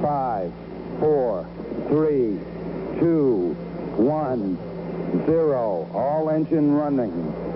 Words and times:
five, 0.00 0.52
four, 1.00 1.46
three, 1.88 2.38
two, 2.98 3.56
one, 3.96 4.58
zero. 5.26 5.88
All 5.94 6.28
engine 6.30 6.74
running. 6.74 7.46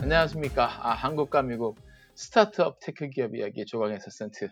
안녕하십니까. 0.00 0.70
아, 0.80 0.94
한국과 0.94 1.42
미국 1.42 1.78
스타트업 2.14 2.78
테크 2.80 3.08
기업 3.08 3.34
이야기 3.34 3.66
조강의 3.66 4.00
서센트 4.00 4.48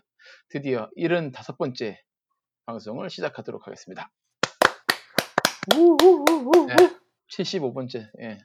드디어 0.48 0.90
75번째 0.98 1.96
방송을 2.66 3.10
시작하도록 3.10 3.66
하겠습니다. 3.66 4.10
네, 5.70 6.74
75번째. 7.30 8.10
예. 8.20 8.38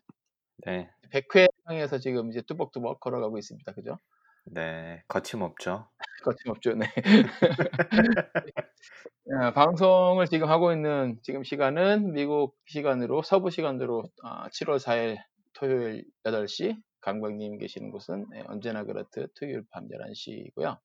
네, 0.66 0.90
100회 1.12 1.48
향해서 1.66 1.98
지금 1.98 2.30
이제 2.30 2.42
뚜벅뚜벅 2.42 3.00
걸어가고 3.00 3.40
있습니다. 3.40 3.72
그죠? 3.74 3.98
네, 4.46 5.04
거침없죠. 5.08 5.88
거침없죠. 6.24 6.76
네. 6.76 6.86
야, 9.34 9.52
방송을 9.54 10.28
지금 10.28 10.48
하고 10.48 10.72
있는 10.72 11.18
지금 11.24 11.44
시간은 11.44 12.14
미국 12.14 12.56
시간으로 12.68 13.24
서부 13.24 13.50
시간으로 13.50 14.04
아, 14.24 14.48
7월 14.50 14.78
4일 14.78 15.18
토요일 15.54 16.06
8시 16.24 16.80
강박님 17.02 17.58
계시는 17.58 17.90
곳은 17.90 18.28
예, 18.36 18.44
언제나 18.48 18.84
그렇듯 18.84 19.34
토요일 19.40 19.64
밤 19.72 19.88
11시고요. 19.88 20.78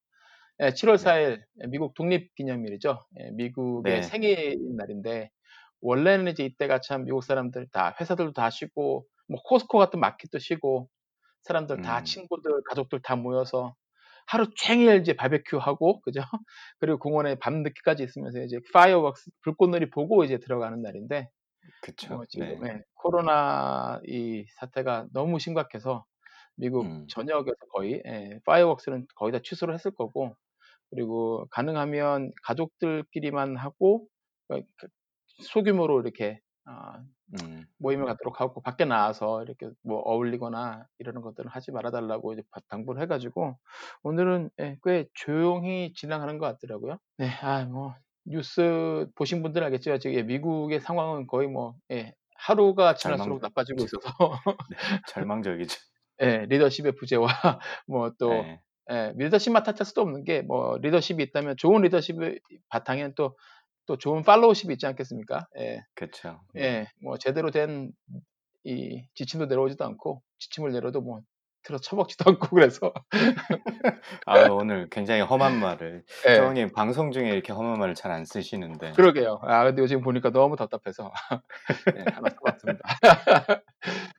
7월 0.60 0.96
4일 0.96 1.42
미국 1.68 1.92
독립기념일이죠. 1.94 3.04
예, 3.20 3.30
미국의 3.32 3.96
네. 3.96 4.02
생일인 4.02 4.76
날인데 4.76 5.30
원래는 5.82 6.32
이제 6.32 6.44
이때가 6.44 6.80
참 6.80 7.04
미국 7.04 7.22
사람들 7.22 7.68
다 7.72 7.94
회사들도 8.00 8.32
다 8.32 8.50
쉬고 8.50 9.06
뭐 9.28 9.42
코스코 9.44 9.78
같은 9.78 10.00
마켓도 10.00 10.38
쉬고 10.38 10.88
사람들 11.42 11.82
다 11.82 11.98
음. 11.98 12.04
친구들 12.04 12.62
가족들 12.68 13.02
다 13.02 13.16
모여서 13.16 13.74
하루 14.26 14.46
종일 14.54 15.00
이제 15.00 15.14
바베큐 15.14 15.58
하고 15.58 16.00
그죠? 16.02 16.22
그리고 16.78 16.98
공원에 16.98 17.34
밤 17.34 17.62
늦게까지 17.62 18.04
있으면서 18.04 18.40
이제 18.42 18.60
fireworks 18.72 19.30
불꽃놀이 19.42 19.90
보고 19.90 20.24
이제 20.24 20.38
들어가는 20.38 20.80
날인데 20.80 21.28
그쵸. 21.82 22.14
뭐 22.14 22.24
지금 22.28 22.60
네. 22.62 22.68
예, 22.68 22.82
코로나 22.94 24.00
이 24.06 24.44
사태가 24.58 25.08
너무 25.12 25.38
심각해서 25.38 26.04
미국 26.54 26.84
음. 26.86 27.06
전역에서 27.08 27.66
거의 27.72 28.02
예, 28.06 28.38
파이어웍스는 28.44 29.06
거의 29.16 29.32
다 29.32 29.40
취소를 29.42 29.74
했을 29.74 29.90
거고 29.90 30.36
그리고 30.90 31.46
가능하면 31.50 32.30
가족들끼리만 32.44 33.56
하고 33.56 34.06
어, 34.48 34.60
그 34.76 34.88
소규모로 35.42 36.00
이렇게 36.00 36.40
아, 36.64 36.98
음, 37.42 37.64
모임을 37.78 38.06
갖도록 38.06 38.40
하고 38.40 38.62
밖에 38.62 38.84
나와서 38.84 39.42
이렇게 39.42 39.68
뭐 39.82 39.98
어울리거나 40.00 40.86
이러는 40.98 41.22
것들은 41.22 41.50
하지 41.50 41.72
말아달라고 41.72 42.32
이제 42.34 42.42
바- 42.50 42.60
당부를 42.68 43.02
해가지고 43.02 43.58
오늘은 44.04 44.50
예, 44.60 44.78
꽤 44.84 45.06
조용히 45.14 45.92
진행하는 45.94 46.38
것 46.38 46.46
같더라고요. 46.46 46.98
네, 47.18 47.28
아, 47.42 47.64
뭐 47.64 47.94
뉴스 48.24 49.08
보신 49.16 49.42
분들 49.42 49.64
알겠죠? 49.64 49.98
지금 49.98 50.16
예, 50.16 50.22
미국의 50.22 50.80
상황은 50.80 51.26
거의 51.26 51.48
뭐 51.48 51.74
예, 51.90 52.14
하루가 52.36 52.94
지날수록 52.94 53.40
절망- 53.40 53.42
나빠지고 53.42 53.84
있어서 53.84 54.00
절망적이죠. 55.08 55.78
예, 56.22 56.46
리더십의 56.46 56.92
부재와 56.92 57.28
뭐또 57.88 58.28
네. 58.30 58.60
예, 58.90 59.12
리더십만 59.16 59.62
탓할 59.62 59.84
수도 59.86 60.02
없는 60.02 60.24
게 60.24 60.42
뭐 60.42 60.78
리더십이 60.78 61.22
있다면 61.24 61.56
좋은 61.56 61.82
리더십의 61.82 62.40
바탕에는 62.68 63.14
또 63.16 63.36
또 63.86 63.96
좋은 63.96 64.22
팔로우십이 64.22 64.72
있지 64.74 64.86
않겠습니까? 64.86 65.46
예, 65.58 65.80
그쵸. 65.94 66.40
예, 66.56 66.86
뭐 67.02 67.16
제대로 67.18 67.50
된 67.50 67.92
이 68.64 69.02
지침도 69.14 69.46
내려오지도 69.46 69.84
않고 69.84 70.22
지침을 70.38 70.70
내려도 70.70 71.00
뭐 71.00 71.20
들어 71.64 71.78
쳐먹지도 71.78 72.24
않고 72.30 72.54
그래서 72.54 72.92
아, 74.26 74.48
오늘 74.50 74.88
굉장히 74.88 75.20
험한 75.22 75.58
말을. 75.58 76.04
예, 76.28 76.36
조원님 76.36 76.70
방송 76.72 77.10
중에 77.10 77.28
이렇게 77.30 77.52
험한 77.52 77.78
말을 77.80 77.94
잘 77.96 78.12
안 78.12 78.24
쓰시는데. 78.24 78.92
그러게요. 78.92 79.40
아 79.42 79.64
근데 79.64 79.82
요즘 79.82 80.00
보니까 80.00 80.30
너무 80.30 80.54
답답해서 80.56 81.10
네, 81.96 82.04
하나 82.14 82.28
써봤습니다. 82.30 82.80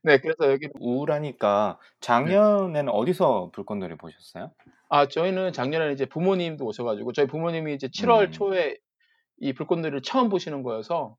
네, 0.03 0.17
그래서 0.17 0.51
여기 0.51 0.67
우울하니까 0.79 1.79
작년에는 2.01 2.89
어디서 2.89 3.51
불꽃놀이 3.53 3.95
보셨어요? 3.95 4.51
아 4.89 5.07
저희는 5.07 5.53
작년에 5.53 5.93
이제 5.93 6.05
부모님도 6.05 6.65
오셔가지고 6.65 7.13
저희 7.13 7.27
부모님이 7.27 7.75
이제 7.75 7.87
7월 7.87 8.27
음. 8.27 8.31
초에 8.31 8.75
이 9.39 9.53
불꽃놀이를 9.53 10.01
처음 10.01 10.29
보시는 10.29 10.63
거여서 10.63 11.17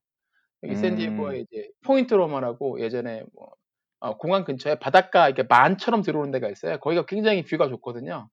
여기 0.65 0.75
음. 0.75 0.81
샌디에고에 0.81 1.41
이제 1.41 1.69
포인트 1.85 2.15
로마라고 2.15 2.81
예전에 2.81 3.25
뭐 3.35 3.51
어, 4.01 4.17
공항 4.19 4.45
근처에 4.45 4.77
바닷가 4.79 5.29
이렇게 5.29 5.45
만처럼 5.45 6.03
들어오는 6.03 6.31
데가 6.33 6.49
있어요. 6.51 6.79
거기가 6.81 7.07
굉장히 7.07 7.45
뷰가 7.45 7.69
좋거든요. 7.69 8.29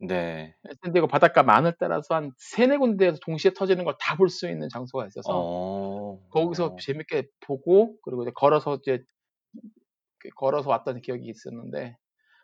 네. 0.00 0.54
샌디에고 0.84 1.08
바닷가 1.08 1.42
만을 1.42 1.74
따라서 1.80 2.14
한 2.16 2.32
세네 2.38 2.78
군데에서 2.78 3.18
동시에 3.24 3.52
터지는 3.54 3.84
걸 3.84 3.96
다 3.98 4.16
볼 4.16 4.28
수 4.30 4.48
있는 4.48 4.68
장소가 4.68 5.06
있어서 5.06 5.28
어. 5.32 6.20
거기서 6.30 6.66
어. 6.66 6.76
재밌게 6.80 7.28
보고 7.40 7.96
그리고 8.02 8.22
이제 8.22 8.32
걸어서 8.34 8.76
이제 8.82 9.02
그 10.18 10.28
걸어서 10.36 10.70
왔던 10.70 11.00
기억이 11.02 11.28
있었는데 11.28 11.96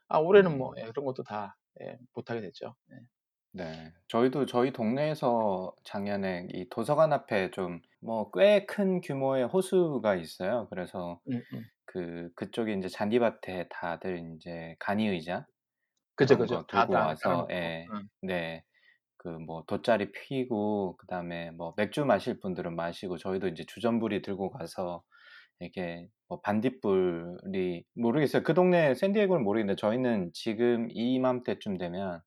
아 0.09 0.19
올해는 0.19 0.59
뭐 0.59 0.72
음. 0.72 0.78
예, 0.78 0.84
그런 0.86 1.04
것도 1.06 1.24
다 1.24 1.56
예, 1.82 1.98
못하게 2.14 2.41
됐죠. 2.42 2.74
예. 2.92 2.97
네. 3.52 3.92
저희도 4.08 4.46
저희 4.46 4.72
동네에서 4.72 5.74
작년에 5.84 6.48
이 6.54 6.68
도서관 6.70 7.12
앞에 7.12 7.50
좀 7.50 7.80
뭐 8.04 8.30
꽤 8.32 8.66
큰 8.66 9.00
규모의 9.00 9.46
호수가 9.46 10.16
있어요. 10.16 10.66
그래서 10.70 11.20
음, 11.30 11.40
음. 11.54 11.64
그 11.84 12.30
그쪽에 12.34 12.72
이제 12.74 12.88
잔디밭에 12.88 13.68
다들 13.70 14.18
인제 14.18 14.74
간이 14.80 15.06
의자 15.08 15.46
그죠, 16.16 16.36
그런 16.36 16.38
그죠. 16.38 16.56
거다 16.66 16.66
들고 16.66 16.92
다 16.92 17.06
와서. 17.06 17.48
예. 17.52 17.86
응. 17.92 18.08
네. 18.22 18.64
그 19.18 19.28
뭐 19.30 19.64
돗자리 19.68 20.12
피고 20.12 20.96
그다음에 20.98 21.50
뭐 21.52 21.74
맥주 21.76 22.04
마실 22.04 22.41
분들은 22.41 22.74
마시고 22.76 23.18
저희도 23.18 23.48
이제 23.48 23.64
주전부리 23.66 24.22
들고 24.22 24.50
가서 24.50 25.02
이렇게 25.60 26.08
뭐 26.28 26.41
반딧불이 26.42 27.84
모르겠어요. 27.96 28.42
그 28.44 28.54
동네 28.54 28.94
샌디에고는 28.94 29.44
모르겠는데 29.44 29.78
저희는 29.80 30.30
지금 30.34 30.88
이맘때쯤 30.91 31.78
되면 31.78 32.20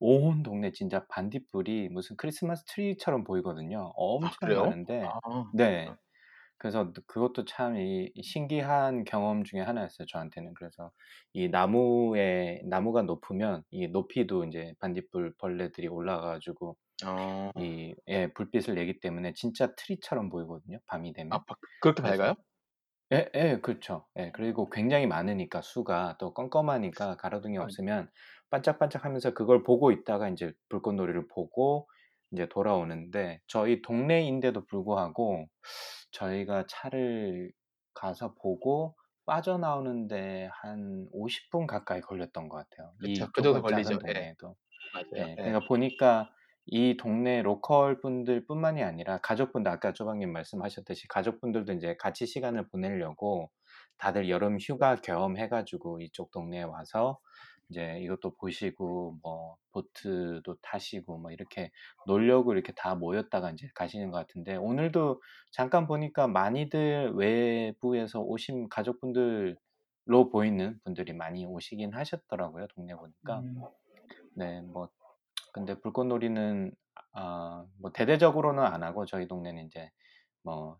온 0.00 0.42
동네 0.42 0.72
진짜 0.72 1.06
반딧불이 1.08 1.88
무슨 1.90 2.16
크리스마스 2.16 2.64
트리처럼 2.66 3.24
보이거든요. 3.24 3.92
아, 4.20 4.28
엄청 4.28 4.38
그래요? 4.38 4.62
많은데 4.62 5.14
아, 5.24 5.52
네. 5.52 5.96
그래서 6.58 6.92
그것도 7.06 7.44
참 7.46 7.76
이 7.76 8.12
신기한 8.22 9.04
경험 9.04 9.44
중에 9.44 9.60
하나였어요, 9.62 10.06
저한테는. 10.08 10.54
그래서 10.54 10.92
이 11.34 11.48
나무에 11.48 12.62
나무가 12.66 13.02
높으면 13.02 13.62
이 13.70 13.88
높이도 13.88 14.44
인제 14.44 14.74
반딧불 14.80 15.34
벌레들이 15.38 15.88
올라가 15.88 16.28
가지고 16.32 16.76
어, 17.04 17.52
이 17.56 17.94
예 18.08 18.32
불빛을 18.34 18.74
내기 18.76 19.00
때문에 19.00 19.32
진짜 19.34 19.74
트리처럼 19.76 20.30
보이거든요, 20.30 20.78
밤이 20.86 21.12
되면. 21.14 21.38
아, 21.38 21.44
바- 21.44 21.54
그렇게 21.80 22.02
그래서 22.02 22.02
밝아요? 22.02 22.34
예, 23.12 23.30
예, 23.36 23.60
그렇죠. 23.62 24.08
예, 24.18 24.32
그리고 24.32 24.68
굉장히 24.68 25.06
많으니까 25.06 25.62
수가 25.62 26.16
또 26.18 26.34
껌껌하니까 26.34 27.16
가로등이 27.16 27.56
아, 27.58 27.58
없으면 27.58 28.10
반짝반짝하면서 28.50 29.34
그걸 29.34 29.62
보고 29.62 29.90
있다가 29.92 30.28
인제 30.28 30.52
불꽃놀이를 30.68 31.28
보고 31.28 31.88
인제 32.32 32.48
돌아오는데 32.48 33.40
저희 33.46 33.82
동네인데도 33.82 34.66
불구하고 34.66 35.46
저희가 36.12 36.66
차를 36.68 37.52
가서 37.94 38.34
보고 38.34 38.96
빠져나오는데 39.26 40.50
한 40.52 41.06
50분 41.12 41.66
가까이 41.66 42.00
걸렸던 42.00 42.48
것 42.48 42.56
같아요. 42.58 42.92
이 43.00 43.28
그쵸, 43.28 43.30
그 43.32 43.42
정도 43.42 43.62
걸리죠. 43.62 43.98
예, 44.08 44.12
동네에도. 44.14 44.56
맞아요. 44.92 45.06
예, 45.16 45.38
예. 45.38 45.42
그러니까 45.42 45.64
보니까 45.66 46.30
이 46.66 46.96
동네 46.96 47.42
로컬 47.42 48.00
분들뿐만이 48.00 48.82
아니라 48.82 49.18
가족분들 49.18 49.70
아까 49.70 49.92
조방님 49.92 50.32
말씀하셨듯이 50.32 51.08
가족분들도 51.08 51.72
이제 51.74 51.96
같이 51.98 52.26
시간을 52.26 52.68
보내려고 52.68 53.50
다들 53.98 54.28
여름 54.30 54.58
휴가 54.60 54.96
겸 54.96 55.36
해가지고 55.38 56.00
이쪽 56.02 56.30
동네에 56.32 56.62
와서 56.64 57.18
이제 57.68 57.98
이것도 58.00 58.36
보시고 58.36 59.18
뭐 59.22 59.56
보트도 59.72 60.56
타시고 60.62 61.18
뭐 61.18 61.32
이렇게 61.32 61.70
놀려고 62.06 62.52
이렇게 62.52 62.72
다 62.72 62.94
모였다가 62.94 63.50
이제 63.50 63.68
가시는 63.74 64.10
것 64.10 64.18
같은데 64.18 64.56
오늘도 64.56 65.20
잠깐 65.52 65.86
보니까 65.86 66.28
많이들 66.28 67.12
외부에서 67.14 68.20
오신 68.20 68.68
가족분들로 68.68 69.56
보이는 70.30 70.78
분들이 70.84 71.12
많이 71.12 71.44
오시긴 71.44 71.92
하셨더라고요 71.94 72.68
동네 72.68 72.94
보니까. 72.94 73.40
음, 73.40 73.62
네뭐 74.34 74.88
근데 75.52 75.78
불꽃놀이는 75.80 76.72
아 77.12 77.66
뭐 77.78 77.92
대대적으로는 77.92 78.62
안 78.62 78.82
하고 78.82 79.06
저희 79.06 79.26
동네는 79.28 79.66
이제 79.66 79.90
뭐 80.42 80.78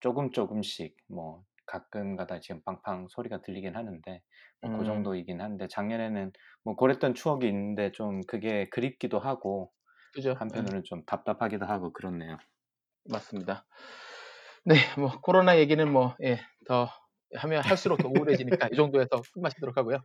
조금 0.00 0.30
조금씩 0.32 0.96
뭐 1.08 1.44
가끔가다 1.66 2.40
지금 2.40 2.62
팡팡 2.64 3.08
소리가 3.08 3.42
들리긴 3.42 3.76
하는데 3.76 4.22
뭐 4.62 4.70
그 4.72 4.84
음, 4.84 4.84
정도이긴 4.84 5.40
한데 5.40 5.68
작년에는 5.68 6.32
뭐 6.64 6.76
그랬던 6.76 7.14
추억이 7.14 7.46
있는데 7.48 7.92
좀 7.92 8.20
그게 8.26 8.68
그립기도 8.70 9.18
하고 9.18 9.72
그죠. 10.12 10.30
예, 10.30 10.36
한편으로는 10.38 10.84
좀 10.84 11.04
답답하기도 11.06 11.66
하고 11.66 11.92
그렇네요. 11.92 12.38
맞습니다. 13.08 13.66
네, 14.64 14.74
뭐 14.98 15.20
코로나 15.22 15.58
얘기는 15.58 15.90
뭐 15.92 16.16
예, 16.22 16.40
더 16.66 16.88
하면 17.36 17.62
할수록 17.62 17.98
더 17.98 18.08
우울해지니까 18.08 18.68
이 18.72 18.76
정도에서 18.76 19.22
끝마치도록 19.34 19.76
하고요. 19.76 19.98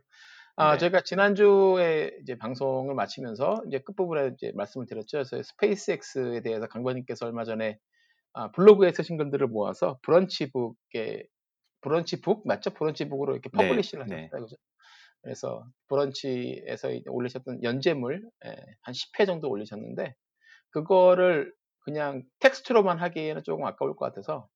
아, 0.56 0.72
네. 0.72 0.78
저희가 0.78 1.02
지난주에 1.02 2.12
이제 2.22 2.36
방송을 2.36 2.94
마치면서 2.94 3.62
이제 3.68 3.80
끝부분에 3.80 4.32
이제 4.34 4.52
말씀을 4.54 4.86
드렸죠. 4.86 5.18
그래서 5.18 5.42
스페이스X에 5.42 6.42
대해서 6.42 6.66
강관님께서 6.68 7.26
얼마 7.26 7.44
전에 7.44 7.78
아, 8.34 8.50
블로그에 8.52 8.92
쓰신 8.92 9.16
글들을 9.18 9.48
모아서 9.48 9.98
브런치북에 10.02 11.24
브런치북 11.82 12.46
맞죠? 12.46 12.70
브런치북으로 12.70 13.34
이렇게 13.34 13.50
네, 13.50 13.68
publish를 13.68 14.06
네. 14.06 14.22
하셨어요, 14.22 14.42
그죠? 14.42 14.56
그래서 15.22 15.64
브런치에서 15.88 16.88
올리셨던 17.06 17.62
연재물 17.62 18.28
예, 18.44 18.56
한 18.80 18.92
10회 18.92 19.26
정도 19.26 19.48
올리셨는데 19.50 20.14
그거를 20.70 21.52
그냥 21.84 22.22
텍스트로만 22.40 22.98
하기에는 22.98 23.42
조금 23.44 23.64
아까울 23.64 23.94
것 23.94 24.06
같아서 24.06 24.48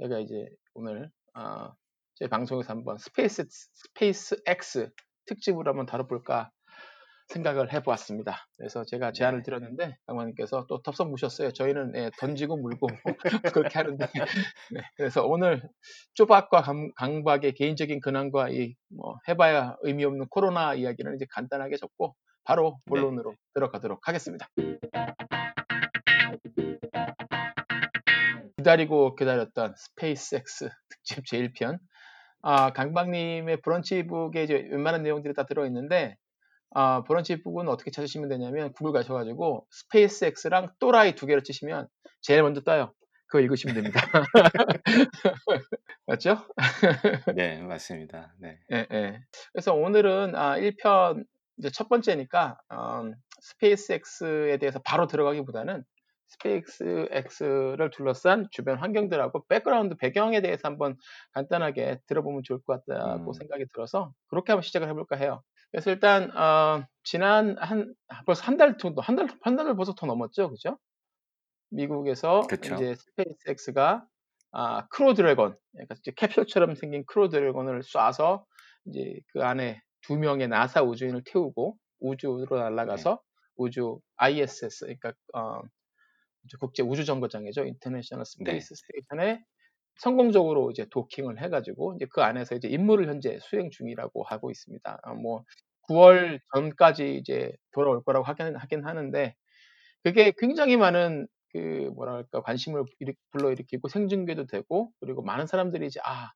제가 0.00 0.18
이제 0.18 0.48
오늘 0.74 1.10
아, 1.34 1.72
제 2.14 2.28
방송에서 2.28 2.72
한번 2.72 2.98
스페이스 2.98 3.44
스페이스 3.48 4.42
X 4.46 4.90
특집으로 5.26 5.70
한번 5.70 5.86
다뤄볼까 5.86 6.50
생각을 7.28 7.72
해보았습니다. 7.72 8.46
그래서 8.56 8.84
제가 8.84 9.12
제안을 9.12 9.40
네. 9.40 9.42
드렸는데 9.44 9.96
강박님께서 10.06 10.66
또 10.68 10.80
덥석 10.82 11.10
무셨어요. 11.10 11.52
저희는 11.52 11.92
예, 11.96 12.10
던지고 12.18 12.56
물고 12.56 12.88
그렇게 13.54 13.78
하는데 13.78 14.06
네, 14.72 14.80
그래서 14.96 15.26
오늘 15.26 15.62
조박과 16.14 16.62
강, 16.62 16.90
강박의 16.96 17.54
개인적인 17.54 18.00
근황과 18.00 18.50
이 18.50 18.74
뭐 18.90 19.18
해봐야 19.28 19.76
의미 19.82 20.04
없는 20.04 20.26
코로나 20.30 20.74
이야기는 20.74 21.14
이제 21.16 21.26
간단하게 21.30 21.76
접고 21.76 22.14
바로 22.44 22.78
네. 22.86 22.90
본론으로 22.90 23.34
들어가도록 23.54 24.08
하겠습니다. 24.08 24.48
기다리고 28.56 29.14
기다렸던 29.14 29.74
스페이스X 29.76 30.68
특집 30.88 31.24
제1편. 31.26 31.78
아, 32.42 32.72
강박님의 32.72 33.60
브런치북에 33.62 34.44
이제 34.44 34.54
웬만한 34.70 35.02
내용들이 35.02 35.34
다 35.34 35.44
들어있는데, 35.44 36.16
아, 36.70 37.02
브런치 37.04 37.42
북은 37.42 37.68
어떻게 37.68 37.90
찾으시면 37.90 38.28
되냐면, 38.28 38.72
구글 38.72 38.92
가셔가지고, 38.92 39.66
스페이스X랑 39.70 40.72
또라이 40.78 41.14
두 41.14 41.26
개를 41.26 41.42
치시면, 41.42 41.88
제일 42.20 42.42
먼저 42.42 42.60
떠요. 42.60 42.92
그거 43.28 43.40
읽으시면 43.40 43.74
됩니다. 43.74 44.00
맞죠? 46.06 46.38
네, 47.36 47.60
맞습니다. 47.60 48.34
네. 48.38 48.58
예, 48.72 48.86
예. 48.90 49.20
그래서 49.52 49.74
오늘은 49.74 50.34
아, 50.34 50.56
1편 50.58 51.24
이제 51.58 51.70
첫 51.70 51.88
번째니까 51.88 52.58
음, 52.72 53.14
스페이스X에 53.40 54.56
대해서 54.58 54.80
바로 54.82 55.06
들어가기보다는 55.06 55.84
스페이스X를 56.28 57.90
둘러싼 57.90 58.46
주변 58.50 58.78
환경들하고 58.78 59.44
백그라운드 59.48 59.96
배경에 59.96 60.40
대해서 60.40 60.62
한번 60.64 60.96
간단하게 61.32 62.00
들어보면 62.06 62.42
좋을 62.44 62.60
것 62.62 62.84
같다고 62.86 63.30
음. 63.30 63.32
생각이 63.32 63.66
들어서 63.72 64.12
그렇게 64.28 64.52
한번 64.52 64.62
시작을 64.62 64.88
해볼까 64.88 65.16
해요. 65.16 65.42
그래서 65.70 65.90
일단 65.90 66.30
어, 66.36 66.84
지난 67.04 67.56
한 67.58 67.94
벌써 68.26 68.42
한 68.44 68.56
달 68.56 68.78
정도 68.78 69.00
한달 69.02 69.28
한 69.42 69.56
달을 69.56 69.76
벌써 69.76 69.94
더 69.94 70.06
넘었죠, 70.06 70.50
그죠? 70.50 70.78
미국에서 71.70 72.42
그쵸. 72.48 72.74
이제 72.74 72.94
스페이스X가 72.94 74.06
아, 74.52 74.86
크루 74.88 75.12
드래곤, 75.14 75.56
그러니까 75.72 75.94
이제 75.98 76.12
캡슐처럼 76.16 76.74
생긴 76.74 77.04
크루 77.06 77.28
드래곤을 77.28 77.82
쏴서 77.82 78.44
이제 78.86 79.20
그 79.32 79.42
안에 79.44 79.80
두 80.02 80.16
명의 80.16 80.48
나사 80.48 80.82
우주인을 80.82 81.22
태우고 81.26 81.76
우주로 82.00 82.46
날아가서 82.58 83.20
우주 83.56 84.00
ISS, 84.16 84.86
그러니까 84.86 85.12
어, 85.34 85.60
국제 86.60 86.82
우주 86.82 87.04
정거장이죠, 87.04 87.64
International 87.66 88.24
Space 88.24 88.74
Station에 88.74 89.42
성공적으로 89.98 90.70
이제 90.70 90.86
도킹을 90.90 91.42
해가지고 91.42 91.94
이제 91.96 92.06
그 92.10 92.22
안에서 92.22 92.54
이제 92.54 92.68
임무를 92.68 93.08
현재 93.08 93.38
수행 93.40 93.70
중이라고 93.70 94.24
하고 94.24 94.50
있습니다. 94.50 95.00
아, 95.02 95.14
뭐 95.14 95.44
9월 95.88 96.40
전까지 96.54 97.16
이제 97.16 97.52
돌아올 97.72 98.02
거라고 98.04 98.24
하긴 98.24 98.56
하긴 98.56 98.84
하는데 98.84 99.34
그게 100.04 100.32
굉장히 100.38 100.76
많은 100.76 101.26
그 101.52 101.90
뭐랄까 101.94 102.42
관심을 102.42 102.84
일으- 103.00 103.14
불러일으키고 103.32 103.88
생중계도 103.88 104.46
되고 104.46 104.92
그리고 105.00 105.22
많은 105.22 105.46
사람들이 105.46 105.86
이제 105.86 105.98
아 106.04 106.30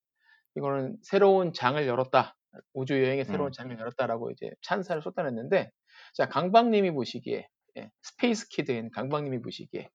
이거는 0.56 0.96
새로운 1.02 1.52
장을 1.52 1.86
열었다 1.86 2.34
우주 2.74 3.02
여행의 3.02 3.24
새로운 3.24 3.48
음. 3.48 3.52
장을 3.52 3.78
열었다라고 3.78 4.30
이제 4.30 4.50
찬사를 4.62 5.02
쏟아냈는데 5.02 5.70
자 6.14 6.28
강박님이 6.28 6.90
보시기에 6.92 7.46
예, 7.78 7.90
space 8.02 8.48
kid인 8.48 8.90
강박님이 8.90 9.40
보시기에 9.40 9.88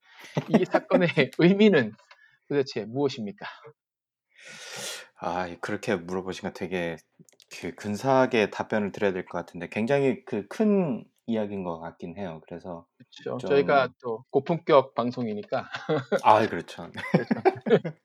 이 0.50 0.66
사건의 0.66 1.10
의미는 1.38 1.94
도대체 2.48 2.86
무엇입니까? 2.86 3.46
아, 5.20 5.48
그렇게 5.62 5.96
물어보시면 5.96 6.54
되게 6.54 6.98
그 7.62 7.74
근사하게 7.76 8.50
답변을 8.52 8.92
드려야 8.92 9.14
될 9.14 9.26
것 9.26 9.38
같은데 9.40 9.68
굉장히 9.70 10.24
그 10.26 10.48
큰 10.48 11.04
이야기인 11.30 11.64
것 11.66 11.80
같긴 11.80 12.18
해요. 12.18 12.40
그래서 12.48 12.86
그렇죠. 13.24 13.38
좀- 13.38 13.50
저희가 13.50 13.90
또 14.02 14.24
고품격 14.30 14.94
방송이니까 14.96 15.70
아, 16.24 16.48
그렇죠. 16.48 16.90
그렇죠. 17.12 17.34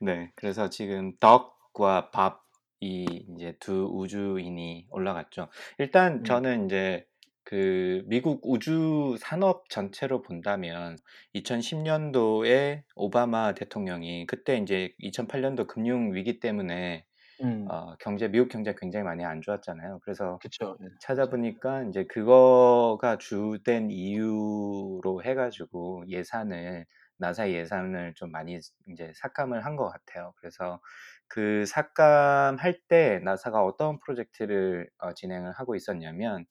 네, 0.00 0.32
그래서 0.34 0.70
지금 0.70 1.12
덕과 1.20 2.10
밥이 2.10 3.04
이제 3.36 3.56
두 3.60 3.88
우주인이 3.92 4.86
올라갔죠. 4.90 5.48
일단 5.78 6.18
음. 6.18 6.24
저는 6.24 6.66
이제 6.66 7.06
그 7.44 8.02
미국 8.06 8.40
우주 8.44 9.16
산업 9.20 9.68
전체로 9.68 10.22
본다면 10.22 10.96
2010년도에 11.34 12.84
오바마 12.96 13.54
대통령이 13.54 14.26
그때 14.26 14.56
이제 14.58 14.94
2008년도 15.00 15.66
금융 15.66 16.14
위기 16.14 16.40
때문에 16.40 17.04
음, 17.42 17.66
어, 17.70 17.96
경제 17.98 18.28
미국 18.28 18.48
경제 18.48 18.74
굉장히 18.78 19.04
많이 19.04 19.24
안 19.24 19.42
좋았잖아요. 19.42 20.00
그래서 20.04 20.40
그렇죠. 20.40 20.78
예. 20.82 20.86
찾아보니까 21.00 21.84
이제 21.84 22.04
그거가 22.06 23.18
주된 23.18 23.90
이유로 23.90 25.22
해가지고 25.24 26.04
예산을 26.08 26.86
나사 27.18 27.50
예산을 27.50 28.14
좀 28.14 28.30
많이 28.32 28.58
이제 28.88 29.12
삭감을 29.16 29.64
한 29.64 29.76
것 29.76 29.88
같아요. 29.88 30.34
그래서 30.36 30.80
그 31.28 31.64
삭감할 31.66 32.80
때 32.88 33.20
나사가 33.24 33.64
어떤 33.64 33.98
프로젝트를 34.00 34.90
어, 34.98 35.14
진행을 35.14 35.52
하고 35.52 35.74
있었냐면 35.76 36.44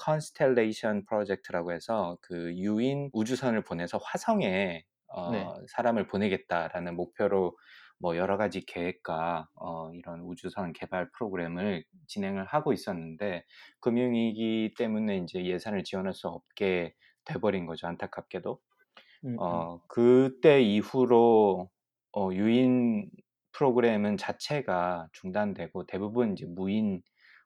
Constellation 0.00 1.04
프로젝트라고 1.04 1.72
해서 1.72 2.16
그 2.22 2.54
유인 2.56 3.10
우주선을 3.12 3.62
보내서 3.62 3.98
화성에 3.98 4.84
어, 5.08 5.30
네. 5.30 5.46
사람을 5.68 6.06
보내겠다라는 6.06 6.96
목표로 6.96 7.56
뭐 7.98 8.16
여러 8.16 8.38
가지 8.38 8.64
계획과 8.64 9.48
어, 9.54 9.92
이런 9.92 10.20
우주선 10.20 10.72
개발 10.72 11.10
프로그램을 11.10 11.84
진행을 12.06 12.46
하고 12.46 12.72
있었는데 12.72 13.44
금융위기 13.80 14.74
때문에 14.78 15.18
이제 15.18 15.44
예산을 15.44 15.84
지원할 15.84 16.14
수 16.14 16.28
없게 16.28 16.94
돼버린 17.24 17.66
거죠 17.66 17.86
안타깝게도 17.86 18.58
음, 19.24 19.30
음. 19.32 19.36
어, 19.38 19.82
그때 19.86 20.62
이후로 20.62 21.68
어, 22.12 22.30
유인 22.32 23.10
프로그램은 23.52 24.16
자체가 24.16 25.08
중단되고 25.12 25.84
대부분 25.86 26.32
이제 26.32 26.46
무인 26.46 27.02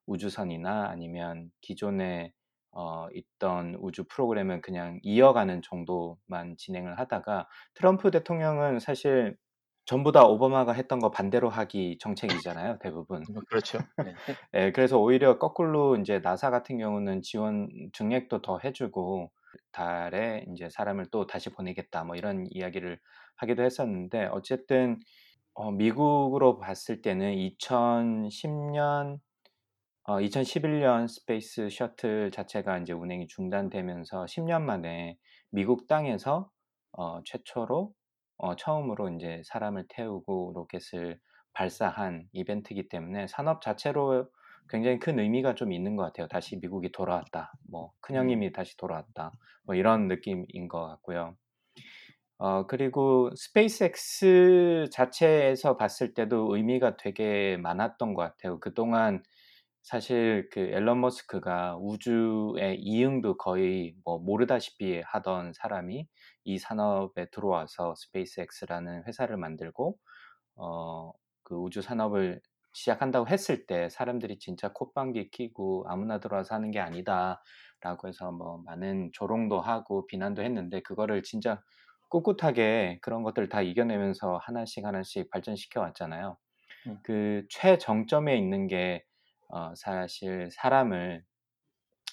우주선이나 0.06 0.88
아니면 0.88 1.50
기존에 1.60 2.32
어, 2.74 3.08
있던 3.12 3.76
우주 3.80 4.04
프로그램은 4.04 4.60
그냥 4.62 4.98
이어가는 5.02 5.62
정도만 5.62 6.56
진행을 6.58 6.98
하다가 6.98 7.48
트럼프 7.74 8.10
대통령은 8.10 8.80
사실 8.80 9.36
전부 9.86 10.12
다 10.12 10.24
오바마가 10.24 10.72
했던 10.72 10.98
거 10.98 11.10
반대로 11.10 11.50
하기 11.50 11.98
정책이잖아요, 12.00 12.78
대부분. 12.80 13.22
뭐 13.32 13.42
그렇죠. 13.48 13.78
네. 13.98 14.14
예, 14.54 14.72
그래서 14.72 14.98
오히려 14.98 15.38
거꾸로 15.38 15.96
이제 15.96 16.20
나사 16.20 16.50
같은 16.50 16.78
경우는 16.78 17.22
지원 17.22 17.68
증액도 17.92 18.40
더 18.42 18.58
해주고 18.64 19.30
달에 19.72 20.46
이제 20.52 20.68
사람을 20.70 21.06
또 21.12 21.26
다시 21.26 21.50
보내겠다 21.50 22.04
뭐 22.04 22.16
이런 22.16 22.46
이야기를 22.50 22.98
하기도 23.36 23.62
했었는데 23.62 24.26
어쨌든 24.32 24.98
어, 25.54 25.70
미국으로 25.70 26.58
봤을 26.58 27.02
때는 27.02 27.34
2010년 27.34 29.20
어, 30.06 30.20
2011년 30.20 31.08
스페이스 31.08 31.70
셔틀 31.70 32.30
자체가 32.30 32.78
이제 32.78 32.92
운행이 32.92 33.26
중단되면서 33.26 34.26
10 34.26 34.42
년 34.44 34.66
만에 34.66 35.16
미국 35.50 35.86
땅에서 35.88 36.50
어, 36.92 37.22
최초로 37.24 37.92
어, 38.36 38.56
처음으로 38.56 39.08
이제 39.16 39.40
사람을 39.46 39.86
태우고 39.88 40.52
로켓을 40.54 41.18
발사한 41.54 42.28
이벤트이기 42.32 42.88
때문에 42.88 43.26
산업 43.28 43.62
자체로 43.62 44.28
굉장히 44.68 44.98
큰 44.98 45.18
의미가 45.18 45.54
좀 45.54 45.72
있는 45.72 45.96
것 45.96 46.04
같아요. 46.04 46.28
다시 46.28 46.58
미국이 46.58 46.90
돌아왔다. 46.92 47.52
뭐 47.70 47.92
큰 48.00 48.16
형님이 48.16 48.52
다시 48.52 48.76
돌아왔다. 48.76 49.32
뭐 49.64 49.74
이런 49.74 50.08
느낌인 50.08 50.68
것 50.68 50.86
같고요. 50.86 51.36
어, 52.38 52.66
그리고 52.66 53.30
스페이스X 53.36 54.88
자체에서 54.90 55.76
봤을 55.76 56.14
때도 56.14 56.54
의미가 56.56 56.96
되게 56.96 57.56
많았던 57.58 58.14
것 58.14 58.22
같아요. 58.22 58.58
그동안 58.60 59.22
사실 59.84 60.48
그 60.50 60.60
앨런 60.60 60.98
머스크가 61.02 61.76
우주의 61.76 62.80
이응도 62.80 63.36
거의 63.36 63.94
뭐 64.02 64.18
모르다시피 64.18 65.02
하던 65.04 65.52
사람이 65.52 66.08
이 66.44 66.58
산업에 66.58 67.26
들어와서 67.30 67.94
스페이스X라는 67.94 69.04
회사를 69.06 69.36
만들고 69.36 69.98
어, 70.56 71.12
그 71.42 71.54
우주 71.56 71.82
산업을 71.82 72.40
시작한다고 72.72 73.28
했을 73.28 73.66
때 73.66 73.90
사람들이 73.90 74.38
진짜 74.38 74.72
콧방귀 74.72 75.30
끼고 75.30 75.84
아무나 75.86 76.18
들어와서 76.18 76.54
하는 76.54 76.70
게 76.70 76.80
아니다라고 76.80 78.08
해서 78.08 78.32
뭐 78.32 78.62
많은 78.64 79.10
조롱도 79.12 79.60
하고 79.60 80.06
비난도 80.06 80.42
했는데 80.42 80.80
그거를 80.80 81.22
진짜 81.22 81.62
꿋꿋하게 82.08 83.00
그런 83.02 83.22
것들을 83.22 83.50
다 83.50 83.60
이겨내면서 83.60 84.38
하나씩 84.38 84.86
하나씩 84.86 85.28
발전시켜 85.30 85.82
왔잖아요. 85.82 86.38
음. 86.86 86.98
그 87.02 87.44
최정점에 87.50 88.34
있는 88.38 88.66
게 88.66 89.04
어, 89.48 89.74
사실 89.76 90.50
사람을 90.52 91.24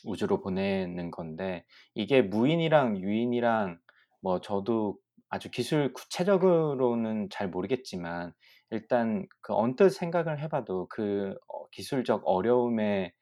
우주로 0.06 0.42
보내는 0.42 1.12
건데 1.12 1.66
이게 1.94 2.22
무인이랑 2.22 2.98
유인이랑 3.00 3.80
뭐 4.22 4.42
저도 4.42 4.98
아주 5.30 5.50
기술 5.52 5.94
구체적으로는 5.94 7.30
잘 7.30 7.50
모르겠지만 7.50 8.34
일단 8.72 9.28
그 9.42 9.54
언뜻 9.54 9.90
생각을 9.92 10.40
해봐도 10.42 10.88
그 10.90 11.36
어, 11.48 11.68
기술적 11.70 12.24
어려움의 12.26 13.14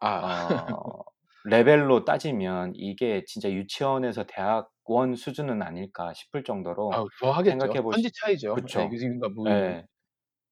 아, 0.00 0.22
어, 0.22 1.02
레벨로 1.44 2.04
따지면 2.04 2.72
이게 2.76 3.24
진짜 3.26 3.50
유치원에서 3.50 4.26
대학원 4.26 5.14
수준은 5.16 5.62
아닐까 5.62 6.12
싶을 6.14 6.44
정도로 6.44 7.02
더 7.20 7.30
하겠죠. 7.32 7.68
생각해 7.68 7.82
보시 7.82 8.02
천지 8.02 8.10
차이죠. 8.12 8.62
예, 8.76 8.88
유인과 8.88 9.28
무인은. 9.30 9.76
네. 9.76 9.86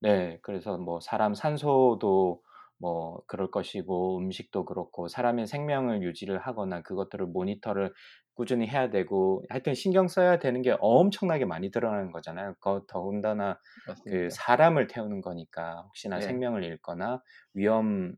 네. 0.00 0.38
그래서 0.42 0.78
뭐 0.78 1.00
사람 1.00 1.34
산소도 1.34 2.42
뭐 2.78 3.22
그럴 3.26 3.50
것이고 3.50 4.18
음식도 4.18 4.64
그렇고 4.64 5.08
사람의 5.08 5.46
생명을 5.46 6.02
유지를 6.02 6.38
하거나 6.38 6.82
그것들을 6.82 7.26
모니터를 7.26 7.92
꾸준히 8.34 8.66
해야 8.66 8.90
되고 8.90 9.44
하여튼 9.48 9.74
신경 9.74 10.08
써야 10.08 10.38
되는 10.38 10.60
게 10.62 10.76
엄청나게 10.80 11.44
많이 11.44 11.70
드러나는 11.70 12.10
거잖아요. 12.12 12.54
그 12.60 12.80
더군다나 12.88 13.58
그 14.06 14.28
맞습니다. 14.28 14.30
사람을 14.30 14.88
태우는 14.88 15.20
거니까 15.20 15.82
혹시나 15.86 16.18
예. 16.18 16.20
생명을 16.20 16.64
잃거나 16.64 17.22
위험한 17.54 18.16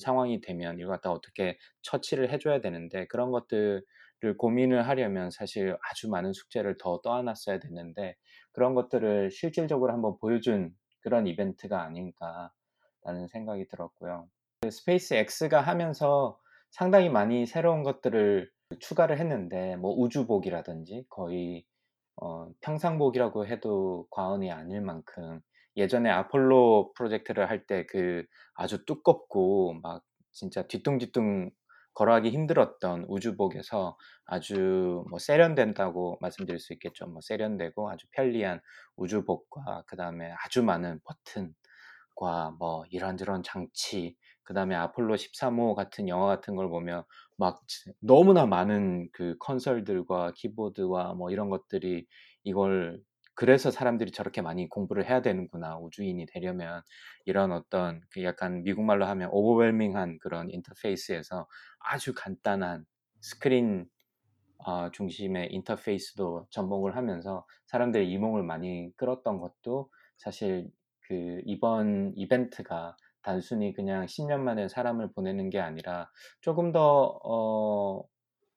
상황이 0.00 0.40
되면 0.40 0.78
이걸 0.78 0.88
갖다 0.96 1.10
어떻게 1.10 1.58
처치를 1.82 2.30
해줘야 2.30 2.60
되는데 2.60 3.06
그런 3.06 3.30
것들을 3.30 3.82
고민을 4.38 4.86
하려면 4.88 5.30
사실 5.30 5.76
아주 5.90 6.08
많은 6.10 6.32
숙제를 6.32 6.76
더 6.78 7.00
떠안았어야 7.02 7.58
됐는데 7.60 8.16
그런 8.52 8.74
것들을 8.74 9.30
실질적으로 9.30 9.92
한번 9.92 10.16
보여준 10.20 10.72
그런 11.00 11.26
이벤트가 11.26 11.82
아닌가 11.82 12.52
라는 13.04 13.28
생각이 13.28 13.68
들었고요. 13.68 14.28
그 14.62 14.70
스페이스 14.70 15.14
X가 15.14 15.60
하면서 15.60 16.38
상당히 16.70 17.08
많이 17.10 17.46
새로운 17.46 17.82
것들을 17.82 18.50
추가를 18.80 19.18
했는데 19.20 19.76
뭐 19.76 19.94
우주복이라든지 19.94 21.04
거의 21.08 21.64
어, 22.16 22.48
평상복이라고 22.62 23.46
해도 23.46 24.06
과언이 24.10 24.50
아닐 24.52 24.80
만큼 24.80 25.40
예전에 25.76 26.10
아폴로 26.10 26.92
프로젝트를 26.96 27.48
할 27.50 27.66
때 27.66 27.86
그 27.86 28.24
아주 28.54 28.84
두껍고 28.86 29.74
막 29.82 30.02
진짜 30.32 30.66
뒤뚱뒤뚱 30.66 31.50
걸어가기 31.94 32.30
힘들었던 32.30 33.04
우주복에서 33.08 33.96
아주 34.26 35.04
뭐 35.10 35.18
세련된다고 35.18 36.18
말씀드릴 36.20 36.58
수 36.60 36.72
있겠죠. 36.74 37.06
뭐 37.06 37.20
세련되고 37.22 37.90
아주 37.90 38.06
편리한 38.12 38.60
우주복과 38.96 39.84
그 39.86 39.96
다음에 39.96 40.32
아주 40.44 40.62
많은 40.64 41.00
버튼 41.04 41.54
과뭐 42.14 42.84
이런저런 42.90 43.42
장치, 43.42 44.16
그 44.42 44.54
다음에 44.54 44.74
아폴로 44.74 45.16
13호 45.16 45.74
같은 45.74 46.08
영화 46.08 46.26
같은 46.26 46.54
걸 46.56 46.68
보면 46.68 47.04
막 47.36 47.62
너무나 48.00 48.46
많은 48.46 49.08
그 49.12 49.36
컨설들과 49.40 50.32
키보드와 50.36 51.14
뭐 51.14 51.30
이런 51.30 51.50
것들이 51.50 52.06
이걸 52.44 53.00
그래서 53.34 53.70
사람들이 53.70 54.12
저렇게 54.12 54.42
많이 54.42 54.68
공부를 54.68 55.08
해야 55.08 55.20
되는구나 55.20 55.78
우주인이 55.78 56.24
되려면 56.26 56.82
이런 57.24 57.50
어떤 57.52 58.00
그 58.10 58.22
약간 58.22 58.62
미국말로 58.62 59.06
하면 59.06 59.28
오버웰밍한 59.32 60.18
그런 60.20 60.50
인터페이스에서 60.50 61.48
아주 61.80 62.14
간단한 62.14 62.84
스크린 63.20 63.86
어, 64.58 64.90
중심의 64.90 65.52
인터페이스도 65.52 66.46
접목을 66.50 66.96
하면서 66.96 67.44
사람들의 67.66 68.08
이목을 68.10 68.42
많이 68.44 68.90
끌었던 68.96 69.40
것도 69.40 69.90
사실 70.16 70.68
그 71.08 71.40
이번 71.44 72.12
이벤트가 72.16 72.96
단순히 73.22 73.72
그냥 73.72 74.06
10년 74.06 74.40
만에 74.40 74.68
사람을 74.68 75.12
보내는 75.14 75.50
게 75.50 75.58
아니라 75.60 76.10
조금 76.40 76.72
더 76.72 77.18
어, 77.24 78.02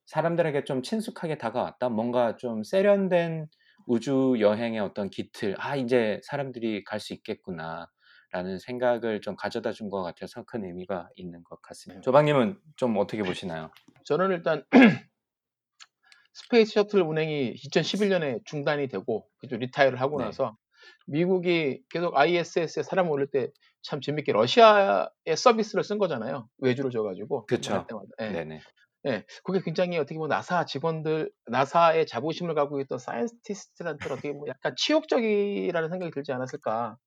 사람들에게 0.08 0.64
좀 0.66 0.82
친숙하게 0.84 1.38
다가왔다. 1.38 1.90
뭔가 1.90 2.36
좀 2.38 2.64
세련된 2.64 3.48
우주 3.86 4.36
여행의 4.40 4.80
어떤 4.82 5.10
기틀, 5.10 5.56
아 5.60 5.76
이제 5.78 6.20
사람들이 6.24 6.84
갈 6.84 7.00
수 7.00 7.14
있겠구나. 7.14 7.88
라는 8.32 8.60
생각을 8.60 9.22
좀 9.22 9.38
가져다 9.38 9.72
준 9.72 9.90
것 9.90 10.04
같아서 10.04 10.44
큰 10.44 10.66
의미가 10.66 11.10
있는 11.16 11.44
것 11.46 11.62
같습니다. 11.62 12.02
조박님은 12.02 12.60
좀 12.76 12.98
어떻게 12.98 13.24
보시나요? 13.24 13.72
저는 14.04 14.32
일단 14.32 14.66
스페이스 16.34 16.74
셔틀 16.74 17.02
운행이 17.02 17.54
2011년에 17.56 18.44
중단이 18.46 18.90
되고 18.90 19.28
그쪽 19.38 19.60
retire를 19.60 20.00
하고 20.02 20.18
네. 20.20 20.26
나서 20.26 20.58
미국이 21.08 21.82
계속 21.90 22.16
ISS에 22.18 22.84
사람 22.84 23.10
올릴 23.10 23.28
때 23.28 23.50
참 23.88 24.02
재밌게 24.02 24.34
러시아의 24.34 25.08
서비스를 25.38 25.84
쓴 25.84 25.98
거잖아요. 25.98 26.50
외주를 26.58 26.92
줘가지고 26.92 27.46
때마다. 27.88 28.08
예. 28.20 28.32
네네. 28.32 28.60
예, 29.08 29.24
그게 29.46 29.62
굉장히 29.64 29.98
어떻게 29.98 30.16
보면 30.16 30.28
나사 30.28 30.66
직원들, 30.66 31.32
나사의 31.46 32.06
자부심을 32.08 32.54
갖고 32.54 32.82
있던 32.82 32.98
scientist한테 32.98 34.12
어떻게 34.12 34.34
보면 34.34 34.48
약간 34.50 34.74
치욕적이라는 34.78 35.90
생각이 35.90 36.12
들지 36.12 36.34
않았을까. 36.34 36.98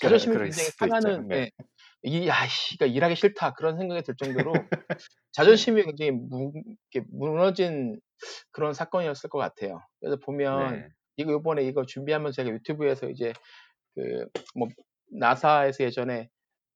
자존심이 0.00 0.32
그럴 0.34 0.46
굉장히. 0.46 0.68
상하는, 0.78 1.28
네. 1.28 1.36
예, 1.36 1.50
이, 2.04 2.26
야, 2.26 2.46
씨, 2.46 2.78
그러니까 2.78 2.96
일하기 2.96 3.16
싫다. 3.16 3.52
그런 3.52 3.76
생각이 3.76 4.02
들 4.02 4.16
정도로 4.16 4.52
자존심이 5.32 5.82
굉장히 5.84 6.12
무, 6.12 6.52
무너진 7.10 8.00
그런 8.50 8.72
사건이었을 8.72 9.28
것 9.28 9.38
같아요. 9.38 9.82
그래서 10.00 10.16
보면 10.24 10.72
네. 10.72 10.88
이거 11.20 11.34
이번에 11.34 11.62
이거 11.64 11.84
준비하면서 11.86 12.34
제가 12.36 12.50
유튜브에서 12.50 13.08
이제 13.10 13.32
그 13.94 14.26
뭐 14.54 14.68
나사에서 15.10 15.84
예전에 15.84 16.28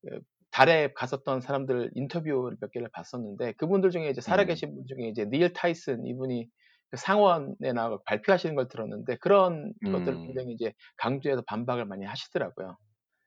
그 0.03 0.21
달에 0.51 0.93
갔었던 0.95 1.41
사람들 1.41 1.91
인터뷰를 1.95 2.57
몇 2.61 2.71
개를 2.71 2.89
봤었는데 2.93 3.53
그분들 3.53 3.91
중에 3.91 4.09
이제 4.11 4.21
음. 4.21 4.23
살아계신 4.23 4.75
분 4.75 4.87
중에 4.87 5.09
이제 5.09 5.25
닐 5.25 5.53
타이슨 5.53 6.07
이분이 6.07 6.49
그 6.91 6.97
상원에 6.97 7.73
나가 7.75 7.99
발표하시는 8.07 8.55
걸 8.55 8.69
들었는데 8.69 9.17
그런 9.17 9.73
것들을 9.85 10.15
음. 10.15 10.27
굉장히 10.27 10.53
이제 10.53 10.73
강조해서 10.97 11.43
반박을 11.47 11.87
많이 11.87 12.05
하시더라고요. 12.05 12.77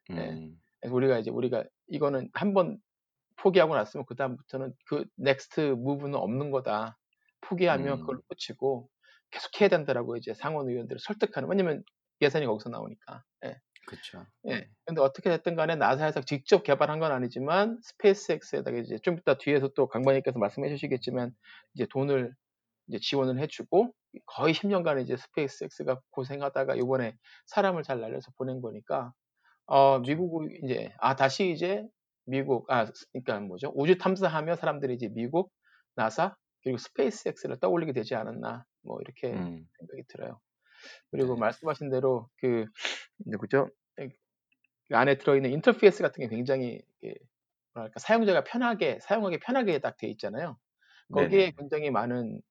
네. 0.10 0.30
음. 0.30 0.56
그래서 0.80 0.96
우리가 0.96 1.20
이제 1.20 1.32
우리가 1.32 1.66
이거는 1.90 2.30
한번 2.34 2.78
포기하고 3.38 3.76
났으면 3.76 4.06
그 4.08 4.16
다음부터는 4.16 4.74
그 4.86 5.06
next 5.18 5.60
move는 5.78 6.16
없는 6.16 6.52
거다. 6.52 6.98
포기하면 7.42 8.00
음. 8.00 8.00
그걸 8.02 8.20
끝이고 8.30 8.90
계속 9.32 9.62
해야 9.62 9.70
된다라고 9.70 10.18
이제 10.18 10.34
상원 10.34 10.70
의원들을 10.70 11.00
설득하는. 11.00 11.50
왜냐면 11.50 11.84
예산이 12.22 12.46
거기서 12.46 12.70
나오니까. 12.70 13.24
예. 13.46 13.56
그렇죠. 13.88 14.26
예. 14.50 14.68
근데 14.86 15.02
어떻게 15.02 15.30
됐든 15.30 15.56
간에 15.56 15.76
나사에서 15.76 16.22
직접 16.22 16.64
개발한 16.64 17.00
건 17.00 17.14
아니지만 17.14 17.80
스페이스X에다가 17.82 18.78
이제 18.80 18.98
좀 19.00 19.18
이따 19.18 19.38
뒤에서 19.38 19.70
또 19.70 19.88
강박님께서 19.88 20.40
말씀해 20.40 20.70
주시겠지만 20.70 21.32
이제 21.74 21.88
돈을 21.90 22.34
이제 22.88 23.00
지원을 23.02 23.40
해주고 23.40 23.94
거의 24.26 24.54
10년간 24.54 25.02
이제 25.02 25.16
스페이스X가 25.16 26.02
고생하다가 26.12 26.76
이번에 26.76 27.16
사람을 27.48 27.84
잘 27.84 28.02
날려서 28.02 28.32
보낸 28.38 28.62
거니까 28.62 29.14
어 29.66 30.00
미국 30.00 30.50
이제 30.64 30.94
아 31.00 31.16
다시 31.16 31.52
이제 31.52 31.86
미국 32.26 32.70
아 32.70 32.88
그러니까 33.14 33.40
뭐죠 33.42 33.72
우주 33.76 33.98
탐사하면 33.98 34.56
사람들이 34.56 34.96
이제 34.96 35.10
미국 35.10 35.52
나사 35.96 36.36
그리고 36.64 36.78
스페이스X를 36.78 37.60
떠올리게 37.60 37.94
되지 37.94 38.16
않았나 38.16 38.66
뭐 38.88 39.00
이렇게 39.02 39.30
음. 39.34 39.68
생각이 39.80 40.04
들어요. 40.10 40.42
그리고 41.12 41.36
네. 41.36 41.42
말씀하신 41.42 41.90
대로 41.92 42.30
그 42.38 42.66
누구죠? 43.20 43.70
그 44.90 44.96
안에 44.96 45.18
들어있는 45.18 45.52
인터페이스 45.52 46.02
같은 46.02 46.22
게 46.24 46.30
굉장히 46.34 46.82
뭐랄까 47.74 48.00
사용자가 48.00 48.44
편하게 48.44 49.00
사용하기 49.02 49.40
편하게 49.40 49.80
딱 49.80 49.98
돼 49.98 50.08
있잖아요. 50.10 50.58
거기에 51.12 51.52
네네. 51.52 51.54
굉장히 51.58 51.92
많은 51.92 52.42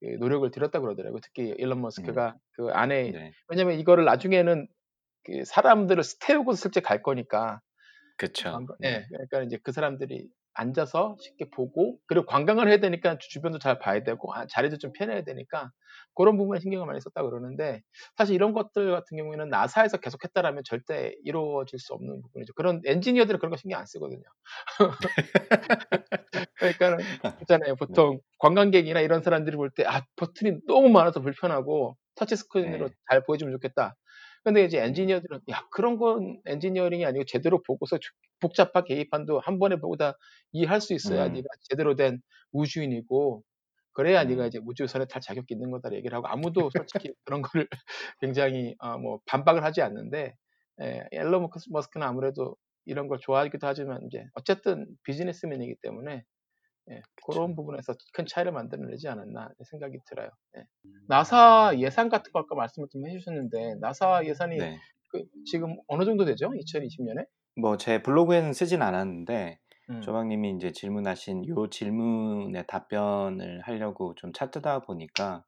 그 0.00 0.06
노력을 0.20 0.50
들였다 0.50 0.80
그러더라고요. 0.80 1.20
특히 1.22 1.54
일론 1.58 1.82
머스크가 1.82 2.36
그 2.52 2.68
안에 2.70 3.12
네. 3.12 3.32
왜냐면 3.48 3.78
이거를 3.80 4.04
나중에는 4.06 4.68
그 5.24 5.44
사람들을 5.46 6.02
태우고 6.20 6.54
실제 6.54 6.80
갈 6.80 7.02
거니까 7.02 7.60
그렇죠. 8.16 8.66
예, 8.84 9.04
그러니까 9.08 9.42
이제 9.42 9.58
그 9.62 9.72
사람들이 9.72 10.28
앉아서 10.54 11.16
쉽게 11.20 11.50
보고 11.50 11.98
그리고 12.06 12.26
관광을 12.26 12.68
해야 12.68 12.78
되니까 12.78 13.18
주- 13.18 13.28
주변도 13.30 13.58
잘 13.58 13.78
봐야 13.78 14.02
되고 14.04 14.32
아, 14.34 14.46
자리도 14.46 14.78
좀 14.78 14.92
편해야 14.92 15.22
되니까 15.24 15.70
그런 16.14 16.36
부분에 16.36 16.60
신경을 16.60 16.86
많이 16.86 17.00
썼다 17.00 17.22
그러는데 17.22 17.82
사실 18.16 18.34
이런 18.34 18.52
것들 18.52 18.90
같은 18.92 19.16
경우에는 19.16 19.48
나사에서 19.50 19.98
계속 19.98 20.22
했다라면 20.24 20.62
절대 20.64 21.14
이루어질 21.24 21.78
수 21.78 21.92
없는 21.94 22.22
부분이죠. 22.22 22.54
그런 22.54 22.80
엔지니어들은 22.86 23.38
그런 23.40 23.50
거 23.50 23.56
신경 23.56 23.80
안 23.80 23.86
쓰거든요. 23.86 24.22
그러니까 26.58 27.02
있잖아요. 27.40 27.74
보통 27.76 28.20
관광객이나 28.38 29.00
이런 29.00 29.22
사람들이 29.22 29.56
볼 29.56 29.70
때 29.74 29.84
아 29.86 30.02
버튼이 30.16 30.60
너무 30.66 30.88
많아서 30.90 31.20
불편하고 31.20 31.96
터치 32.14 32.36
스크린으로 32.36 32.88
네. 32.88 32.94
잘 33.10 33.22
보여주면 33.24 33.52
좋겠다. 33.54 33.96
근데 34.44 34.64
이제 34.64 34.78
엔지니어들은 34.78 35.40
야 35.50 35.66
그런 35.70 35.96
건 35.98 36.40
엔지니어링이 36.46 37.04
아니고 37.06 37.24
제대로 37.24 37.62
보고서 37.62 37.98
주- 37.98 38.12
복잡하게 38.40 38.94
계기판도 38.96 39.40
한 39.40 39.58
번에 39.58 39.76
보고 39.76 39.96
다 39.96 40.18
이해할 40.52 40.80
수 40.82 40.92
있어야 40.94 41.26
음. 41.26 41.32
네가 41.32 41.46
제대로 41.70 41.96
된 41.96 42.20
우주인이고 42.52 43.42
그래야 43.92 44.22
음. 44.22 44.28
네가 44.28 44.46
이제 44.46 44.58
우주선에 44.62 45.06
탈 45.06 45.22
자격이 45.22 45.54
있는 45.54 45.70
거다 45.70 45.92
얘기를 45.94 46.14
하고 46.16 46.26
아무도 46.28 46.68
솔직히 46.70 47.14
그런 47.24 47.42
거를 47.42 47.66
굉장히 48.20 48.74
어, 48.80 48.98
뭐 48.98 49.20
반박을 49.26 49.64
하지 49.64 49.80
않는데 49.82 50.34
예, 50.82 51.04
엘론 51.12 51.42
머스- 51.42 51.70
머스크는 51.70 52.06
아무래도 52.06 52.56
이런 52.84 53.08
걸 53.08 53.18
좋아하기도 53.20 53.66
하지만 53.66 54.02
이제 54.06 54.26
어쨌든 54.34 54.86
비즈니스맨이기 55.04 55.76
때문에 55.82 56.24
예, 56.90 57.00
그런 57.26 57.54
부분에서 57.56 57.94
큰 58.12 58.26
차이를 58.26 58.52
만들어내지 58.52 59.08
않았나 59.08 59.50
생각이 59.70 59.98
들어요. 60.06 60.28
예. 60.58 60.64
나사 61.08 61.72
예산 61.78 62.08
같은 62.08 62.30
거 62.32 62.40
아까 62.40 62.54
말씀을 62.54 62.88
좀 62.90 63.06
해주셨는데 63.06 63.76
나사 63.80 64.24
예산이 64.24 64.56
네. 64.58 64.78
그 65.08 65.24
지금 65.46 65.76
어느 65.88 66.04
정도 66.04 66.24
되죠? 66.24 66.50
2020년에? 66.50 67.26
뭐 67.56 67.76
제 67.76 68.02
블로그에는 68.02 68.52
쓰진 68.52 68.82
않았는데 68.82 69.58
음. 69.90 70.00
조방님이 70.00 70.54
이제 70.56 70.72
질문하신 70.72 71.46
요 71.48 71.68
질문에 71.70 72.64
답변을 72.64 73.60
하려고 73.62 74.14
좀 74.16 74.32
찾다 74.32 74.80
보니까 74.80 75.44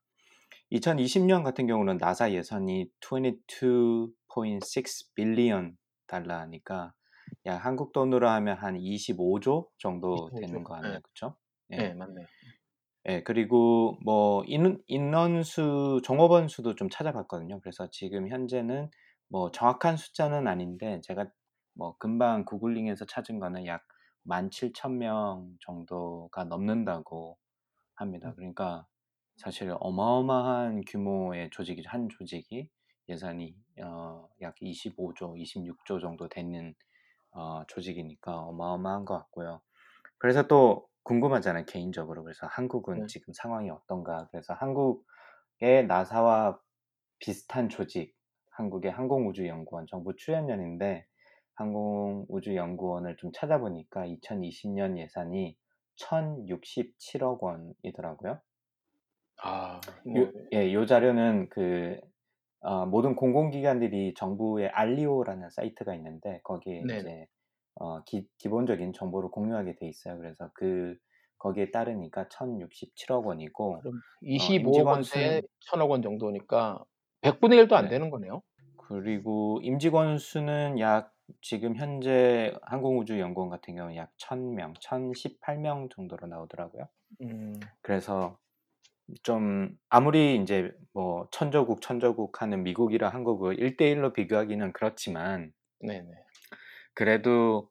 2020년 0.72 1.42
같은 1.44 1.66
경우는 1.66 1.98
나사 1.98 2.32
예산이 2.32 2.86
22.6 3.00 5.14
빌리언 5.14 5.76
달러니까 6.06 6.92
약 7.46 7.64
한국 7.64 7.92
돈으로 7.92 8.28
하면 8.28 8.56
한 8.58 8.76
25조 8.76 9.70
정도 9.78 10.32
25조. 10.32 10.36
되는 10.36 10.64
거 10.64 10.74
아니에요, 10.74 10.98
네. 10.98 11.02
그렇죠? 11.02 11.36
네, 11.68 11.94
맞네요. 11.94 12.26
예, 13.08 13.22
그리고 13.22 13.96
뭐 14.04 14.42
인, 14.46 14.82
인원수, 14.88 16.00
종업원 16.04 16.48
수도 16.48 16.74
좀 16.74 16.88
찾아봤거든요. 16.90 17.60
그래서 17.60 17.88
지금 17.90 18.28
현재는 18.28 18.90
뭐 19.28 19.50
정확한 19.52 19.96
숫자는 19.96 20.48
아닌데 20.48 21.00
제가 21.04 21.26
뭐 21.74 21.96
금방 21.98 22.44
구글링에서 22.44 23.04
찾은 23.06 23.38
거는 23.38 23.66
약 23.66 23.84
17,000명 24.28 25.56
정도가 25.60 26.44
넘는다고 26.44 27.38
합니다. 27.94 28.34
그러니까 28.36 28.86
사실 29.36 29.74
어마어마한 29.78 30.82
규모의 30.88 31.50
조직이 31.50 31.82
한 31.86 32.08
조직이 32.08 32.70
예산이 33.08 33.56
어, 33.84 34.28
약 34.42 34.56
25조, 34.60 35.36
26조 35.36 36.00
정도 36.00 36.28
되는 36.28 36.74
어, 37.36 37.64
조직이니까 37.68 38.36
어마어마한 38.38 39.04
것 39.04 39.14
같고요. 39.18 39.60
그래서 40.18 40.46
또 40.48 40.88
궁금하잖아요, 41.04 41.66
개인적으로. 41.66 42.24
그래서 42.24 42.46
한국은 42.48 43.00
네. 43.00 43.06
지금 43.06 43.32
상황이 43.34 43.70
어떤가. 43.70 44.28
그래서 44.32 44.54
한국의 44.54 45.86
나사와 45.88 46.60
비슷한 47.18 47.68
조직, 47.68 48.14
한국의 48.52 48.90
항공우주연구원 48.92 49.86
정부 49.88 50.14
출연연인데 50.16 51.06
항공우주연구원을 51.54 53.16
좀 53.16 53.32
찾아보니까 53.32 54.06
2020년 54.06 54.98
예산이 54.98 55.56
1,067억 55.96 57.42
원이더라고요. 57.42 58.40
아, 59.42 59.80
요, 60.16 60.30
뭐, 60.30 60.32
예, 60.52 60.72
요 60.72 60.86
자료는 60.86 61.48
그 61.50 62.00
어, 62.60 62.86
모든 62.86 63.14
공공기관들이 63.16 64.14
정부의 64.14 64.68
알리오라는 64.68 65.50
사이트가 65.50 65.94
있는데 65.96 66.40
거기에 66.44 66.80
네네. 66.80 67.10
이제 67.10 67.26
어, 67.74 68.02
기, 68.04 68.26
기본적인 68.38 68.92
정보를 68.94 69.30
공유하게 69.30 69.76
돼 69.76 69.86
있어요. 69.88 70.18
그래서 70.18 70.50
그 70.54 70.96
거기에 71.38 71.70
따르니까 71.70 72.28
1,067억 72.28 73.26
원이고 73.26 73.82
그럼 73.82 74.02
어, 74.34 74.52
25억 74.52 74.88
임직원 74.88 74.88
원대 74.90 75.40
수는 75.42 75.42
1천억 75.60 75.90
원 75.90 76.02
정도니까 76.02 76.84
100분의 77.20 77.58
1도 77.58 77.76
안 77.76 77.88
네. 77.88 77.88
되는 77.88 78.10
거네요. 78.10 78.42
그리고 78.76 79.60
임직원 79.62 80.18
수는 80.18 80.78
약 80.80 81.14
지금 81.42 81.76
현재 81.76 82.54
항공우주연구원 82.62 83.50
같은 83.50 83.76
경우는 83.76 83.96
약 83.96 84.12
1,000 84.18 84.54
명, 84.54 84.74
1,018 84.80 85.58
명 85.58 85.88
정도로 85.90 86.26
나오더라고요. 86.28 86.88
음, 87.20 87.70
그래서 87.82 88.38
좀 89.22 89.76
아무리 89.88 90.36
이제 90.42 90.72
뭐 90.92 91.28
천조국 91.30 91.80
천조국 91.80 92.42
하는 92.42 92.62
미국이랑 92.64 93.12
한국을 93.14 93.58
1대1로 93.60 94.12
비교하기는 94.12 94.72
그렇지만 94.72 95.52
네네. 95.80 96.26
그래도 96.94 97.70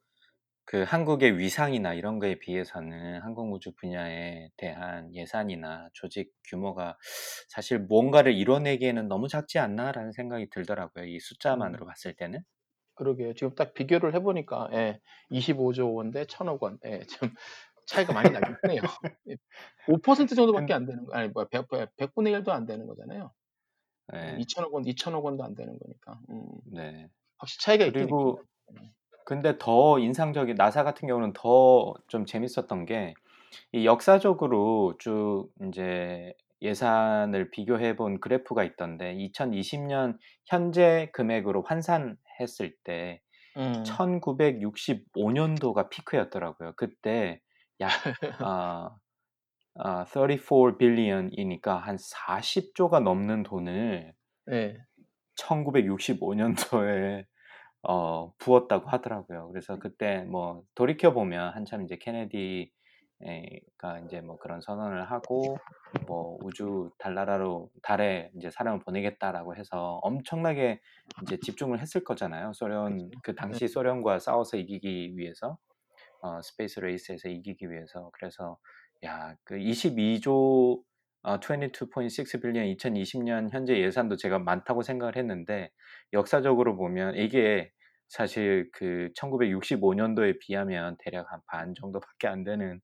그 0.65 0.83
한국의 0.83 1.37
위상이나 1.39 1.93
이런 1.95 2.19
거에 2.19 2.39
비해서는 2.39 3.21
항공 3.21 3.53
우주 3.53 3.73
분야에 3.75 4.49
대한 4.57 5.13
예산이나 5.15 5.89
조직 5.93 6.33
규모가 6.49 6.97
사실 7.49 7.79
뭔가를 7.79 8.33
이뤄내기에는 8.35 9.07
너무 9.07 9.27
작지 9.29 9.59
않나라는 9.59 10.11
생각이 10.13 10.49
들더라고요. 10.51 11.05
이 11.05 11.19
음, 11.53 11.79
숫자만으로 11.79 11.85
봤을 11.87 12.15
때는. 12.15 12.41
그러게요. 12.95 13.33
지금 13.33 13.53
딱 13.55 13.73
비교를 13.73 14.13
해 14.15 14.19
보니까 14.21 14.69
예, 14.73 15.01
25조 15.29 15.93
원대 15.93 16.21
1천억 16.21 16.63
원. 16.63 16.79
예, 16.85 17.01
좀 17.01 17.29
차이가 17.85 18.13
많이 18.13 18.31
나긴 18.31 18.55
하네요. 18.63 18.81
예, 19.29 19.37
5% 19.87 20.35
정도밖에 20.35 20.73
근, 20.73 20.75
안 20.75 20.85
되는 20.85 21.05
거 21.05 21.13
아니 21.15 21.29
뭐 21.29 21.45
100, 21.49 21.67
100분의 21.97 22.33
1도 22.33 22.51
안 22.53 22.65
되는 22.65 22.87
거잖아요. 22.87 23.33
음, 24.23 24.35
네, 24.37 24.39
2천억 24.39 24.73
원, 24.73 24.85
2천억 24.85 25.25
원도 25.25 25.43
안 25.43 25.55
되는 25.55 25.77
거니까. 25.79 26.19
음, 26.29 26.45
네. 26.65 27.09
확실히 27.37 27.61
차이가 27.63 27.85
그리고 27.85 28.39
하죠. 28.39 28.47
음, 28.71 28.93
근데 29.25 29.57
더 29.59 29.99
인상적인 29.99 30.55
나사 30.57 30.83
같은 30.83 31.07
경우는 31.07 31.33
더 31.33 31.95
좀 32.09 32.25
재밌었던 32.25 32.85
게 32.85 33.15
이 33.73 33.85
역사적으로 33.85 34.95
쭉 34.99 35.49
이제 35.69 36.33
예산을 36.61 37.51
비교해 37.51 37.95
본 37.97 38.19
그래프가 38.21 38.63
있던데 38.65 39.13
2020년 39.15 40.19
현재 40.45 41.09
금액으로 41.13 41.63
환산했을 41.63 42.75
때 42.83 43.21
음, 43.57 43.99
1965년도가 44.03 45.89
피크였더라고요. 45.89 46.73
그때 46.77 47.41
약 47.79 47.91
어, 48.41 48.97
어, 49.75 50.05
34 50.05 50.77
빌리언이니까 50.77 51.77
한 51.77 51.97
40조가 51.97 53.01
넘는 53.01 53.43
돈을 53.43 54.13
네. 54.47 54.77
1965년도에 55.39 57.25
어, 57.83 58.33
부었다고 58.37 58.89
하더라고요. 58.89 59.49
그래서 59.49 59.77
그때 59.77 60.23
뭐 60.23 60.63
돌이켜 60.73 61.13
보면 61.13 61.53
한참 61.53 61.83
이제 61.83 61.97
케네디 61.97 62.71
가 63.77 63.99
이제 63.99 64.21
뭐 64.21 64.37
그런 64.37 64.61
선언을 64.61 65.09
하고 65.09 65.57
뭐 66.07 66.37
우주 66.43 66.91
달나라로 66.97 67.69
달에 67.81 68.29
이제 68.35 68.49
사람을 68.51 68.79
보내겠다라고 68.79 69.55
해서 69.55 69.99
엄청나게 70.03 70.81
이제 71.23 71.37
집중을 71.39 71.79
했을 71.79 72.03
거잖아요. 72.03 72.53
소련 72.53 73.09
그 73.23 73.31
네. 73.31 73.35
당시 73.35 73.67
소련과 73.67 74.19
싸워서 74.19 74.57
이기기 74.57 75.17
위해서 75.17 75.57
어, 76.25 76.41
Space 76.41 76.79
Race에서 76.81 77.29
이기기 77.29 77.69
위해서. 77.71 78.09
그래서 78.13 78.57
야 79.05 79.35
그 79.45 79.55
22조 79.57 80.83
어, 81.23 81.39
22.6 81.39 82.41
billion 82.41 82.65
2020년 82.77 83.51
현재 83.51 83.77
예산도 83.79 84.15
제가 84.17 84.39
많다고 84.39 84.81
생각을 84.83 85.15
했는데 85.17 85.71
역사적으로 86.13 86.75
보면 86.77 87.15
이게 87.15 87.71
사실 88.07 88.69
그 88.73 89.09
1965년도에 89.17 90.39
비하면 90.39 90.97
대략 90.99 91.31
한 91.31 91.41
반 91.47 91.73
정도밖에 91.75 92.27
안 92.27 92.43
되는 92.43 92.79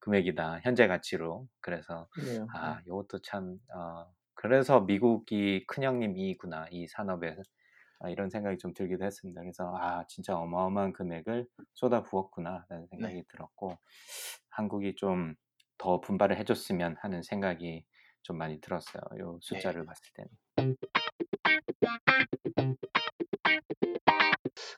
금액이다. 0.00 0.60
현재 0.62 0.86
가치로. 0.86 1.46
그래서 1.60 2.08
그래요. 2.12 2.46
아 2.54 2.80
이것도 2.86 3.20
참 3.22 3.58
어, 3.74 4.06
그래서 4.34 4.80
미국이 4.82 5.64
큰형님이구나 5.66 6.68
이 6.70 6.86
산업에 6.88 7.36
아, 8.00 8.10
이런 8.10 8.30
생각이 8.30 8.58
좀 8.58 8.74
들기도 8.74 9.04
했습니다. 9.04 9.40
그래서 9.40 9.74
아 9.76 10.04
진짜 10.08 10.36
어마어마한 10.36 10.92
금액을 10.92 11.46
쏟아 11.74 12.02
부었구나라는 12.02 12.66
네. 12.70 12.86
생각이 12.90 13.24
들었고 13.28 13.76
한국이 14.50 14.94
좀 14.96 15.36
더 15.78 16.00
분발을 16.00 16.36
해줬으면 16.38 16.96
하는 16.98 17.22
생각이 17.22 17.84
좀 18.22 18.38
많이 18.38 18.60
들었어요. 18.60 19.02
요 19.18 19.32
네. 19.34 19.38
숫자를 19.42 19.84
봤을 19.84 20.02
때는. 20.14 20.76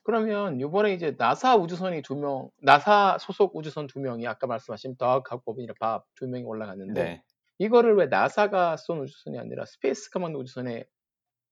그러면 0.02 0.58
이번에 0.60 0.94
이제 0.94 1.14
나사 1.18 1.56
우주선이 1.56 2.02
두 2.02 2.16
명, 2.16 2.50
나사 2.62 3.18
소속 3.20 3.54
우주선 3.56 3.86
두 3.86 4.00
명이 4.00 4.26
아까 4.26 4.46
말씀하신 4.46 4.96
덕하고 4.96 5.42
보빈이랑 5.44 5.74
밥두 5.78 6.26
명이 6.26 6.44
올라갔는데 6.44 7.02
네, 7.02 7.22
이거를 7.58 7.94
왜 7.96 8.06
나사가 8.06 8.76
쏜 8.76 9.00
우주선이 9.00 9.38
아니라 9.38 9.66
스페이스 9.66 10.10
커먼드 10.10 10.38
우주선에 10.38 10.84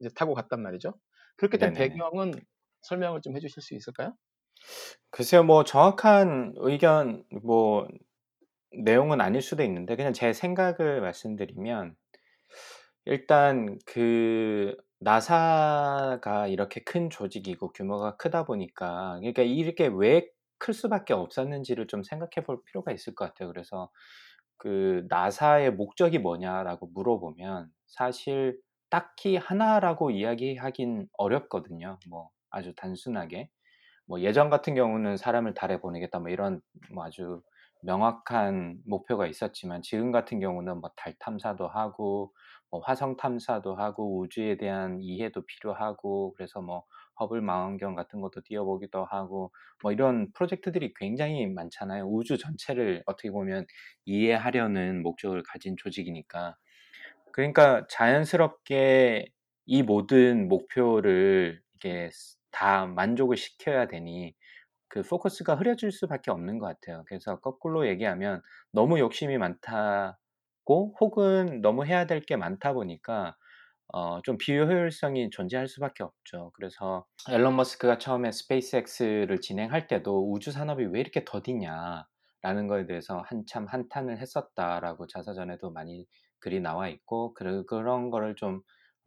이제 0.01 0.09
타고 0.15 0.35
갔단 0.35 0.63
말이죠? 0.63 0.95
그렇게 1.37 1.59
된 1.59 1.73
네네네. 1.73 1.73
배경은 1.73 2.33
설명을 2.83 3.21
좀 3.23 3.37
해주실 3.37 3.63
수 3.63 3.75
있을까요? 3.75 4.17
글쎄요, 5.11 5.43
뭐 5.45 5.65
정확한 5.65 6.55
의견 6.59 7.25
뭐 7.43 7.87
내용은 8.73 9.21
아닐 9.21 9.43
수도 9.43 9.65
있는데 9.65 9.97
그냥 9.97 10.13
제 10.13 10.33
생각을 10.33 11.01
말씀드리면 11.01 11.97
일단 13.05 13.79
그 13.87 14.77
나사가 14.99 16.47
이렇게 16.49 16.83
큰 16.85 17.11
조직이고 17.11 17.73
규모가 17.73 18.17
크다 18.17 18.45
보니까 18.47 19.17
그러니까 19.21 19.43
이렇게 19.43 19.87
왜 19.89 20.31
클 20.59 20.73
수밖에 20.73 21.13
없었는지를 21.13 21.87
좀 21.87 22.03
생각해 22.03 22.47
볼 22.47 22.63
필요가 22.65 22.91
있을 22.91 23.15
것 23.15 23.27
같아요. 23.27 23.49
그래서 23.53 23.91
그 24.57 25.05
나사의 25.11 25.73
목적이 25.75 26.19
뭐냐라고 26.19 26.89
물어보면 26.89 27.71
사실 27.87 28.59
딱히 28.97 29.37
하나라고 29.37 30.11
이야기하긴 30.11 31.09
어렵거든요. 31.19 31.99
뭐 32.09 32.31
아주 32.51 32.75
단순하게 32.75 33.51
뭐 34.07 34.21
예전 34.21 34.51
같은 34.51 34.75
경우는 34.75 35.17
사람을 35.17 35.55
달에 35.55 35.81
보내겠다 35.81 36.21
뭐 36.21 36.31
이런 36.31 36.61
뭐 36.93 37.05
아주 37.05 37.43
명확한 37.83 38.79
목표가 38.87 39.27
있었지만 39.27 39.83
지금 39.83 40.13
같은 40.13 40.41
경우는 40.41 40.81
뭐 40.81 40.91
달 40.97 41.15
탐사도 41.19 41.69
하고 41.69 42.33
뭐 42.71 42.81
화성 42.85 43.17
탐사도 43.17 43.77
하고 43.77 44.19
우주에 44.21 44.57
대한 44.57 44.99
이해도 45.01 45.43
필요하고 45.47 46.35
그래서 46.37 46.61
뭐 46.63 46.85
허블 47.21 47.41
망원경 47.43 47.95
같은 47.95 48.21
것도 48.21 48.43
띄워보기도 48.45 49.05
하고 49.05 49.53
뭐 49.83 49.93
이런 49.93 50.33
프로젝트들이 50.33 50.95
굉장히 50.97 51.47
많잖아요. 51.47 52.07
우주 52.07 52.39
전체를 52.39 53.03
어떻게 53.07 53.31
보면 53.31 53.67
이해하려는 54.07 55.03
목적을 55.03 55.43
가진 55.45 55.77
조직이니까 55.79 56.57
그러니까 57.37 57.87
자연스럽게 57.89 59.29
이 59.67 59.83
모든 59.85 60.49
목표를 60.49 61.63
이게 61.77 62.11
다 62.51 62.87
만족을 62.87 63.37
시켜야 63.37 63.87
되니 63.89 64.35
그 64.89 65.03
포커스가 65.03 65.57
흐려질 65.57 65.93
수밖에 65.93 66.31
없는 66.33 66.59
것 66.59 66.67
같아요. 66.67 67.05
그래서 67.09 67.41
거꾸로 67.41 67.89
얘기하면 67.89 68.43
너무 68.73 68.99
욕심이 69.01 69.39
많다고 69.39 70.97
혹은 71.01 71.61
너무 71.63 71.87
해야 71.87 72.07
될 72.07 72.21
게 72.27 72.37
많다 72.37 72.73
보니까 72.75 73.37
어, 73.93 74.21
좀 74.23 74.37
비효율성이 74.39 75.31
존재할 75.31 75.69
수밖에 75.69 76.03
없죠. 76.03 76.51
그래서 76.55 77.07
엘론 77.31 77.57
머스크가 77.57 77.99
처음에 77.99 78.33
스페이스X를 78.33 79.41
진행할 79.41 79.87
때도 79.89 80.33
우주 80.33 80.51
산업이 80.53 80.85
왜 80.87 81.01
이렇게 81.01 81.25
더디냐라는 81.25 82.67
거에 82.69 82.87
대해서 82.87 83.23
한참 83.27 83.67
한탄을 83.67 84.19
했었다라고 84.21 85.07
자서전에도 85.07 85.71
많이 85.71 86.07
글이 86.47 86.61
나와 86.61 86.89
있고 86.89 87.35
그, 87.35 87.65
그런 87.67 88.11
거를 88.11 88.37
좀 88.37 88.63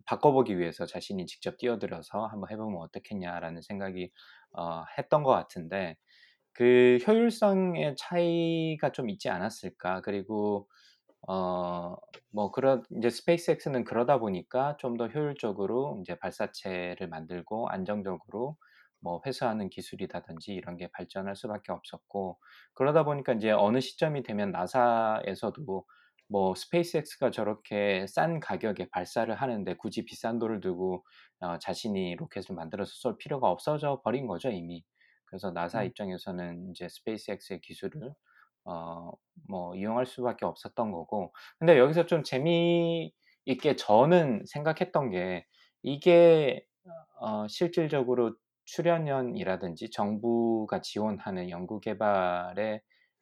바꿔보기 0.06 0.60
위해서 0.60 0.86
자신이 0.86 1.26
직접 1.28 1.58
뛰어들어서 1.58 2.26
한번 2.28 2.50
해보면 2.52 2.82
어떻겠냐라는 2.82 3.62
생각이 3.62 4.12
어, 4.52 4.84
했던 4.98 5.24
것 5.24 5.32
같은데 5.32 5.98
그 6.54 7.00
효율성의 7.08 7.96
차이가 7.98 8.92
좀 8.92 9.10
있지 9.10 9.30
않았을까? 9.30 10.02
그리고 10.02 10.70
어, 11.28 11.96
뭐, 12.32 12.52
그런, 12.52 12.84
이제 12.98 13.10
스페이스X는 13.10 13.84
그러다 13.86 14.20
보니까 14.20 14.78
좀 14.78 14.98
더 14.98 15.08
효율적으로 15.08 16.00
이제 16.02 16.16
발사체를 16.18 17.08
만들고 17.10 17.70
안정적으로 17.70 18.58
뭐 19.02 19.22
회수하는 19.26 19.70
기술이라든지 19.70 20.54
이런 20.54 20.78
게 20.78 20.90
발전할 20.94 21.36
수밖에 21.36 21.72
없었고, 21.72 22.40
그러다 22.74 23.04
보니까 23.06 23.34
이제 23.34 23.52
어느 23.52 23.80
시점이 23.82 24.24
되면 24.24 24.52
나사에서도 24.52 25.86
뭐 26.30 26.54
스페이스X가 26.56 27.32
저렇게 27.32 28.06
싼 28.08 28.40
가격에 28.40 28.90
발사를 28.90 29.34
하는데 29.36 29.76
굳이 29.76 30.06
비싼 30.06 30.40
돈을 30.40 30.62
들고 30.62 31.06
어, 31.42 31.58
자신이 31.60 32.16
로켓을 32.18 32.56
만들어서 32.56 32.92
쏠 32.96 33.18
필요가 33.18 33.50
없어져 33.50 34.02
버린 34.04 34.28
거죠, 34.28 34.50
이미. 34.52 34.84
그래서 35.26 35.52
나사 35.52 35.84
음. 35.84 35.86
입장에서는 35.86 36.72
이제 36.72 36.88
스페이스X의 36.90 37.62
기술을 37.62 38.14
어, 38.66 39.12
뭐 39.48 39.76
이용할 39.76 40.06
수밖에 40.06 40.46
없었던 40.46 40.92
거고. 40.92 41.34
근데 41.60 41.78
여기서 41.80 42.06
좀 42.06 42.24
재미있게 42.24 43.76
저는 43.78 44.44
생각했던 44.48 45.10
게 45.12 45.46
이게 45.84 46.66
어, 47.20 47.48
실질적으로 47.48 48.36
출연연이라든지 48.66 49.90
정부가 49.92 50.82
지원하는 50.82 51.50
연구 51.50 51.80
개발의 51.80 52.82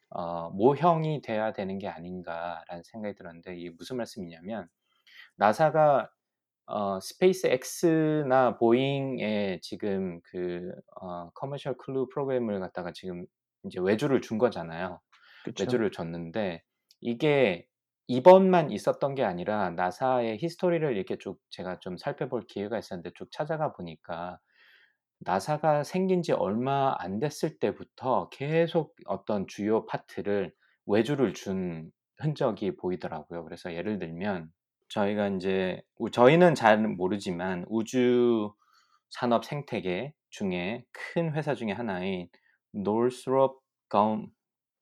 어, 0.09 0.49
모형이 0.51 1.21
돼야 1.21 1.53
되는 1.53 1.79
게 1.79 1.87
아닌가라는 1.87 2.83
생각이 2.83 3.15
들었는데 3.15 3.55
이게 3.57 3.71
무슨 3.77 3.97
말씀이냐면 3.97 4.67
나사가 5.35 6.09
어, 6.67 6.99
스페이스 6.99 7.47
X나 7.47 8.57
보잉의 8.57 9.61
지금 9.61 10.19
그 10.23 10.71
어, 11.01 11.29
Commercial 11.31 11.77
Crew 11.77 12.09
Program을 12.09 12.59
갖다가 12.59 12.91
지금 12.93 13.25
이제 13.65 13.79
외주를 13.79 14.21
준 14.21 14.37
거잖아요. 14.37 14.99
그쵸. 15.45 15.63
외주를 15.63 15.91
줬는데 15.91 16.63
이게 16.99 17.67
이번만 18.07 18.71
있었던 18.71 19.15
게 19.15 19.23
아니라 19.23 19.69
나사의 19.71 20.39
history를 20.39 20.95
이렇게 20.95 21.17
쭉 21.17 21.39
제가 21.49 21.79
좀 21.79 21.97
살펴볼 21.97 22.45
기회가 22.47 22.77
있었는데 22.77 23.11
쭉 23.15 23.29
찾아가 23.31 23.73
보니까 23.73 24.39
나사가 25.19 25.83
생긴 25.83 26.21
지 26.21 26.31
얼마 26.31 26.95
안 26.99 27.19
됐을 27.19 27.57
때부터 27.59 28.29
계속 28.29 28.95
어떤 29.05 29.47
주요 29.47 29.85
파트를 29.85 30.53
외주를 30.85 31.33
준 31.33 31.91
흔적이 32.19 32.75
보이더라고요. 32.77 33.43
그래서 33.43 33.73
예를 33.73 33.99
들면 33.99 34.51
저희가 34.89 35.29
우 35.97 36.09
저희는 36.11 36.55
잘 36.55 36.77
모르지만 36.79 37.65
우주 37.69 38.53
산업 39.09 39.45
생태계 39.45 40.13
중에 40.29 40.85
큰 40.93 41.33
회사 41.35 41.55
중에 41.55 41.71
하나인 41.71 42.29
Northrop 42.75 43.59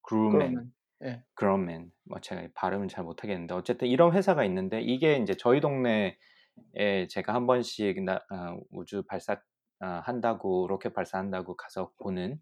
Grumman 0.08 0.72
예. 1.04 1.22
그럼맨 1.34 1.92
뭐 2.04 2.20
제가 2.20 2.48
발음을 2.54 2.88
잘 2.88 3.04
못하겠는데 3.04 3.54
어쨌든 3.54 3.88
이런 3.88 4.12
회사가 4.14 4.44
있는데 4.44 4.80
이게 4.82 5.16
인제 5.16 5.34
저희 5.36 5.60
동네에 5.60 6.16
제가 7.10 7.34
한 7.34 7.46
번씩 7.46 8.02
나 8.04 8.16
어 8.30 8.58
우주 8.70 9.02
발사 9.04 9.34
어 9.34 9.38
한다고 9.80 10.66
로켓 10.68 10.92
발사한다고 10.94 11.56
가서 11.56 11.90
보는 11.98 12.38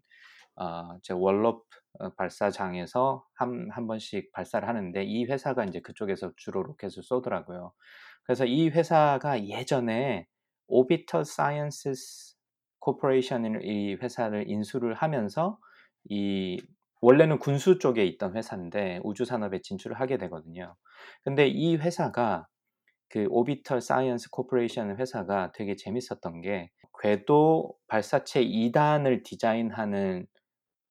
어 0.57 0.99
제 1.03 1.13
월럽 1.13 1.65
어 1.99 2.09
발사장에서 2.15 3.25
한 3.35 3.69
한 3.71 3.87
번씩 3.87 4.31
발사를 4.33 4.67
하는데 4.67 5.03
이 5.03 5.25
회사가 5.25 5.63
인제 5.65 5.81
그쪽에서 5.81 6.31
주로 6.37 6.63
로켓을 6.63 7.03
쏘더라고요. 7.03 7.73
그래서 8.23 8.45
이 8.45 8.69
회사가 8.69 9.47
예전에 9.47 10.27
Orbital 10.67 11.21
Sciences 11.23 12.35
Corporation이라는 12.83 13.61
이 13.63 13.95
회사를 13.95 14.49
인수를 14.49 14.93
하면서 14.95 15.59
이 16.09 16.61
원래는 17.01 17.39
군수 17.39 17.79
쪽에 17.79 18.05
있던 18.05 18.35
회사인데 18.37 18.99
우주 19.03 19.25
산업에 19.25 19.61
진출을 19.61 19.99
하게 19.99 20.17
되거든요. 20.17 20.75
근데 21.23 21.47
이 21.47 21.75
회사가 21.77 22.47
그 23.09 23.27
Orbital 23.29 23.77
Science 23.79 24.29
Corporation 24.33 24.97
회사가 24.99 25.51
되게 25.53 25.75
재밌었던 25.75 26.41
게 26.41 26.71
궤도 27.01 27.75
발사체 27.87 28.41
2단을 28.41 29.23
디자인하는 29.23 30.27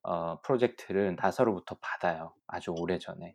어 0.04 0.40
프로젝트를 0.42 1.16
나사로부터 1.20 1.76
받아요. 1.82 2.34
아주 2.46 2.72
오래 2.72 2.98
전에. 2.98 3.34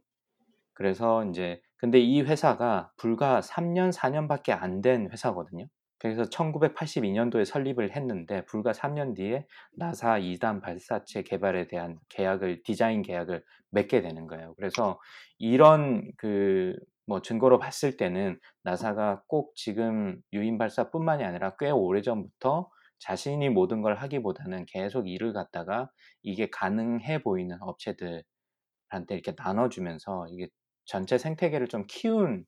그래서 0.73 1.23
인제 1.23 1.61
근데 1.77 1.99
이 1.99 2.21
회사가 2.21 2.91
불과 2.97 3.41
3 3.41 3.73
년, 3.73 3.91
4 3.91 4.09
년밖에 4.09 4.53
안 4.53 4.81
된 4.81 5.09
회사거든요. 5.11 5.65
그래서 5.99 6.25
1982 6.29 7.11
년도에 7.11 7.43
설립을 7.45 7.95
했는데 7.95 8.45
불과 8.45 8.71
3년 8.73 9.13
뒤에 9.15 9.45
나사 9.73 10.17
2단 10.19 10.61
발사체 10.61 11.23
개발에 11.23 11.67
대한 11.67 11.97
계약을 12.09 12.63
디자인 12.63 13.01
계약을 13.01 13.43
맺게 13.71 14.01
되는 14.01 14.27
거예요. 14.27 14.53
그래서 14.55 14.99
이런 15.39 16.09
그 16.17 16.75
뭐 17.09 17.21
증거로 17.23 17.59
봤을 17.59 17.97
때는 17.97 18.39
나사가 18.63 19.23
꼭 19.27 19.53
지금 19.57 20.21
유인 20.33 20.57
발사뿐만이 20.59 21.23
아니라 21.25 21.57
꽤 21.59 21.71
오래전부터 21.71 22.71
자신이 22.99 23.49
모든 23.49 23.81
걸 23.83 23.95
하기보다는 23.97 24.65
계속 24.67 25.09
일을 25.09 25.33
갖다가 25.33 25.91
이게 26.23 26.49
가능해 26.51 27.23
보이는 27.23 27.57
업체들한테 27.61 28.23
이렇게 29.11 29.35
나눠 29.35 29.69
주면서 29.69 30.27
이게 30.29 30.49
전체 30.85 31.17
생태계를 31.17 31.67
좀 31.67 31.85
키운 31.87 32.45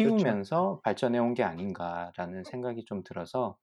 그쵸. 0.00 0.38
키우면서 0.40 0.80
발전해 0.84 1.18
온 1.18 1.34
게 1.34 1.42
아닌가라는 1.44 2.44
생각이 2.44 2.84
좀 2.86 3.02
들어서 3.04 3.58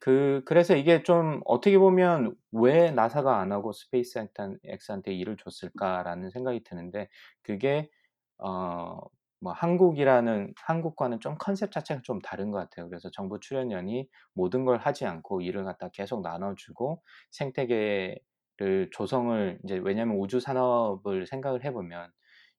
그 0.00 0.42
그래서 0.46 0.76
이게 0.76 1.02
좀 1.04 1.40
어떻게 1.46 1.78
보면 1.78 2.36
'왜 2.52 2.90
나사가 2.92 3.40
안 3.40 3.52
하고 3.52 3.72
스페이스 3.72 4.18
엑탄 4.20 4.58
X한테 4.64 5.14
일을 5.14 5.36
줬을까?'라는 5.38 6.30
생각이 6.30 6.64
드는데 6.64 7.08
그게 7.42 7.90
어 8.38 8.98
뭐 9.40 9.52
한국이라는 9.52 10.54
한국과는 10.56 11.20
좀 11.20 11.36
컨셉 11.38 11.70
자체가 11.72 12.02
좀 12.02 12.20
다른 12.20 12.50
것 12.50 12.58
같아요. 12.58 12.88
그래서 12.88 13.10
정부 13.10 13.38
출연연이 13.40 14.08
모든 14.34 14.64
걸 14.64 14.78
하지 14.78 15.06
않고 15.06 15.40
일을 15.42 15.64
갖다 15.64 15.88
계속 15.90 16.22
나눠 16.22 16.54
주고 16.56 17.02
생태계를 17.30 18.90
조성을 18.92 19.58
인제 19.62 19.78
왜냐하면 19.84 20.16
우주 20.18 20.40
산업을 20.40 21.26
생각을 21.26 21.64
해 21.64 21.72
보면 21.72 22.10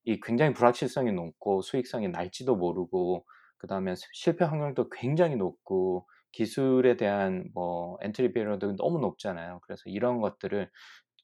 이 0.06 0.20
굉장히 0.22 0.54
불확실성이 0.54 1.12
높고 1.12 1.62
수익성이 1.62 2.08
날지도 2.10 2.56
모르고 2.56 3.26
그 3.58 3.68
다음에 3.68 3.96
스 3.96 4.06
실패 4.13 4.46
확률도 4.46 4.89
굉장히 4.89 5.36
높고 5.36 6.08
기술에 6.32 6.96
대한 6.98 7.50
뭐 7.54 7.98
entry 8.02 8.32
barrier도 8.34 8.75
너무 8.78 9.00
높잖아요. 9.00 9.60
그래서 9.63 9.84
이런 9.88 10.22
것들을 10.22 10.70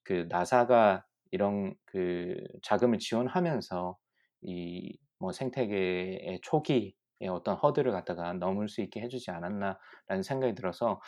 그 0.03 0.27
나사가 0.29 1.05
이런 1.31 1.75
그 1.85 2.35
자금을 2.63 2.99
지원하면서 2.99 3.97
이 4.43 4.97
뭐 5.25 5.31
'생태계의 5.33 6.39
초기의 6.43 6.93
어떤 7.31 7.55
허들을 7.57 7.91
갖다가 7.91 8.33
넘을 8.33 8.69
수 8.69 8.81
있게 8.81 9.01
해 9.01 9.07
주지 9.09 9.31
않았나.'라는 9.31 10.23
생각이 10.23 10.55
들어서 10.55 11.01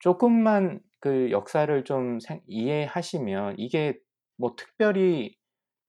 쪼끔만 0.00 0.80
그 1.00 1.30
역사를 1.30 1.84
좀 1.84 2.18
생 2.20 2.42
이해하시면 2.46 3.56
이게 3.58 3.98
뭐 4.38 4.54
특별히 4.56 5.36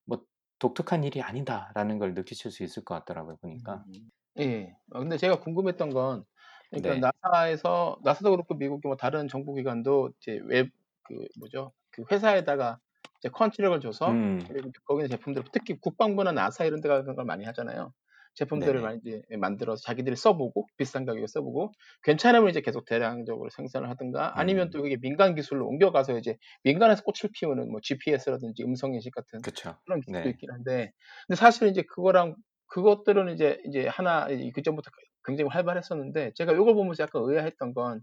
뭐 0.06 0.26
'독특한 0.60 1.04
일이 1.06 1.22
아니다.'라는 1.24 2.00
걸 2.00 2.14
느끼실 2.16 2.52
수 2.52 2.64
있을 2.64 2.86
것 2.86 2.96
같더라고요 2.96 3.38
보니까. 3.38 3.86
음. 3.88 4.10
예. 4.40 4.76
어, 4.92 5.00
근데 5.00 5.18
제가 5.18 5.40
궁금했던 5.40 5.90
건 5.90 6.26
그러니까 6.72 6.96
네. 6.96 7.10
나사에서 7.24 8.00
나사도 8.04 8.32
그렇고 8.32 8.56
미국의 8.56 8.82
뭐 8.90 8.96
다른 8.98 9.28
정보기관도 9.28 10.12
이제 10.20 10.40
웹 10.46 10.72
그 11.08 11.26
뭐죠 11.40 11.72
그 11.90 12.04
회사에다가 12.12 12.82
이제 13.20 13.30
컨트랙을 13.30 13.80
줘서 13.82 14.22
음, 14.24 14.40
그리고 14.48 14.72
거기 14.86 15.00
있는 15.02 15.10
제품들 15.18 15.44
특히 15.52 15.80
국방부나 15.80 16.32
나사 16.32 16.66
이런 16.66 16.82
데가 16.82 17.02
그런 17.02 17.16
걸 17.16 17.26
많이 17.26 17.46
하잖아요. 17.46 17.94
제품들을 18.36 18.80
네네. 18.80 18.82
많이 18.82 19.00
이제 19.04 19.24
만들어서 19.40 19.82
자기들이 19.82 20.16
써보고 20.16 20.68
비싼 20.78 21.06
가격에 21.06 21.26
써보고 21.28 21.72
괜찮으면 22.04 22.50
이제 22.50 22.62
계속 22.62 22.86
대량적으로 22.86 23.50
생산을 23.50 23.90
하든가 23.90 24.40
아니면 24.40 24.70
음, 24.70 24.72
또 24.72 24.86
이게 24.86 24.98
민간 24.98 25.34
기술로 25.36 25.68
옮겨가서 25.68 26.18
이제 26.20 26.38
민간에서 26.64 27.02
꽃을 27.04 27.32
피우는 27.34 27.72
뭐 27.72 27.80
GPS라든지 27.82 28.64
음성 28.64 28.94
인식 28.94 29.12
같은 29.14 29.42
그쵸. 29.42 29.82
그런 29.86 30.02
기술도 30.02 30.30
네. 30.30 30.30
있긴 30.30 30.52
한데 30.52 30.92
근데 31.28 31.36
사실 31.38 31.68
이제 31.70 31.82
그거랑 31.84 32.36
그것들은 32.68 33.34
이제 33.34 33.60
이제 33.66 33.88
하나 33.88 34.28
이- 34.30 34.52
그 34.52 34.62
전부터 34.62 34.92
굉장히 35.26 35.50
활발했었는데 35.50 36.34
제가 36.36 36.52
이걸 36.54 36.74
보면서 36.76 37.04
약간 37.04 37.24
의아했던 37.26 37.74
건 37.74 38.02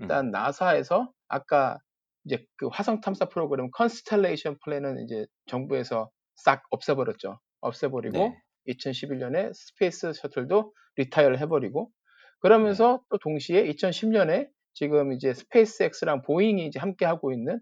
음, 0.00 0.16
일단 0.16 0.30
나사에서 0.30 1.12
아까 1.28 1.78
이제 2.26 2.44
그 2.56 2.66
화성 2.66 3.00
탐사 3.00 3.26
프로그램 3.26 3.70
Constellation 3.70 4.58
plan은 4.64 5.04
이제 5.04 5.26
정부에서 5.46 6.10
싹 6.34 6.64
없애버렸죠. 6.70 7.38
없애버리고 7.60 8.18
네. 8.18 8.42
2011년에 8.68 9.52
Space 9.54 10.12
Shuttle도 10.12 10.74
retire를 10.96 11.38
해버리고 11.40 11.88
네. 11.88 11.96
그러면서 12.40 13.00
또 13.10 13.18
동시에 13.18 13.64
2010년에 13.64 14.48
지금 14.74 15.12
이제 15.12 15.32
스페이스X랑 15.32 16.22
보잉이 16.22 16.66
이제 16.66 16.78
함께 16.78 17.06
하고 17.06 17.32
있는 17.32 17.60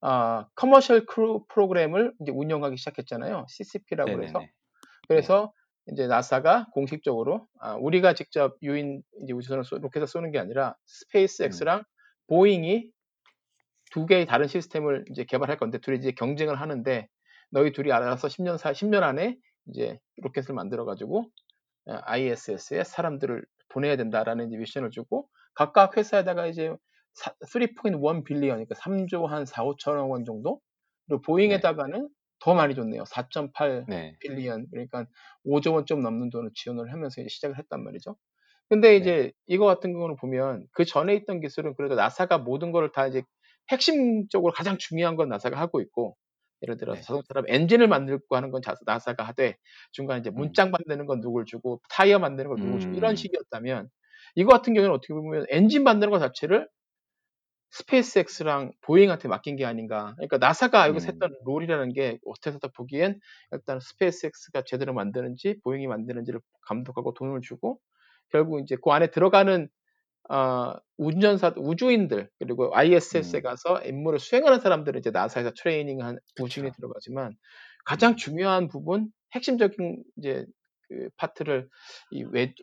아, 0.00 0.46
Commercial 0.54 1.06
Crew 1.06 1.44
Program을 1.48 2.12
이제 2.20 2.32
운영하기 2.32 2.76
시작했잖아요. 2.76 3.46
CCP라고 3.48 4.10
해서. 4.10 4.38
네네네. 4.38 4.46
네. 4.46 4.52
그래서 5.08 5.52
이제 5.90 6.06
나사가 6.06 6.66
공식적으로 6.72 7.46
아, 7.60 7.74
우리가 7.74 8.14
직접 8.14 8.56
유인 8.62 9.02
이제 9.22 9.32
우주선을 9.32 9.64
쏘, 9.64 9.78
로켓을 9.78 10.06
쏘는 10.06 10.30
게 10.30 10.38
아니라 10.38 10.70
음, 10.70 10.74
스페이스X랑 10.86 11.84
보잉이 12.28 12.90
두 13.92 14.06
개의 14.06 14.26
다른 14.26 14.48
시스템을 14.48 15.04
이제 15.10 15.24
개발할 15.24 15.58
건데 15.58 15.78
둘이 15.78 15.98
이제 15.98 16.12
경쟁을 16.12 16.60
하는데 16.60 17.08
너희 17.50 17.72
둘이 17.72 17.92
알아서 17.92 18.28
10년 18.28 18.58
사 18.58 18.72
10년 18.72 19.02
안에 19.04 19.36
이제 19.68 19.98
로켓을 20.22 20.54
만들어 20.54 20.84
가지고 20.84 21.26
ISS에 21.86 22.84
사람들을 22.84 23.44
보내야 23.68 23.96
된다라는 23.96 24.48
미션을 24.50 24.90
주고 24.90 25.28
각각 25.54 25.96
회사에다가 25.96 26.46
이제 26.46 26.74
3.1 27.14 28.24
billion 28.24 28.56
그러니까 28.56 28.74
3조 28.76 29.26
한 29.26 29.44
4, 29.46 29.64
5천억 29.64 30.10
원 30.10 30.24
정도 30.24 30.60
그리고 31.08 31.22
네. 31.22 31.22
보잉에다가는 31.22 32.08
더 32.40 32.54
많이 32.54 32.74
줬네요. 32.74 33.04
4.8 33.06 33.86
네. 33.86 34.18
billion 34.20 34.66
그러니까 34.70 35.06
5조 35.44 35.74
원 35.74 35.84
좀 35.86 36.00
넘는 36.00 36.30
돈을 36.30 36.50
지원을 36.54 36.92
하면서 36.92 37.20
이제 37.20 37.28
시작을 37.28 37.58
했단 37.58 37.82
말이죠. 37.84 38.16
근데 38.68 38.96
네. 38.96 38.96
이제 38.96 39.32
이거 39.46 39.66
같은 39.66 39.92
경우는 39.92 40.16
보면 40.16 40.66
그 40.72 40.84
전에 40.84 41.14
있던 41.16 41.40
기술은 41.40 41.74
그래도 41.76 41.94
나사가 41.96 42.38
모든 42.38 42.72
거를 42.72 42.92
다 42.92 43.06
이제 43.06 43.22
핵심적으로 43.72 44.52
가장 44.52 44.78
중요한 44.78 45.16
건 45.16 45.28
나사가 45.28 45.58
하고 45.60 45.80
있고 45.80 46.16
예를 46.62 46.76
들어서 46.76 47.00
네. 47.00 47.02
자동차라면 47.02 47.46
엔진을 47.50 47.88
만들고 47.88 48.36
하는 48.36 48.50
건 48.50 48.62
자- 48.62 48.76
나사가 48.86 49.24
하되 49.24 49.56
중간에 49.92 50.20
이제 50.20 50.30
음, 50.36 50.52
문짝 50.52 50.70
만드는 50.70 51.06
건 51.06 51.20
누굴 51.20 51.44
주고 51.44 51.80
타이어 51.90 52.18
만드는 52.18 52.48
걸 52.50 52.58
누굴 52.60 52.78
주고 52.80 52.94
이런 52.94 53.14
음, 53.14 53.16
식이었다면 53.16 53.88
이거 54.36 54.50
같은 54.50 54.74
경우는 54.74 54.94
어떻게 54.94 55.14
보면 55.14 55.46
엔진 55.50 55.84
만드는 55.84 56.10
것 56.10 56.18
자체를 56.20 56.68
스페이스X랑 57.70 58.72
보잉한테 58.82 59.28
맡긴 59.28 59.56
게 59.56 59.64
아닌가. 59.64 60.12
그러니까 60.16 60.36
나사가 60.38 60.88
여기서 60.88 61.06
음, 61.06 61.12
했던 61.12 61.34
role이라는 61.44 61.92
게 61.94 62.18
어떻게 62.26 62.58
딱 62.58 62.72
보기엔 62.74 63.18
일단 63.52 63.80
스페이스X가 63.80 64.64
제대로 64.66 64.92
만드는지 64.92 65.58
보잉이 65.64 65.86
만드는지를 65.86 66.40
감독하고 66.62 67.14
돈을 67.14 67.40
주고 67.40 67.80
결국 68.28 68.60
이제 68.60 68.76
그 68.82 68.90
안에 68.90 69.10
들어가는 69.10 69.68
어, 70.30 70.74
운전사 70.96 71.52
우주인들 71.56 72.30
그리고 72.38 72.74
ISS에 72.74 73.38
음, 73.38 73.42
가서 73.42 73.82
임무를 73.82 74.18
수행하는 74.18 74.60
사람들은 74.60 75.00
이제 75.00 75.10
나사에서 75.10 75.52
트레이닝한 75.56 76.18
우주인이. 76.38 76.72
들어가지만 76.72 77.34
가장 77.84 78.12
음, 78.12 78.16
중요한 78.16 78.68
부분 78.68 79.10
핵심적인 79.34 80.02
이제 80.16 80.46
그 80.88 81.08
파트를 81.16 81.68
이 82.10 82.24
외, 82.24 82.54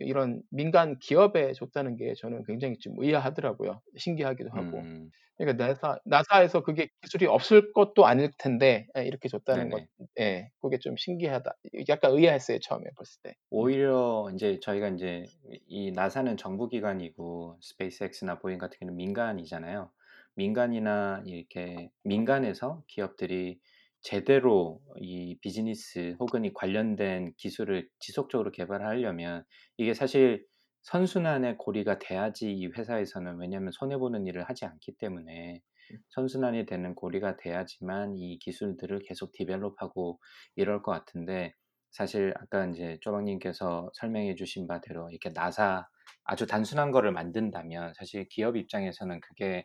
이런 0.00 0.42
민간 0.50 0.98
기업에 0.98 1.52
줬다는 1.52 1.96
게 1.96 2.14
저는 2.14 2.44
굉장히 2.44 2.78
좀 2.78 2.94
의아하더라고요. 2.98 3.80
신기하기도 3.96 4.50
하고. 4.50 4.78
음, 4.78 5.10
그러니까 5.36 5.66
나사, 5.66 5.98
나사에서 6.04 6.62
그게 6.62 6.88
기술이 7.02 7.26
없을 7.26 7.72
것도 7.72 8.06
아닐 8.06 8.30
텐데 8.38 8.86
예, 8.96 9.04
이렇게 9.04 9.28
줬다는 9.28 9.68
것, 9.70 9.82
네네. 9.98 10.08
예, 10.20 10.50
그게 10.60 10.78
좀 10.78 10.96
신기하다. 10.96 11.56
약간 11.88 12.12
의아했어요 12.12 12.58
처음에 12.60 12.84
봤을 12.96 13.20
때. 13.22 13.30
음, 13.30 13.34
오히려 13.50 14.30
이제 14.34 14.60
저희가 14.60 14.88
이제 14.88 15.24
이 15.66 15.90
나사는 15.90 16.36
정부 16.36 16.68
기관이고 16.68 17.58
스페이스X나 17.60 18.38
보잉 18.38 18.58
같은 18.58 18.78
경우는 18.78 18.96
민간이잖아요. 18.96 19.90
민간이나 20.36 21.22
이렇게 21.26 21.90
민간에서 22.04 22.82
기업들이 22.86 23.60
제대로 24.04 24.80
이 25.00 25.38
비즈니스 25.40 26.14
혹은 26.20 26.44
이 26.44 26.52
관련된 26.52 27.32
기술을 27.38 27.88
지속적으로 27.98 28.52
개발하려면 28.52 29.44
이게 29.78 29.94
사실 29.94 30.46
선순환의 30.82 31.56
고리가 31.56 31.98
돼야지 31.98 32.52
이 32.52 32.66
회사에서는 32.66 33.38
왜냐하면 33.38 33.72
손해보는 33.72 34.26
일을 34.26 34.44
하지 34.44 34.66
않기 34.66 34.98
때문에 34.98 35.62
선순환이 36.10 36.66
되는 36.66 36.94
고리가 36.94 37.38
돼야지만 37.38 38.16
이 38.18 38.38
기술들을 38.40 39.00
계속 39.06 39.32
develop하고 39.32 40.20
이럴 40.56 40.82
것 40.82 40.92
같은데 40.92 41.54
사실 41.90 42.34
아까 42.36 42.66
이제 42.66 42.98
쪼박님께서 43.00 43.90
설명해 43.94 44.34
주신 44.34 44.66
바대로 44.66 45.08
이렇게 45.10 45.30
나사 45.34 45.86
아주 46.24 46.46
단순한 46.46 46.90
거를 46.90 47.12
만든다면 47.12 47.94
사실 47.94 48.26
기업 48.28 48.56
입장에서는 48.56 49.20
그게 49.20 49.64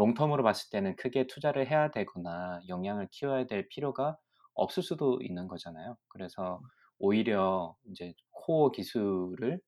롱텀으로 0.00 0.42
봤을 0.42 0.70
때는 0.70 0.96
크게 0.96 1.26
투자를 1.26 1.70
해야 1.70 1.90
되거나 1.90 2.60
영향을 2.68 3.08
키워야 3.12 3.46
될 3.46 3.68
필요가 3.68 4.16
없을 4.54 4.82
수도 4.82 5.20
있는 5.22 5.48
거잖아요. 5.48 5.96
그래서 6.08 6.60
오히려 6.98 7.76
이제 7.90 8.14
코어 8.32 8.70
기술을 8.72 9.60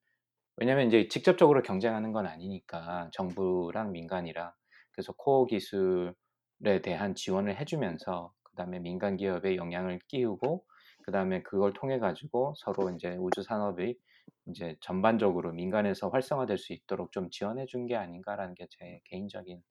왜냐면 0.57 0.87
이제 0.89 1.09
직접적으로 1.09 1.63
경쟁하는 1.63 2.13
건 2.13 2.27
아니니까 2.27 3.11
정부랑 3.13 3.93
민간이랑 3.93 4.53
그래서 4.93 5.13
코어 5.15 5.47
기술에 5.47 6.15
대한 6.83 7.15
지원을 7.15 7.59
해주면서 7.61 8.33
그다음에 8.45 8.79
민간 8.81 9.17
기업에 9.17 9.57
영향을 9.57 9.99
끼치고 10.09 10.65
그다음에 11.05 11.43
그걸 11.43 11.73
통해 11.73 11.99
가지고 11.99 12.55
서로 12.59 12.91
이제 12.91 13.17
우주 13.19 13.43
산업이 13.43 13.97
이제 14.49 14.77
전반적으로 14.81 15.53
민간에서 15.53 16.09
활성화될 16.11 16.59
수 16.59 16.73
있도록 16.75 17.13
좀 17.13 17.31
지원해 17.31 17.67
준 17.67 17.87
게 17.87 17.97
아닌가라는 17.97 18.55
게 18.55 18.67
제 18.71 19.01
개인적인 19.07 19.63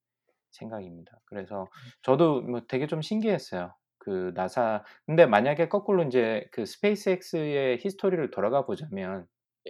생각입니다. 0.52 1.12
그래서 1.26 1.70
저도 2.04 2.42
뭐 2.42 2.62
되게 2.68 2.88
좀 2.88 3.02
신기했어요. 3.02 3.74
그 4.00 4.32
나사 4.36 4.84
근데 5.06 5.26
만약에 5.26 5.70
거꾸로 5.70 6.04
이제 6.04 6.48
그 6.52 6.66
스페이스X의 6.66 7.80
history를 7.82 8.32
돌아가 8.32 8.66
보자면 8.66 9.28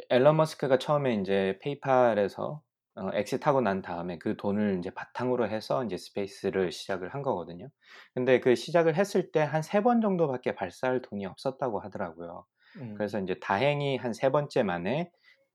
일론 0.10 0.38
머스크가 0.38 0.78
처음에 0.78 1.16
이제 1.16 1.58
페이팔에서 1.62 2.62
어, 2.96 3.10
exit하고 3.14 3.62
난 3.62 3.82
다음에 3.82 4.18
그 4.18 4.36
돈을 4.38 4.78
이제 4.80 4.90
바탕으로 4.92 5.48
해서 5.50 5.84
이제 5.86 5.98
스페이스를 5.98 6.72
시작을 6.72 7.14
한 7.14 7.22
거거든요. 7.22 7.70
근데 8.14 8.40
그 8.42 8.56
시작을 8.56 8.96
했을 8.96 9.32
때 9.32 9.40
한 9.42 9.62
세 9.64 9.82
번 9.82 10.02
정도밖에 10.02 10.56
발사할 10.56 11.02
돈이 11.02 11.26
없었다고 11.26 11.80
하더라고요. 11.82 12.46
음, 12.78 12.94
그래서 12.96 13.20
이제 13.20 13.36
다행히 13.42 13.98
한 13.98 14.14
세 14.14 14.30
번째 14.30 14.64
만에 14.64 15.10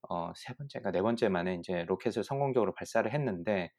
어, 0.09 0.31
세 0.35 0.53
번째가 0.53 0.91
네 0.91 1.01
번째 1.01 1.29
만에 1.29 1.55
이제 1.55 1.83
로켓을 1.85 2.23
성공적으로 2.23 2.73
발사를 2.75 3.11
했는데 3.13 3.71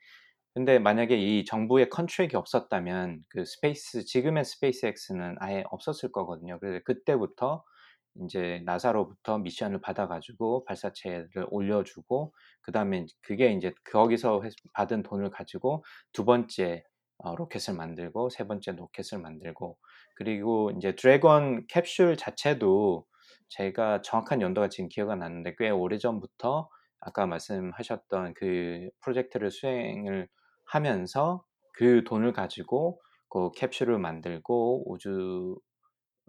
근데 0.59 0.81
만약에 0.81 1.17
이 1.17 1.45
정부의 1.45 1.89
contract이 1.89 2.35
없었다면 2.35 3.23
그 3.29 3.45
스페이스 3.45 4.05
지금의 4.05 4.45
스페이스X는 4.45 5.37
아예 5.39 5.63
없었을 5.71 6.11
거거든요. 6.11 6.59
그래서 6.59 6.83
그때부터 6.85 7.63
이제 8.25 8.61
나사로부터 8.65 9.39
미션을 9.39 9.81
받아가지고 9.81 10.65
발사체를 10.65 11.47
올려주고 11.51 12.35
그 12.61 12.73
다음에 12.73 13.07
그게 13.23 13.53
이제 13.53 13.73
거기서 13.85 14.43
받은 14.73 15.05
돈을 15.05 15.31
가지고 15.31 15.85
두 16.13 16.25
번째 16.25 16.83
어, 17.19 17.37
로켓을 17.37 17.75
만들고 17.75 18.29
세 18.31 18.45
번째 18.49 18.73
로켓을 18.73 19.21
만들고 19.21 19.79
그리고 20.17 20.73
이제 20.77 20.97
드래곤 20.97 21.69
캡슐 21.69 22.17
자체도 22.17 23.07
제가 23.49 24.03
정확한 24.03 24.43
연도가 24.43 24.69
지금 24.69 24.89
기억 24.89 25.11
안 25.11 25.21
나는데 25.21 25.55
꽤 25.57 25.71
오래 25.71 25.99
전부터 25.99 26.69
아까 26.99 27.27
말씀하셨던 27.27 28.35
그 28.35 28.89
프로젝트를 29.03 29.53
수행을 29.53 30.27
하면서 30.69 31.45
그 31.73 32.05
돈을 32.05 32.33
가지고 32.33 33.01
그 33.29 33.51
캡슐을 33.53 33.99
만들고 33.99 34.91
우주 34.91 35.59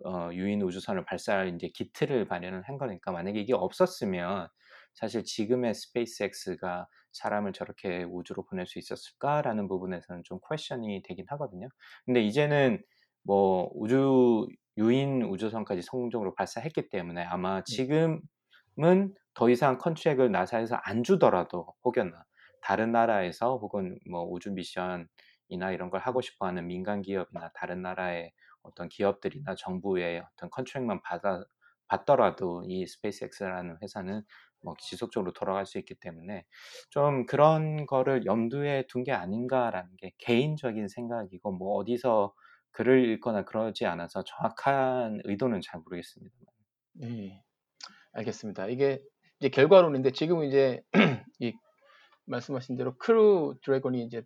어, 0.06 0.30
유인 0.32 0.62
우주선을 0.62 1.06
발사할 1.06 1.54
이제 1.56 1.70
기틀을 1.74 2.26
마련을 2.26 2.62
한 2.64 2.78
거니까 2.78 3.12
만약에 3.12 3.40
이게 3.40 3.54
없었으면 3.54 4.48
사실 4.94 5.24
지금의 5.24 5.74
스페이스X가 5.74 6.88
사람을 7.12 7.54
저렇게 7.54 8.04
우주로 8.04 8.46
보낼 8.46 8.66
수 8.66 8.80
있었을까라는 8.80 9.68
부분에서는 9.68 10.24
좀 10.24 10.40
question이 10.50 11.04
되긴 11.04 11.26
하거든요. 11.30 11.68
근데 12.06 12.22
이제는 12.22 12.82
뭐 13.24 13.70
우주 13.74 14.48
유인 14.78 15.24
우주선까지 15.24 15.82
성공적으로 15.82 16.34
발사했기 16.36 16.90
때문에 16.90 17.24
아마 17.24 17.62
네. 17.64 17.76
지금은 17.76 19.14
더 19.34 19.50
이상 19.50 19.78
contract을 19.78 20.32
나사에서 20.32 20.76
안 20.76 21.04
주더라도 21.04 21.74
혹여나 21.84 22.24
다른 22.62 22.92
나라에서 22.92 23.58
혹은 23.58 23.98
뭐 24.10 24.24
우주 24.24 24.52
미션이나 24.52 25.72
이런 25.72 25.90
걸 25.90 26.02
하고 26.02 26.22
싶어 26.22 26.48
하는 26.48 26.68
민간 26.68 27.02
기업이나 27.02 27.52
다른 27.54 27.82
나라의 27.82 28.32
어떤 28.64 28.90
기업들이나 28.90 29.56
정부의 29.56 30.24
어떤 30.34 30.50
contract만 30.50 31.02
받아 31.02 31.44
받더라도 31.88 32.64
이 32.68 32.86
스페이스X라는 32.86 33.78
회사는 33.82 34.22
뭐 34.62 34.76
지속적으로 34.80 35.34
돌아갈 35.34 35.66
수 35.66 35.80
있기 35.80 35.96
때문에 35.96 36.46
좀 36.92 37.26
그런 37.26 37.86
거를 37.88 38.26
염두에 38.26 38.86
둔 38.88 39.04
게 39.04 39.12
아닌가라는 39.12 39.96
게 39.98 40.12
개인적인 40.20 40.88
생각이고 40.88 41.52
뭐 41.54 41.78
어디서 41.78 42.34
글을 42.72 43.06
읽거나 43.10 43.44
그러지 43.46 43.86
않아서 43.86 44.24
정확한 44.24 45.22
의도는 45.24 45.62
잘 45.62 45.82
모르겠습니다. 45.82 46.36
네, 46.94 47.44
알겠습니다. 48.14 48.68
이게 48.68 49.02
이제 49.40 49.50
결과론인데 49.50 50.12
지금 50.12 50.44
이제 50.44 50.82
이 51.40 51.54
말씀하신 52.30 52.78
대로 52.78 52.96
크루 52.98 53.56
드래곤이 53.64 54.04
이제 54.04 54.24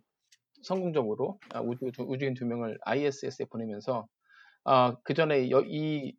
성공적으로 0.62 1.38
아, 1.52 1.60
우주, 1.60 1.90
우주인 1.98 2.34
두 2.34 2.46
명을 2.46 2.78
ISS에 2.82 3.46
보내면서 3.50 4.06
아, 4.64 4.96
그 5.04 5.14
전에 5.14 5.48
이 5.66 6.14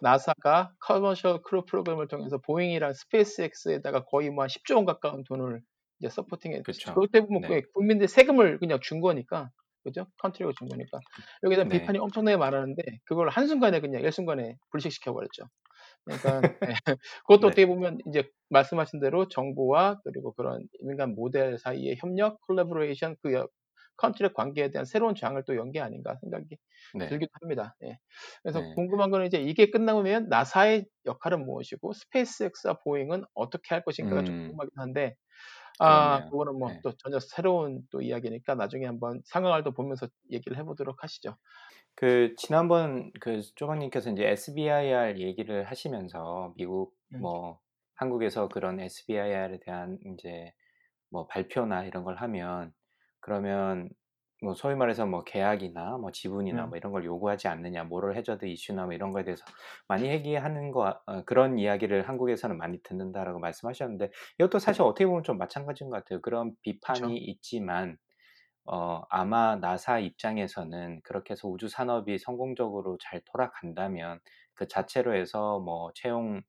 나사가 0.00 0.72
Commercial 0.80 1.42
Crew 1.42 1.64
프로그램을 1.64 2.06
통해서 2.08 2.38
보잉이랑 2.38 2.92
스페이스X에다가 2.92 4.04
거의 4.04 4.30
뭐 4.30 4.44
한 4.44 4.48
10조 4.48 4.76
원 4.76 4.84
가까운 4.84 5.24
돈을 5.24 5.60
이제 6.00 6.08
supporting해. 6.08 6.62
그쵸. 6.62 6.94
그것 6.94 7.10
때문에 7.10 7.48
네. 7.48 7.62
국민들 7.74 8.06
세금을 8.06 8.58
그냥 8.58 8.78
준 8.80 9.00
거니까. 9.00 9.50
그죠? 9.82 10.06
country가 10.18 10.52
준 10.58 10.68
거니까. 10.68 11.00
여기다 11.42 11.64
네. 11.64 11.80
비판이 11.80 11.98
엄청나게 11.98 12.36
많았는데 12.36 12.82
그걸 13.04 13.28
한순간에 13.30 13.80
그냥 13.80 14.02
일순간에 14.02 14.56
불식시켜 14.70 15.12
버렸죠. 15.12 15.44
그러니까 16.08 16.44
네. 16.64 16.74
그것도 17.26 17.48
네. 17.48 17.48
어떻게 17.48 17.66
보면 17.66 17.98
이제 18.08 18.30
말씀하신 18.50 19.00
대로 19.00 19.28
정부와 19.28 20.00
그리고 20.04 20.32
그런 20.34 20.66
민간 20.82 21.14
모델 21.14 21.58
사이의 21.58 21.96
협력, 21.98 22.40
콜라보레이션 22.42 23.16
그 23.22 23.46
contract 23.96 24.34
관계에 24.34 24.70
대한 24.70 24.84
새로운 24.86 25.14
장을 25.14 25.42
또 25.46 25.56
연 25.56 25.72
게 25.72 25.80
아닌가 25.80 26.16
생각이 26.22 26.56
네. 26.92 27.18
들기도 27.18 27.30
합니다. 27.42 27.76
예. 27.84 27.98
그래서 28.42 28.66
네. 28.66 28.74
궁금한 28.74 29.10
거는 29.10 29.26
이제 29.26 29.38
이게 29.40 29.70
끝나면 29.70 30.28
나사의 30.28 30.86
역할은 31.06 31.44
무엇이고 31.44 31.92
스페이스X와 31.94 32.80
보잉은 32.84 33.24
어떻게 33.34 33.74
할 33.74 33.82
것인가가 33.84 34.22
음. 34.22 34.24
좀 34.24 34.34
궁금하긴 34.46 34.70
한데 34.76 35.16
아, 35.78 36.22
그러네요. 36.22 36.30
그거는 36.30 36.58
뭐 36.58 36.67
또 36.67 36.74
네. 36.82 36.82
전혀 36.98 37.20
새로운 37.20 37.82
또 37.90 38.02
이야기니까 38.02 38.54
나중에 38.56 38.86
한번 38.86 39.20
상황을 39.26 39.62
또 39.64 39.72
보면서 39.72 40.08
얘기를 40.30 40.56
해보도록 40.58 41.02
하시죠. 41.04 41.36
그 42.00 42.32
지난번 42.36 43.10
그 43.18 43.40
조방님께서 43.56 44.12
이제 44.12 44.24
SBIR 44.24 45.18
얘기를 45.18 45.64
하시면서 45.64 46.54
미국 46.56 46.94
음. 47.12 47.22
뭐 47.22 47.58
한국에서 47.96 48.48
그런 48.48 48.78
SBIR에 48.78 49.58
대한 49.58 49.98
이제 50.04 50.54
뭐 51.10 51.26
발표나 51.26 51.82
이런 51.86 52.04
걸 52.04 52.14
하면 52.14 52.72
그러면 53.18 53.90
뭐 54.40 54.54
소위 54.54 54.76
말해서 54.76 55.06
뭐 55.06 55.24
계약이나 55.24 55.98
뭐 55.98 56.12
지분이나 56.12 56.66
음. 56.66 56.68
뭐 56.68 56.78
이런 56.78 56.92
걸 56.92 57.04
요구하지 57.04 57.48
않느냐, 57.48 57.82
모럴 57.82 58.14
해저드 58.14 58.46
이슈나 58.46 58.84
뭐 58.84 58.94
이런 58.94 59.12
거에 59.12 59.24
대해서 59.24 59.44
많이 59.88 60.08
얘기하는 60.08 60.70
거 60.70 61.00
어, 61.04 61.24
그런 61.24 61.58
이야기를 61.58 62.08
한국에서는 62.08 62.56
많이 62.56 62.80
듣는다라고 62.84 63.40
말씀하셨는데 63.40 64.12
이것도 64.38 64.60
사실 64.60 64.82
어떻게 64.82 65.04
보면 65.04 65.24
좀 65.24 65.36
마찬가지인 65.36 65.90
것 65.90 65.96
같아요. 65.96 66.20
그런 66.20 66.52
비판이 66.62 67.00
그쵸. 67.00 67.12
있지만 67.12 67.98
어, 68.70 69.02
아마 69.08 69.56
나사 69.56 69.98
입장에서는 69.98 71.00
그렇게 71.02 71.32
해서 71.32 71.48
우주 71.48 71.68
산업이 71.68 72.18
성공적으로 72.18 72.98
잘 73.00 73.22
돌아간다면 73.32 74.20
그 74.54 74.68
자체로 74.68 75.14
해서 75.14 75.58
뭐 75.60 75.90
채용이 75.94 76.42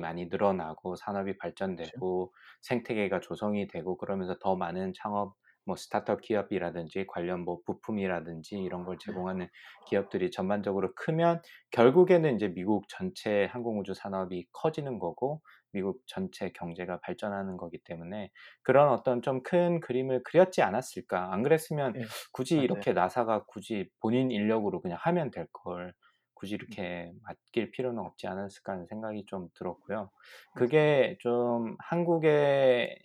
많이 0.00 0.26
늘어나고 0.26 0.96
산업이 0.96 1.38
발전되고 1.38 2.32
그쵸. 2.32 2.32
생태계가 2.62 3.20
조성이 3.20 3.66
되고 3.68 3.96
그러면서 3.96 4.36
더 4.38 4.54
많은 4.56 4.92
창업 4.94 5.34
뭐 5.64 5.76
스타트업 5.76 6.20
기업이라든지 6.22 7.06
관련 7.06 7.40
뭐 7.44 7.60
부품이라든지 7.64 8.56
이런 8.58 8.84
걸 8.84 8.98
네. 8.98 8.98
제공하는 8.98 9.48
기업들이 9.86 10.30
전반적으로 10.30 10.92
크면 10.94 11.40
결국에는 11.70 12.34
이제 12.34 12.48
미국 12.48 12.86
전체 12.88 13.46
항공우주 13.46 13.94
산업이 13.94 14.48
커지는 14.52 14.98
거고 14.98 15.40
미국 15.72 16.02
전체 16.06 16.50
경제가 16.50 17.00
발전하는 17.00 17.56
거기 17.56 17.78
때문에 17.78 18.30
그런 18.62 18.90
어떤 18.90 19.22
좀 19.22 19.42
큰 19.42 19.80
그림을 19.80 20.22
그렸지 20.24 20.62
않았을까? 20.62 21.32
안 21.32 21.42
그랬으면 21.42 21.92
네. 21.94 22.02
굳이 22.32 22.58
이렇게 22.58 22.92
나사가 22.92 23.44
굳이 23.46 23.88
본인 24.00 24.30
인력으로 24.30 24.80
그냥 24.82 24.98
하면 25.00 25.30
될 25.30 25.46
걸 25.52 25.92
굳이 26.34 26.54
음. 26.54 26.56
이렇게 26.56 27.12
맡길 27.22 27.70
필요는 27.72 27.98
없지 28.00 28.26
않았을까 28.26 28.72
하는 28.72 28.86
생각이 28.86 29.24
좀 29.26 29.48
들었고요. 29.54 30.10
그게 30.54 31.16
좀 31.20 31.76
한국의 31.80 32.96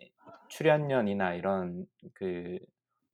출연연이나 0.50 1.34
이런 1.36 1.86
그 2.14 2.60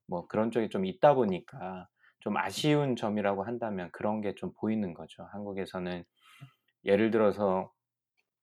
뭐 0.08 0.28
그런 0.28 0.52
쪽이 0.52 0.70
좀 0.70 0.86
있다 0.86 1.14
보니까 1.16 1.88
좀 2.20 2.38
아쉬운 2.38 2.96
점이라고 2.96 3.44
한다면 3.44 3.90
그런 3.94 4.22
게 4.22 4.34
좀 4.36 4.52
보이는 4.60 4.94
거죠. 4.94 5.24
한국에서는 5.32 6.04
예를 6.86 7.12
들어서 7.12 7.72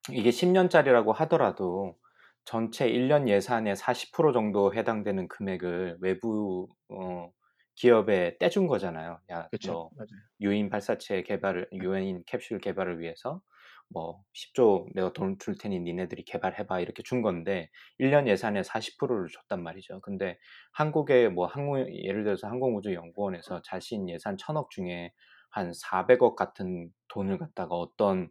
이게 0.09 0.31
10년짜리라고 0.31 1.13
하더라도 1.15 1.97
전체 2.45 2.89
1년 2.89 3.29
예산의 3.29 3.77
40% 3.77 4.33
정도 4.33 4.75
해당되는 4.75 5.29
금액을 5.29 5.99
외부 6.01 6.69
어 6.89 7.31
기업에 7.77 8.37
떼준 8.39 8.67
거잖아요. 8.67 9.21
야, 9.31 9.49
그쵸, 9.51 9.91
너 9.97 10.05
유인 10.41 10.71
발사체 10.71 11.23
개발을 11.23 11.69
유인 11.73 12.25
캡슐 12.27 12.59
개발을 12.61 12.99
위해서 13.01 13.43
뭐 13.89 14.23
10조 14.33 14.87
내가 14.95 15.13
돈 15.13 15.39
줄 15.39 15.57
테니 15.59 15.81
니네들이 15.81 16.25
개발해봐 16.25 16.81
이렇게 16.81 17.03
준 17.03 17.23
건데 17.23 17.71
1년 17.99 18.27
예산의 18.29 18.65
40%를 18.65 19.29
줬단 19.29 19.63
말이죠. 19.63 20.01
근데 20.01 20.39
한국의 20.73 21.31
뭐 21.31 21.47
항공 21.47 21.87
예를 21.95 22.25
들어서 22.25 22.49
항공우주연구원에서 22.49 23.63
자신 23.63 24.09
예산 24.09 24.37
천억 24.39 24.71
중에 24.71 25.13
한 25.51 25.73
400억 25.75 26.37
같은 26.37 26.91
돈을 27.09 27.39
갖다가 27.39 27.75
어떤 27.77 28.31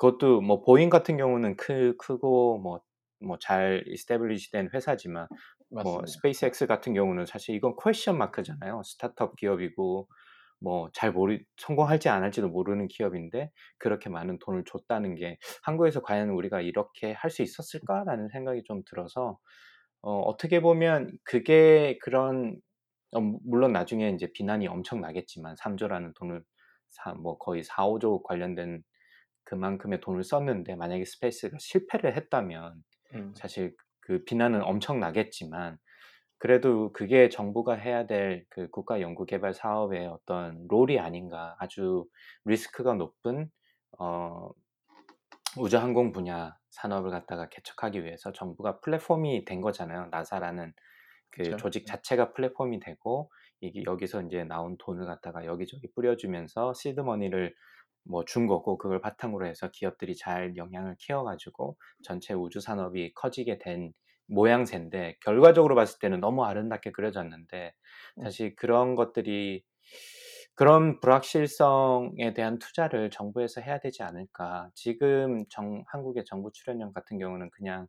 그것도 0.00 0.40
뭐 0.40 0.62
보잉 0.62 0.90
같은 0.90 1.16
경우는 1.18 1.56
크, 1.56 1.94
크고 1.98 2.58
뭐 2.60 2.80
뭐 3.22 3.38
잘 3.38 3.84
establish된 3.86 4.70
회사지만 4.74 5.28
뭐 5.70 5.82
맞습니다. 5.82 5.98
뭐 6.00 6.06
스페이스X 6.06 6.66
같은 6.66 6.94
경우는 6.94 7.26
사실 7.26 7.54
이건 7.54 7.74
question 7.82 8.16
mark잖아요. 8.18 8.82
스타트업 8.84 9.36
기업이고 9.36 10.08
뭐 10.60 10.90
잘 10.94 11.12
모르 11.12 11.38
성공할지 11.58 12.08
안 12.08 12.22
할지도 12.22 12.48
모르는 12.48 12.88
기업인데 12.88 13.50
그렇게 13.78 14.08
많은 14.10 14.38
돈을 14.40 14.64
줬다는 14.66 15.14
게 15.16 15.38
한국에서 15.64 16.00
과연 16.02 16.30
우리가 16.30 16.60
이렇게 16.62 17.12
할 17.12 17.30
수 17.30 17.42
있었을까라는 17.42 18.28
생각이 18.30 18.62
좀 18.64 18.82
들어서 18.86 19.38
어, 20.02 20.20
어떻게 20.22 20.60
보면 20.60 21.10
그게 21.24 21.98
그런 22.02 22.56
어, 23.12 23.20
물론 23.20 23.72
나중에 23.72 24.10
이제 24.10 24.30
비난이 24.32 24.68
엄청 24.68 25.00
나겠지만 25.00 25.56
3조라는 25.56 26.14
돈을 26.16 26.42
사, 26.90 27.12
뭐 27.14 27.38
거의 27.38 27.62
4, 27.64 27.86
5조 27.86 28.22
관련된 28.24 28.82
그만큼의 29.50 30.00
돈을 30.00 30.22
썼는데 30.22 30.76
만약에 30.76 31.04
스페이스가 31.04 31.56
실패를 31.58 32.16
했다면 32.16 32.82
음. 33.14 33.32
사실 33.36 33.74
그 34.00 34.24
비난은 34.24 34.62
엄청 34.62 35.00
나겠지만 35.00 35.78
그래도 36.38 36.92
그게 36.92 37.28
정부가 37.28 37.74
해야 37.74 38.06
될 38.06 38.46
그 38.50 38.68
국가 38.70 39.00
연구 39.00 39.26
개발 39.26 39.52
사업의 39.54 40.06
어떤 40.06 40.66
롤이 40.68 40.98
아닌가. 40.98 41.56
아주 41.58 42.06
리스크가 42.44 42.94
높은 42.94 43.50
어 43.98 44.50
우주 45.58 45.78
항공 45.78 46.12
분야 46.12 46.56
산업을 46.70 47.10
갖다가 47.10 47.48
개척하기 47.48 48.04
위해서 48.04 48.32
정부가 48.32 48.80
플랫폼이 48.80 49.44
된 49.44 49.60
거잖아요. 49.60 50.08
나사라는 50.10 50.72
그 51.30 51.42
그쵸. 51.42 51.56
조직 51.56 51.80
네. 51.86 51.92
자체가 51.92 52.32
플랫폼이 52.32 52.80
되고 52.80 53.30
이게 53.60 53.82
여기서 53.84 54.22
이제 54.22 54.44
나온 54.44 54.76
돈을 54.78 55.06
갖다가 55.06 55.44
여기저기 55.44 55.92
뿌려주면서 55.94 56.72
시드 56.74 57.00
머니를 57.00 57.54
뭐 58.04 58.24
준 58.24 58.46
거고 58.46 58.78
그걸 58.78 59.00
바탕으로 59.00 59.46
해서 59.46 59.70
기업들이 59.72 60.16
잘 60.16 60.56
영향을 60.56 60.96
키워가지고 60.98 61.76
전체 62.02 62.34
우주 62.34 62.60
산업이 62.60 63.12
커지게 63.14 63.58
된 63.58 63.92
모양새인데 64.28 65.16
결과적으로 65.22 65.74
봤을 65.74 65.98
때는 66.00 66.20
너무 66.20 66.44
아름답게 66.44 66.92
그려졌는데 66.92 67.72
음. 68.18 68.24
사실 68.24 68.54
그런 68.56 68.94
것들이 68.96 69.64
그런 70.54 71.00
불확실성에 71.00 72.34
대한 72.34 72.58
투자를 72.58 73.10
정부에서 73.10 73.60
해야 73.60 73.78
되지 73.78 74.02
않을까. 74.02 74.70
지금 74.74 75.44
정, 75.48 75.84
한국의 75.88 76.24
정부 76.26 76.50
출연령 76.52 76.92
같은 76.92 77.18
경우는 77.18 77.50
그냥 77.50 77.86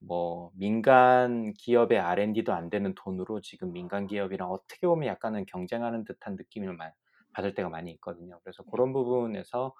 뭐 0.00 0.50
민간 0.56 1.52
기업의 1.54 1.98
R&D도 2.00 2.52
안 2.54 2.70
되는 2.70 2.94
돈으로 2.96 3.40
지금 3.42 3.72
민간 3.72 4.06
기업이랑 4.06 4.50
어떻게 4.50 4.86
보면 4.86 5.08
약간은 5.08 5.46
경쟁하는 5.46 6.04
듯한 6.04 6.36
느낌을 6.36 6.76
받을 7.38 7.54
때가 7.54 7.68
많이 7.68 7.92
있거든요. 7.92 8.40
그래서 8.42 8.62
네. 8.64 8.68
그런 8.72 8.92
부분에서 8.92 9.74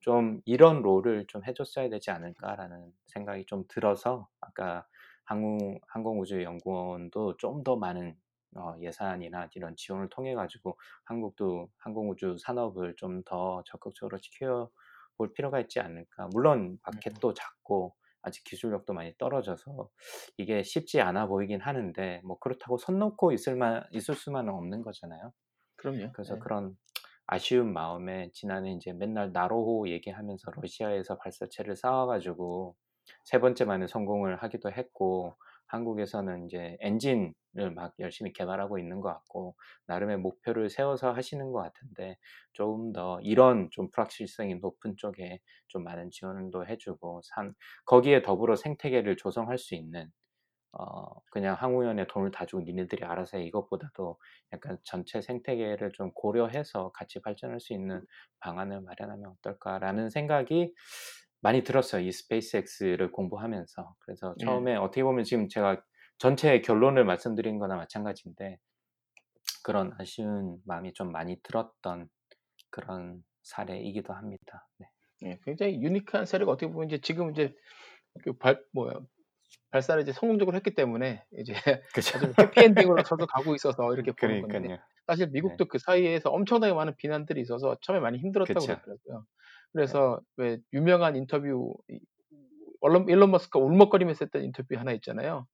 좀 0.00 0.40
이런 0.46 0.82
롤을 0.82 1.26
좀 1.28 1.44
해줬어야 1.44 1.88
되지 1.90 2.10
않을까라는 2.12 2.92
생각이 3.06 3.46
좀 3.46 3.64
들어서 3.68 4.28
아까 4.40 4.86
항공, 5.24 5.78
항공우주연구원도 5.88 7.36
좀 7.38 7.62
더 7.64 7.76
많은 7.76 8.16
어, 8.56 8.74
예산이나 8.80 9.48
이런 9.54 9.76
지원을 9.76 10.08
통해 10.10 10.34
가지고 10.34 10.78
한국도 11.04 11.68
항공우주 11.78 12.36
산업을 12.40 12.94
좀 12.96 13.22
더 13.24 13.62
적극적으로 13.66 14.18
지켜볼 14.20 15.32
필요가 15.34 15.60
있지 15.60 15.80
않을까. 15.80 16.28
물론 16.32 16.78
마켓도 16.84 17.34
작고 17.34 17.94
아직 18.22 18.44
기술력도 18.44 18.92
많이 18.94 19.14
떨어져서 19.18 19.88
이게 20.36 20.62
쉽지 20.62 21.00
않아 21.00 21.26
보이긴 21.26 21.60
하는데 21.60 22.20
뭐 22.24 22.38
그렇다고 22.38 22.78
손 22.78 22.98
놓고 22.98 23.32
있을 23.32 23.56
만 23.56 23.84
있을 23.92 24.14
수만은 24.14 24.52
없는 24.52 24.82
거잖아요. 24.82 25.32
그럼요. 25.76 26.12
그래서 26.12 26.34
네. 26.34 26.40
그런 26.40 26.76
아쉬운 27.32 27.72
마음에 27.72 28.28
지난해 28.32 28.72
이제 28.72 28.92
맨날 28.92 29.30
나로호 29.30 29.88
얘기하면서 29.88 30.50
러시아에서 30.50 31.16
발사체를 31.18 31.76
쌓아가지고 31.76 32.74
세 33.22 33.38
번째 33.38 33.66
만에 33.66 33.86
성공을 33.86 34.42
하기도 34.42 34.72
했고 34.72 35.36
한국에서는 35.66 36.46
이제 36.46 36.76
엔진을 36.80 37.70
막 37.72 37.94
열심히 38.00 38.32
개발하고 38.32 38.80
있는 38.80 39.00
것 39.00 39.10
같고 39.10 39.54
나름의 39.86 40.16
목표를 40.16 40.70
세워서 40.70 41.12
하시는 41.12 41.52
것 41.52 41.60
같은데 41.62 42.16
조금 42.52 42.92
더 42.92 43.20
이런 43.20 43.68
좀 43.70 43.92
불확실성이 43.92 44.56
높은 44.56 44.96
쪽에 44.96 45.38
좀 45.68 45.84
많은 45.84 46.10
지원도 46.10 46.66
해주고 46.66 47.20
산 47.22 47.54
거기에 47.84 48.22
더불어 48.22 48.56
생태계를 48.56 49.16
조성할 49.16 49.56
수 49.56 49.76
있는 49.76 50.10
어 50.72 51.20
그냥 51.32 51.56
항우연에 51.56 52.06
돈을 52.06 52.30
다 52.30 52.46
주고 52.46 52.62
니네들이 52.62 53.04
알아서 53.04 53.38
해 53.38 53.44
이것보다도 53.44 54.18
약간 54.52 54.78
전체 54.84 55.20
생태계를 55.20 55.92
좀 55.92 56.12
고려해서 56.12 56.92
같이 56.92 57.20
발전할 57.20 57.60
수 57.60 57.72
있는 57.72 58.04
방안을 58.40 58.82
마련하면 58.82 59.32
어떨까라는 59.38 60.10
생각이 60.10 60.74
많이 61.40 61.64
들었어요. 61.64 62.02
이 62.02 62.12
스페이스X를 62.12 63.12
공부하면서. 63.12 63.94
그래서 64.00 64.34
예. 64.40 64.44
처음에 64.44 64.76
어떻게 64.76 65.02
보면 65.02 65.24
지금 65.24 65.48
제가 65.48 65.82
전체 66.18 66.60
결론을 66.60 67.04
말씀드린 67.04 67.58
거나 67.58 67.76
마찬가지인데 67.76 68.58
그런 69.64 69.92
아쉬운 69.98 70.58
마음이 70.66 70.92
좀 70.94 71.12
많이 71.12 71.40
들었던 71.42 72.08
그런 72.70 73.22
사례이기도 73.42 74.12
합니다. 74.12 74.68
네. 74.78 74.86
예, 75.22 75.40
굉장히 75.44 75.82
유니크한 75.82 76.26
사례가 76.26 76.50
어떻게 76.52 76.70
보면 76.72 76.88
이제 76.88 76.98
지금 77.00 77.30
이제 77.30 77.54
그 78.24 78.32
발 78.38 78.62
뭐야 78.72 78.94
발사를 79.70 80.02
이제 80.02 80.12
성공적으로 80.12 80.56
했기 80.56 80.74
때문에 80.74 81.24
이제 81.38 81.52
그죠. 81.94 82.18
아주 82.18 82.32
해피엔딩으로 82.38 83.02
저도 83.04 83.26
가고 83.26 83.54
있어서 83.54 83.92
이렇게 83.94 84.12
보는 84.12 84.42
건데 84.42 84.58
그러니까요. 84.58 84.78
사실 85.06 85.26
네. 85.26 85.32
미국도 85.32 85.66
그 85.66 85.78
사이에서 85.78 86.30
엄청나게 86.30 86.72
많은 86.72 86.94
비난들이 86.96 87.40
있어서 87.40 87.76
처음에 87.82 88.00
많이 88.00 88.18
힘들었다고 88.18 88.58
그쵸. 88.60 88.66
그러더라고요. 88.82 89.24
그래서 89.72 90.20
왜 90.36 90.58
유명한 90.72 91.16
인터뷰 91.16 91.74
이- 91.88 92.00
얼른 92.80 93.08
일론 93.08 93.30
머스크가 93.30 93.64
울먹거리면서 93.64 94.24
했던 94.24 94.42
인터뷰 94.42 94.74
하나 94.76 94.92
있잖아요. 94.92 95.46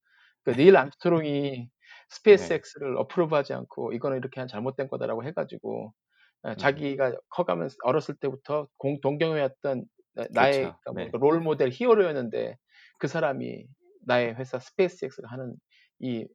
그 0.45 0.61
닐 0.61 0.77
암스트롱이 0.77 1.69
스페이스X를 2.09 2.97
approve하지 2.99 3.53
않고 3.53 3.93
이거는 3.93 4.19
이렇게 4.19 4.41
한 4.41 4.49
잘못된 4.49 4.89
거다라고 4.89 5.25
해가지고 5.25 5.93
어, 6.43 6.51
음. 6.51 6.57
자기가 6.57 7.17
커가면서 7.31 7.77
어렸을 7.83 8.15
때부터 8.15 8.69
공 8.79 9.01
동경해왔던 9.01 9.85
나- 10.15 10.27
나의 10.31 10.53
그쵸. 10.67 10.77
그러니까 10.85 10.93
네. 11.13 11.19
뭐롤 11.19 11.41
모델 11.41 11.71
히어로였는데 11.73 12.57
그 12.99 13.09
사람이 13.09 13.67
나의 14.07 14.35
회사 14.37 14.59
스페이스X가 14.59 15.29
하는 15.29 15.55
이, 16.01 16.27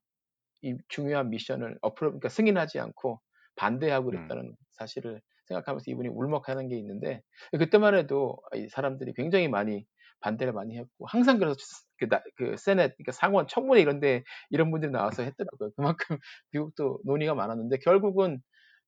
이 0.61 0.77
중요한 0.89 1.29
미션을 1.29 1.77
어프로 1.81 2.11
그러니까 2.11 2.29
승인하지 2.29 2.79
않고 2.79 3.21
반대하고 3.55 4.09
음. 4.09 4.11
그랬다는 4.11 4.55
사실을 4.71 5.21
생각하면서 5.47 5.91
이분이 5.91 6.09
울먹하는 6.09 6.69
게 6.69 6.77
있는데 6.77 7.21
그때만 7.57 7.95
해도 7.95 8.37
이 8.55 8.67
사람들이 8.69 9.13
굉장히 9.13 9.47
많이 9.47 9.85
반대를 10.21 10.53
많이 10.53 10.77
했고 10.77 11.07
항상 11.07 11.39
그래서 11.39 11.57
그, 11.97 12.07
나- 12.07 12.23
그 12.37 12.55
세넷 12.57 12.95
그러니까 12.97 13.11
상원 13.11 13.47
청문회 13.47 13.81
이런데 13.81 14.23
이런 14.51 14.71
분들이 14.71 14.91
나와서 14.91 15.23
했더라고요. 15.23 15.71
그만큼 15.97 16.17
미국도 16.53 16.99
논의가 17.05 17.35
많았는데 17.35 17.77
결국은 17.79 18.41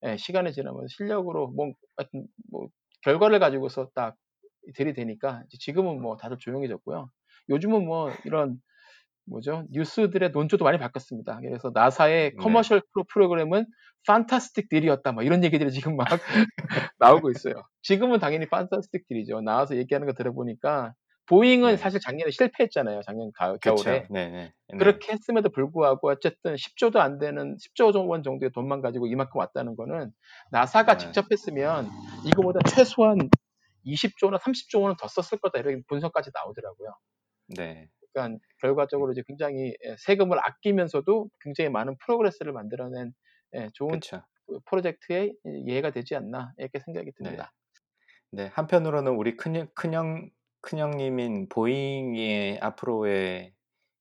예, 0.05 0.17
시간이 0.17 0.53
지나면서 0.53 0.87
실력으로 0.89 1.47
뭐, 1.51 1.71
하여튼 1.97 2.27
뭐 2.51 2.67
결과를 3.03 3.39
가지고서 3.39 3.89
딱 3.95 4.15
들이대니까 4.75 5.43
지금은 5.59 6.01
뭐 6.01 6.17
다들 6.17 6.37
조용해졌고요. 6.39 7.09
요즘은 7.49 7.85
뭐 7.85 8.11
이런 8.25 8.61
뭐죠 9.25 9.65
뉴스들의 9.71 10.31
논조도 10.31 10.65
많이 10.65 10.77
바뀌었습니다. 10.77 11.39
그래서 11.41 11.71
나사의 11.73 12.31
네. 12.31 12.35
Commercial 12.35 12.81
Crew 12.93 13.05
프로그램은 13.11 13.65
fantastic 14.05 14.69
deal이었다. 14.69 15.11
뭐 15.13 15.23
이런 15.23 15.43
얘기들이 15.43 15.71
지금 15.71 15.95
막 15.95 16.07
나오고 16.99 17.29
있어요. 17.31 17.53
지금은 17.81 18.19
당연히 18.19 18.47
fantastic 18.47 19.07
deal이죠. 19.07 19.41
나와서 19.41 19.77
얘기하는 19.77 20.07
거 20.07 20.13
들어보니까 20.13 20.93
보잉은 21.27 21.71
네. 21.71 21.77
사실 21.77 21.99
작년에 22.01 22.31
실패했잖아요. 22.31 23.01
작년 23.05 23.31
가. 23.33 23.55
겨울에. 23.57 24.07
네네. 24.09 24.53
네. 24.67 24.77
그렇게 24.77 25.13
했음에도 25.13 25.49
불구하고 25.49 26.09
어쨌든 26.09 26.55
10조도 26.55 26.97
안 26.97 27.17
되는 27.17 27.55
10조 27.77 28.09
원 28.09 28.23
정도의 28.23 28.51
돈만 28.51 28.81
가지고 28.81 29.07
이만큼 29.07 29.39
왔다는 29.39 29.75
거는 29.75 30.11
나사가 30.51 30.97
네. 30.97 31.05
직접 31.05 31.25
했으면 31.31 31.89
이거보다 32.25 32.59
최소한 32.67 33.17
20조나 33.85 34.37
30조 34.39 34.81
원은 34.81 34.95
더 34.99 35.07
썼을 35.07 35.39
거다 35.39 35.59
이런 35.59 35.83
분석까지 35.87 36.31
나오더라고요. 36.33 36.89
네. 37.55 37.87
그러니까 38.13 38.39
결과적으로 38.61 39.11
이제 39.11 39.23
굉장히 39.27 39.75
예, 39.85 39.95
세금을 39.99 40.39
아끼면서도 40.39 41.29
굉장히 41.41 41.69
많은 41.71 41.97
프로그레스를 42.05 42.53
만들어낸 42.53 43.13
예, 43.55 43.69
좋은 43.73 44.01
그쵸. 44.01 44.23
그 44.47 44.59
프로젝트의 44.65 45.35
예가 45.67 45.91
되지 45.91 46.15
않나 46.15 46.53
이렇게 46.57 46.79
생각이 46.79 47.11
네. 47.17 47.37
듭니다. 47.37 47.53
네. 48.31 48.47
한편으로는 48.47 49.13
우리 49.13 49.37
큰형 49.37 49.69
큰형 49.75 50.31
큰형님인 50.61 51.49
보잉의 51.49 52.59
앞으로의 52.61 53.53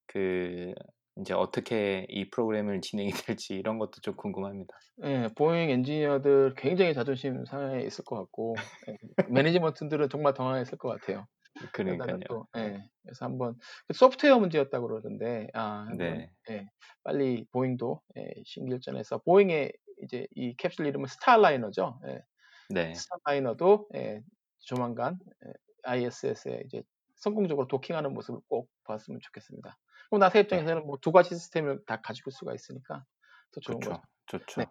그 0.07 0.75
인제 1.17 1.35
어떻게 1.35 2.07
이 2.11 2.31
프로그램을 2.31 2.81
진행이 2.83 3.13
될지 3.13 3.55
이런 3.57 3.79
것도 3.79 4.01
좀 4.03 4.17
궁금합니다. 4.17 4.75
예, 5.05 5.29
보잉 5.37 5.71
엔지니어들 5.71 6.55
굉장히 6.57 6.95
자존심 6.95 7.45
상해 7.47 7.83
있을 7.85 8.05
것 8.05 8.17
같고 8.17 8.69
예, 8.89 8.97
management들은 9.27 10.09
정말 10.11 10.35
당황했을 10.35 10.79
것 10.79 10.89
같아요. 10.89 11.27
그러니깐요. 11.73 12.25
또 12.29 12.47
예, 12.57 12.89
그래서 13.03 13.25
한번 13.27 13.59
그 13.87 13.95
소프트웨어 13.95 14.39
문제였다고 14.39 14.89
그러던데 14.89 15.49
아 15.55 15.87
한번 15.89 16.23
네. 16.23 16.33
예, 16.51 16.67
빨리 17.05 17.47
보잉도 17.53 18.03
예, 18.19 18.35
심기일전해서 18.45 19.19
보잉의 19.19 19.73
이제 20.03 20.27
이 20.35 20.55
캡슐 20.57 20.87
이름은 20.87 21.07
스타라이너죠. 21.09 22.01
예, 22.09 22.23
네. 22.69 23.05
스타라이너도 23.25 23.89
예, 23.97 24.23
조만간 24.61 25.19
예, 25.47 25.53
ISS에 25.85 26.63
이제 26.67 26.83
성공적으로 27.17 27.69
도킹하는 27.69 28.15
모습을 28.15 28.41
꼭 28.49 28.71
봤으면 28.85 29.21
좋겠습니다. 29.23 29.79
그럼 30.11 30.21
나사 30.21 30.41
네. 30.51 30.63
입장에서는 30.63 30.87
뭐두 30.87 31.13
가지 31.13 31.31
시스템을 31.31 31.85
다 31.87 32.01
가지고 32.03 32.29
올 32.31 32.33
수가 32.33 32.55
있으니까 32.55 33.05
더 33.53 33.61
좋은 33.61 33.83
그쵸. 33.83 33.85
거죠. 33.85 34.03
좋죠. 34.27 34.63
네. 34.63 34.67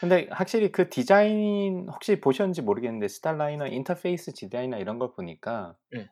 근데 0.00 0.28
확실히 0.30 0.72
그 0.72 0.88
디자인 0.90 1.88
혹시 1.90 2.20
보셨는지 2.20 2.62
모르겠는데 2.62 3.08
스타라이너 3.08 3.66
인터페이스 3.68 4.32
디자인이나 4.34 4.78
이런 4.78 4.98
걸 4.98 5.12
보니까 5.12 5.76
네. 5.90 6.08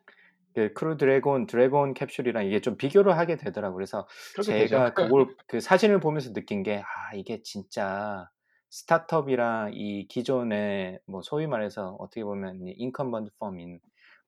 그 0.54 0.72
크루 0.74 0.96
드래곤 0.96 1.46
드래곤 1.46 1.94
캡슐이랑 1.94 2.46
이게 2.46 2.60
좀 2.60 2.76
비교를 2.76 3.18
하게 3.18 3.36
되더라고요. 3.36 3.76
그래서 3.76 4.06
그렇게 4.32 4.54
되죠. 4.54 4.80
제가 4.80 4.94
그걸 4.94 5.28
그 5.48 5.60
사진을 5.60 6.00
보면서 6.00 6.32
느낀 6.32 6.62
게 6.62 6.78
'아 6.82 7.14
이게 7.14 7.42
진짜 7.42 8.28
스타트업이랑 8.70 9.72
이 9.74 10.08
기존의 10.08 11.00
뭐 11.06 11.22
소위 11.22 11.46
말해서 11.46 11.96
어떻게 12.00 12.24
보면 12.24 12.60
이 12.66 12.72
incumbent 12.78 13.32
firm인 13.38 13.80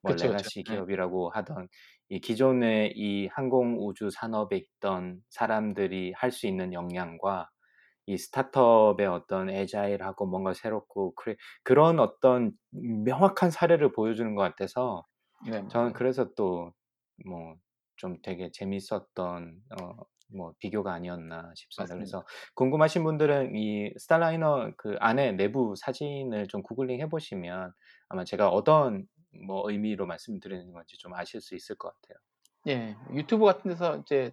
뭐 0.02 0.12
그쵸, 0.12 0.28
그쵸. 0.28 0.48
legacy 0.48 0.62
네. 0.66 0.82
기업이라고 0.84 1.30
하던 1.30 1.68
이 2.08 2.20
기존의 2.20 2.92
이 2.96 3.26
항공 3.28 3.76
우주 3.80 4.10
산업에 4.10 4.56
있던 4.56 5.22
사람들이 5.30 6.12
할 6.16 6.30
수 6.32 6.46
있는 6.46 6.72
역량과 6.72 7.48
이 8.08 8.16
스타트업의 8.18 9.06
어떤 9.06 9.50
agile하고 9.50 10.26
뭔가 10.26 10.54
새롭고 10.54 11.14
그래 11.14 11.36
그런 11.62 12.00
어떤 12.00 12.52
명확한 12.70 13.50
사례를 13.50 13.92
보여주는 13.92 14.34
것 14.34 14.42
같아서 14.42 15.04
네, 15.46 15.62
저는. 15.68 15.92
그래서 15.92 16.32
또 16.34 16.72
뭐 17.26 17.56
좀 17.96 18.16
되게 18.22 18.50
재밌었던 18.52 19.62
어 19.80 19.92
뭐 20.30 20.52
비교가 20.58 20.92
아니었나 20.92 21.52
싶습니다. 21.56 21.94
맞습니다. 21.94 21.96
그래서 21.96 22.26
궁금하신 22.54 23.02
분들은 23.02 23.56
이 23.56 23.94
스타라이너 23.96 24.72
그 24.76 24.94
안에 25.00 25.32
내부 25.32 25.74
사진을 25.74 26.48
좀 26.48 26.62
구글링 26.62 27.00
해 27.00 27.08
보시면 27.08 27.72
아마 28.10 28.24
제가 28.24 28.50
어떤 28.50 29.06
뭐 29.46 29.70
의미로 29.70 30.04
말씀드리는 30.06 30.70
건지 30.72 30.98
좀 30.98 31.14
아실 31.14 31.40
수 31.40 31.54
있을 31.54 31.76
것 31.76 31.94
같아요. 31.94 32.18
예, 32.66 32.94
유튜브 33.14 33.46
같은 33.46 33.70
데서 33.70 33.96
이제 33.98 34.32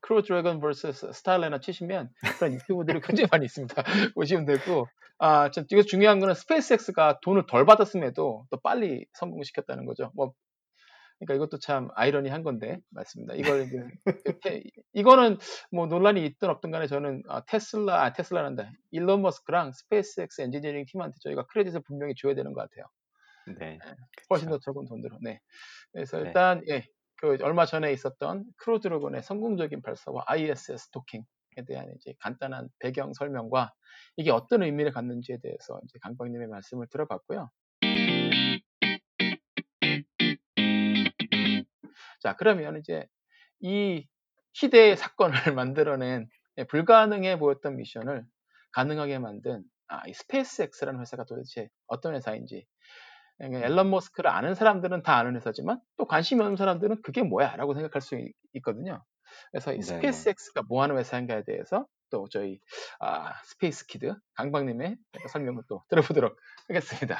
크루 0.00 0.22
드래곤 0.22 0.60
vs 0.60 1.12
스타라이너 1.12 1.60
치시면 1.60 2.10
그런 2.38 2.54
유튜브들이 2.54 3.00
굉장히 3.22 3.28
많이 3.30 3.44
있습니다. 3.44 3.82
보시면 4.14 4.46
되고 4.46 4.86
아, 5.18 5.50
참 5.50 5.64
이거 5.70 5.82
중요한 5.82 6.18
거는 6.18 6.34
스페이스X가 6.34 7.20
돈을 7.22 7.44
덜 7.46 7.66
받았음에도 7.66 8.46
또 8.50 8.60
빨리 8.62 9.06
성공시켰다는 9.12 9.84
거죠. 9.84 10.10
뭐 10.14 10.32
그러니까 11.18 11.34
이것도 11.34 11.58
참 11.58 11.88
아이러니한 11.94 12.42
건데 12.42 12.78
맞습니다. 12.90 13.34
이걸 13.34 13.66
이제 13.66 13.76
이거는 14.94 15.36
뭐 15.70 15.86
논란이 15.86 16.24
있든 16.24 16.48
없든 16.48 16.70
간에 16.70 16.86
저는 16.86 17.22
아, 17.28 17.44
테슬라 17.44 18.02
아, 18.02 18.12
테슬라란다 18.14 18.70
일론 18.90 19.20
머스크랑 19.20 19.72
스페이스X 19.72 20.40
엔지니어링 20.40 20.86
팀한테 20.86 21.16
저희가 21.20 21.44
credit을 21.46 21.82
분명히 21.82 22.14
줘야 22.16 22.34
되는 22.34 22.54
것 22.54 22.62
같아요. 22.62 22.86
네. 23.58 23.78
훨씬 24.30 24.48
그쵸. 24.48 24.58
더 24.58 24.60
적은 24.60 24.86
돈으로. 24.86 25.18
네. 25.20 25.40
그래서 25.92 26.18
네. 26.18 26.28
일단 26.28 26.62
예, 26.68 26.86
그 27.20 27.36
얼마 27.42 27.66
전에 27.66 27.92
있었던 27.92 28.46
크루 28.56 28.80
드래곤의 28.80 29.22
성공적인 29.22 29.82
발사와 29.82 30.24
ISS 30.26 30.88
도킹에 30.90 31.66
대한 31.66 31.92
이제 31.96 32.14
간단한 32.18 32.70
배경 32.78 33.12
설명과 33.12 33.74
이게 34.16 34.30
어떤 34.30 34.62
의미를 34.62 34.90
갖는지에 34.90 35.36
대해서 35.42 35.78
이제 35.84 35.98
강박님의 36.00 36.48
말씀을 36.48 36.86
들어봤고요. 36.90 37.50
자, 42.20 42.36
그러면 42.36 42.78
이제 42.78 43.06
이 43.60 44.06
시대의 44.54 44.96
사건을 44.96 45.32
만들어낸 45.58 46.26
예, 46.56 46.64
불가능해 46.64 47.38
보였던 47.38 47.76
미션을 47.76 48.24
가능하게 48.72 49.18
만든 49.18 49.62
아, 49.88 50.00
이 50.08 50.14
스페이스X라는 50.14 51.00
회사가 51.00 51.24
도대체 51.24 51.68
어떤 51.86 52.14
회사인지 52.14 52.64
일론 53.40 53.90
머스크를 53.90 54.30
아는 54.30 54.54
사람들은 54.54 55.02
다 55.02 55.16
아는 55.16 55.36
회사지만 55.36 55.80
또 55.96 56.06
관심이 56.06 56.40
없는 56.40 56.56
사람들은 56.56 57.02
그게 57.02 57.22
뭐야라고 57.22 57.74
생각할 57.74 58.02
수 58.02 58.16
있, 58.16 58.62
거든요 58.62 59.02
그래서 59.50 59.72
이. 59.72 59.80
스페이스X가 59.82 60.62
뭐 60.68 60.82
하는 60.82 60.98
회사인가에 60.98 61.44
대해서 61.44 61.86
또 62.10 62.28
저희 62.28 62.60
아, 62.98 63.32
space 63.44 63.86
kid 63.86 64.14
강박님의 64.34 64.96
설명을 65.28 65.62
또 65.68 65.84
들어보도록 65.88 66.36
하겠습니다. 66.68 67.18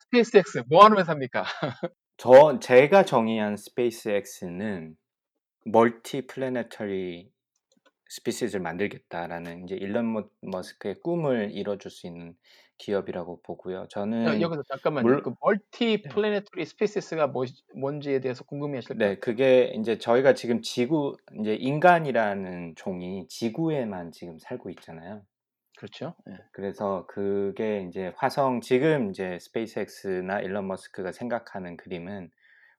스페이스X 0.00 0.64
뭐 0.68 0.84
하는 0.84 0.98
회사입니까? 0.98 1.44
저 2.16 2.58
제가 2.60 3.04
정의한 3.04 3.56
스페이스X는 3.56 4.96
multi-planetary 5.66 7.30
species를 8.08 8.62
만들겠다라는 8.62 9.64
이제 9.64 9.74
일론 9.74 10.06
머- 10.06 10.30
머스크의 10.42 10.94
꿈을 11.02 11.50
이뤄줄 11.52 11.90
수 11.90 12.06
있는 12.06 12.34
기업이라고 12.78 13.42
보고요. 13.42 13.86
여, 14.24 14.40
저는 14.40 14.40
여기서 14.40 14.62
잠깐만요. 14.64 15.04
물- 15.04 15.22
그 15.22 15.34
multi 15.40 16.02
네. 16.02 16.08
planetary 16.08 16.64
species가 16.66 17.28
뭐, 17.28 17.44
뭔지에 17.74 18.20
대해서 18.20 18.44
궁금해하실 18.44 18.96
네, 18.98 19.04
거예요. 19.04 19.20
그게 19.20 19.72
이제 19.78 19.98
저희가 19.98 20.34
지금 20.34 20.62
지구 20.62 21.16
이제 21.40 21.54
인간이라는 21.54 22.74
종이 22.76 23.26
지구에만 23.28 24.12
지금 24.12 24.38
살고 24.38 24.70
있잖아요. 24.70 25.24
그렇죠. 25.78 26.14
예. 26.28 26.38
그래서 26.52 27.06
그게 27.06 27.82
이제 27.88 28.12
화성 28.16 28.60
지금 28.62 29.10
이제 29.10 29.38
스페이스X나 29.40 30.40
일론 30.40 30.66
머스크가 30.68 31.12
생각하는 31.12 31.76
그림은 31.76 32.30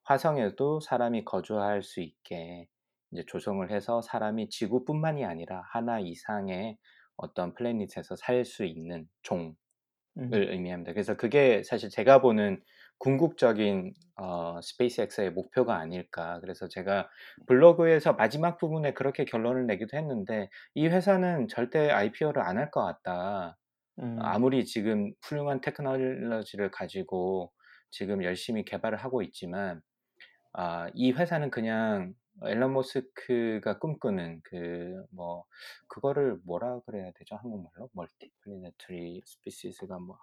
화성에도 0.04 0.80
사람이 0.80 1.26
거주할 1.26 1.84
수 1.84 2.02
있게 2.02 2.68
이제 3.12 3.24
조성을 3.28 3.70
해서 3.72 4.02
사람이 4.02 4.50
지구뿐만이 4.50 5.26
아니라 5.26 5.64
하나 5.72 6.00
이상의 6.00 6.78
어떤 7.18 7.54
플래닛에서 7.54 8.16
살 8.18 8.46
수 8.46 8.66
있는 8.66 9.08
종을 9.24 9.54
음. 10.18 10.32
의미합니다. 10.34 10.94
그래서 10.94 11.16
그게 11.16 11.64
사실 11.64 11.90
제가 11.90 12.22
보는 12.22 12.62
궁극적인 13.00 13.94
어, 14.16 14.60
스페이스X의 14.62 15.32
목표가 15.32 15.78
아닐까. 15.78 16.40
그래서 16.42 16.68
제가 16.68 17.10
블로그에서 17.48 18.14
마지막 18.14 18.58
부분에 18.58 18.94
그렇게 18.94 19.26
결론을 19.26 19.68
내기도 19.68 19.96
했는데 19.98 20.50
이 20.76 20.88
회사는 20.88 21.48
절대 21.50 21.92
IPO를 21.92 22.42
안 22.42 22.58
할 22.58 22.72
것 22.72 22.84
같다. 22.84 23.58
음. 24.00 24.18
아무리 24.22 24.66
지금 24.66 25.14
훌륭한 25.24 25.62
테크놀로지를 25.62 26.72
가지고 26.72 27.52
지금 27.92 28.24
열심히 28.24 28.66
개발을 28.66 28.98
하고 28.98 29.22
있지만 29.22 29.82
아, 30.54 30.90
이 30.94 31.12
회사는 31.12 31.52
그냥 31.52 32.14
일론 32.46 32.74
머스크가 32.74 33.80
꿈꾸는 33.80 34.42
그 34.44 35.06
뭐 35.12 35.46
그거를 35.88 36.38
뭐라 36.46 36.80
그래야 36.86 37.12
되죠 37.16 37.36
한국말로 37.38 37.90
multi-planetary 37.94 39.22
species가 39.26 40.00
뭐뭐 40.00 40.18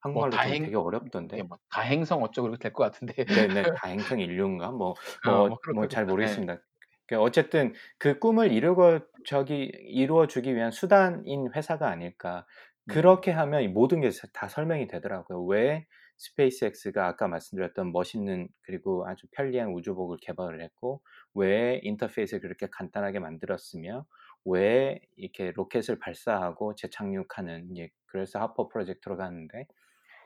한국말로 0.00 0.38
좀 0.38 0.38
다행 0.38 0.58
되게 0.58 0.76
어렵던데 0.76 1.36
이게 1.36 1.42
뭐 1.42 1.58
다행성 1.70 2.22
어쩌고 2.22 2.56
될 2.58 2.72
것 2.72 2.84
같은데. 2.84 3.24
네네 3.24 3.62
다행성 3.76 4.20
인류인가 4.20 4.70
뭐 4.72 4.94
어, 5.24 5.48
뭐뭐뭐잘 5.48 6.06
그렇겠다. 6.06 6.12
예. 6.22 6.46
모르겠습니다. 6.46 6.58
그 7.06 7.18
어쨌든 7.20 7.74
그 7.98 8.18
꿈을 8.18 8.52
이루고 8.52 9.00
저기 9.26 9.64
이루어 9.64 10.26
주기 10.26 10.54
위한 10.54 10.70
수단인 10.70 11.50
회사가 11.54 11.88
아닐까. 11.90 12.46
음. 12.90 12.94
그렇게 12.94 13.30
하면 13.32 13.62
이 13.62 13.68
모든 13.68 14.00
게 14.00 14.10
다 14.32 14.48
설명이 14.48 14.86
되더라고요. 14.88 15.42
왜 15.44 15.86
스페이스X가 16.20 17.06
아까 17.06 17.28
말씀드렸던 17.28 17.92
멋있는 17.92 18.48
그리고 18.62 19.06
아주 19.08 19.26
편리한 19.32 19.70
우주복을 19.70 20.18
개발을 20.20 20.62
했고 20.62 21.02
왜 21.34 21.80
인터페이스를 21.82 22.40
그렇게 22.42 22.68
간단하게 22.70 23.20
만들었으며 23.20 24.06
왜 24.44 25.00
이렇게 25.16 25.52
로켓을 25.52 25.98
발사하고 25.98 26.74
재착륙하는 26.74 27.76
예, 27.78 27.90
그래서 28.06 28.38
호퍼 28.40 28.68
프로젝트로 28.68 29.16
가는데 29.16 29.66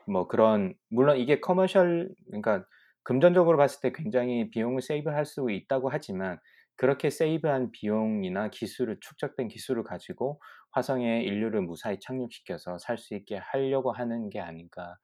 뭐 0.07 0.27
그런 0.27 0.75
물론 0.89 1.17
이게 1.17 1.39
commercial 1.39 2.09
그러니까 2.27 2.65
금전적으로 3.03 3.57
봤을 3.57 3.81
때 3.81 3.91
굉장히 3.93 4.49
비용을 4.49 4.81
save할 4.81 5.25
수 5.25 5.49
있다고 5.49 5.89
하지만 5.89 6.39
그렇게 6.75 7.09
save한 7.09 7.71
비용이나 7.71 8.49
기술을 8.49 8.99
축적된 8.99 9.47
기술을 9.47 9.83
가지고 9.83 10.41
화성에 10.71 11.23
인류를 11.23 11.61
무사히 11.61 11.99
착륙시켜서 11.99 12.77
살 12.79 12.97
수 12.97 13.15
있게 13.15 13.37
하려고 13.37 13.91
하는 13.93 14.29
게 14.29 14.39
아닌가 14.41 14.83
아, 14.83 14.97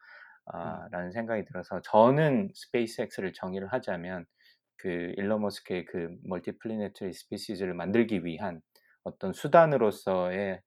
라는 0.91 1.11
생각이 1.11 1.45
들어서 1.45 1.81
저는 1.81 2.49
스페이스X를 2.53 3.33
정의를 3.33 3.71
하자면 3.71 4.25
그 4.77 5.13
일론 5.17 5.41
머스크의 5.41 5.85
그 5.85 6.17
multi-planetary 6.23 7.13
species를 7.13 7.73
만들기 7.73 8.25
위한 8.25 8.61
어떤 9.03 9.33
수단으로서의 9.33 10.61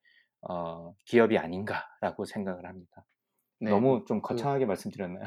어, 0.48 0.94
기업이 1.06 1.38
아닌가라고 1.38 2.24
생각을 2.24 2.66
합니다. 2.66 3.04
네, 3.60 3.70
너무 3.70 4.04
좀 4.06 4.20
그- 4.20 4.28
거창하게 4.28 4.66
말씀드렸나요? 4.66 5.24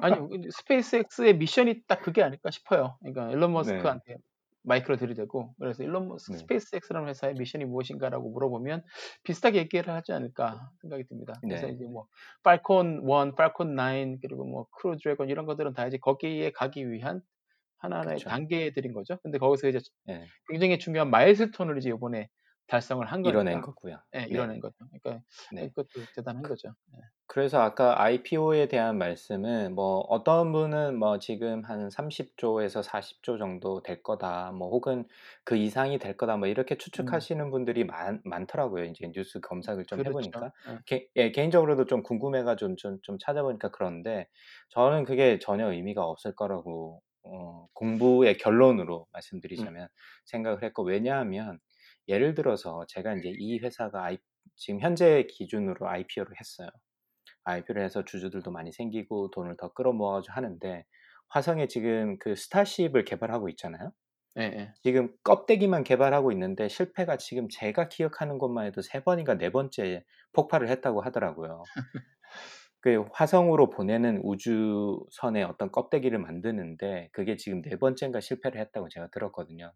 아니 0.00 0.16
스페이스X의 0.50 1.38
미션이 1.38 1.82
딱 1.86 2.02
그게 2.02 2.22
아닐까 2.22 2.50
싶어요. 2.50 2.98
그러니까 3.00 3.30
일론 3.30 3.52
네. 3.54 3.54
머스크한테 3.54 4.16
마이크를 4.62 4.96
들이대고 4.98 5.54
그래서 5.58 5.82
일론 5.82 6.08
머스크 6.08 6.32
네. 6.32 6.38
스페이스X라는 6.38 7.08
회사의 7.08 7.34
미션이 7.34 7.64
무엇인가라고 7.64 8.30
물어보면 8.30 8.84
비슷하게 9.22 9.58
얘기를 9.58 9.92
하지 9.92 10.12
않을까 10.12 10.70
생각이 10.80 11.04
듭니다. 11.04 11.34
그래서 11.42 11.66
네. 11.66 11.72
이제 11.72 11.84
뭐 11.84 12.06
팔콘 12.42 13.02
1, 13.02 13.34
팔콘 13.36 13.76
9 13.76 14.18
그리고 14.20 14.44
뭐 14.44 14.66
크루 14.72 14.96
드래곤 14.96 15.30
이런 15.30 15.46
것들은 15.46 15.74
다 15.74 15.86
이제 15.86 15.98
거기에 15.98 16.50
가기 16.52 16.90
위한 16.90 17.22
하나하나의 17.78 18.18
그쵸. 18.18 18.30
단계들인 18.30 18.92
거죠. 18.92 19.18
근데 19.22 19.38
거기서 19.38 19.68
이제 19.68 19.80
네, 20.04 20.26
굉장히 20.48 20.78
중요한 20.78 21.10
milestone을 21.10 21.78
이제 21.78 21.90
이번에 21.90 22.28
달성을 22.68 23.04
한 23.06 23.22
거니까. 23.22 23.30
이뤄낸 23.30 23.60
거고요. 23.60 24.00
예, 24.14 24.20
네. 24.20 24.26
이뤄낸 24.26 24.60
거죠. 24.60 24.76
그러니까 25.02 25.24
네. 25.50 25.68
그것도 25.68 26.06
대단한 26.14 26.42
거죠. 26.42 26.74
예. 26.94 27.00
그래서 27.30 27.60
아까 27.60 28.00
IPO에 28.02 28.68
대한 28.68 28.96
말씀은 28.96 29.74
뭐 29.74 29.98
어떤 30.08 30.50
분은 30.50 30.98
뭐 30.98 31.18
지금 31.18 31.62
한 31.64 31.90
30조에서 31.90 32.82
40조 32.82 33.36
정도 33.38 33.82
될 33.82 34.02
거다, 34.02 34.50
뭐 34.52 34.70
혹은 34.70 35.06
그 35.44 35.54
이상이 35.56 35.98
될 35.98 36.16
거다, 36.16 36.38
뭐 36.38 36.48
이렇게 36.48 36.78
추측하시는 36.78 37.50
분들이 37.50 37.84
많, 37.84 38.22
많더라고요. 38.24 38.84
이제 38.84 39.10
뉴스 39.12 39.40
검색을 39.40 39.84
좀 39.84 40.00
그렇죠. 40.00 40.08
해보니까. 40.08 40.52
예. 40.68 40.78
개, 40.86 41.06
예, 41.16 41.30
개인적으로도 41.30 41.84
좀 41.84 42.02
궁금해가지고 42.02 42.76
좀, 42.76 42.98
좀 43.02 43.18
찾아보니까 43.18 43.70
그런데 43.72 44.26
저는 44.70 45.04
그게 45.04 45.38
전혀 45.38 45.70
의미가 45.70 46.02
없을 46.04 46.34
거라고 46.34 47.02
어, 47.24 47.66
공부의 47.74 48.38
결론으로 48.38 49.06
말씀드리자면 49.12 49.88
생각을 50.24 50.62
했고 50.62 50.82
왜냐하면 50.82 51.58
예를 52.08 52.34
들어서 52.34 52.84
제가 52.88 53.14
이제 53.14 53.32
이 53.38 53.58
회사가 53.58 54.04
I, 54.04 54.18
지금 54.56 54.80
현재 54.80 55.26
기준으로 55.28 55.88
IPO를 55.88 56.32
했어요. 56.38 56.68
IPO를 57.44 57.84
해서 57.84 58.04
주주들도 58.04 58.50
많이 58.50 58.72
생기고 58.72 59.30
돈을 59.30 59.56
더 59.56 59.72
끌어모아가지고 59.72 60.32
하는데 60.32 60.84
화성에 61.28 61.68
지금 61.68 62.18
그 62.18 62.34
스타쉽을 62.34 63.04
개발하고 63.04 63.48
있잖아요. 63.50 63.92
예, 64.38 64.42
예. 64.42 64.72
지금 64.82 65.10
껍데기만 65.24 65.84
개발하고 65.84 66.32
있는데 66.32 66.68
실패가 66.68 67.16
지금 67.16 67.48
제가 67.50 67.88
기억하는 67.88 68.38
것만 68.38 68.66
해도 68.66 68.82
세 68.82 69.00
번인가 69.02 69.36
네 69.36 69.50
번째 69.50 70.04
폭발을 70.32 70.68
했다고 70.68 71.00
하더라고요. 71.02 71.64
그 72.80 73.04
화성으로 73.12 73.70
보내는 73.70 74.20
우주선의 74.22 75.42
어떤 75.42 75.72
껍데기를 75.72 76.18
만드는데 76.18 77.10
그게 77.12 77.36
지금 77.36 77.62
네 77.62 77.76
번째인가 77.76 78.20
실패를 78.20 78.60
했다고 78.60 78.88
제가 78.88 79.08
들었거든요. 79.08 79.72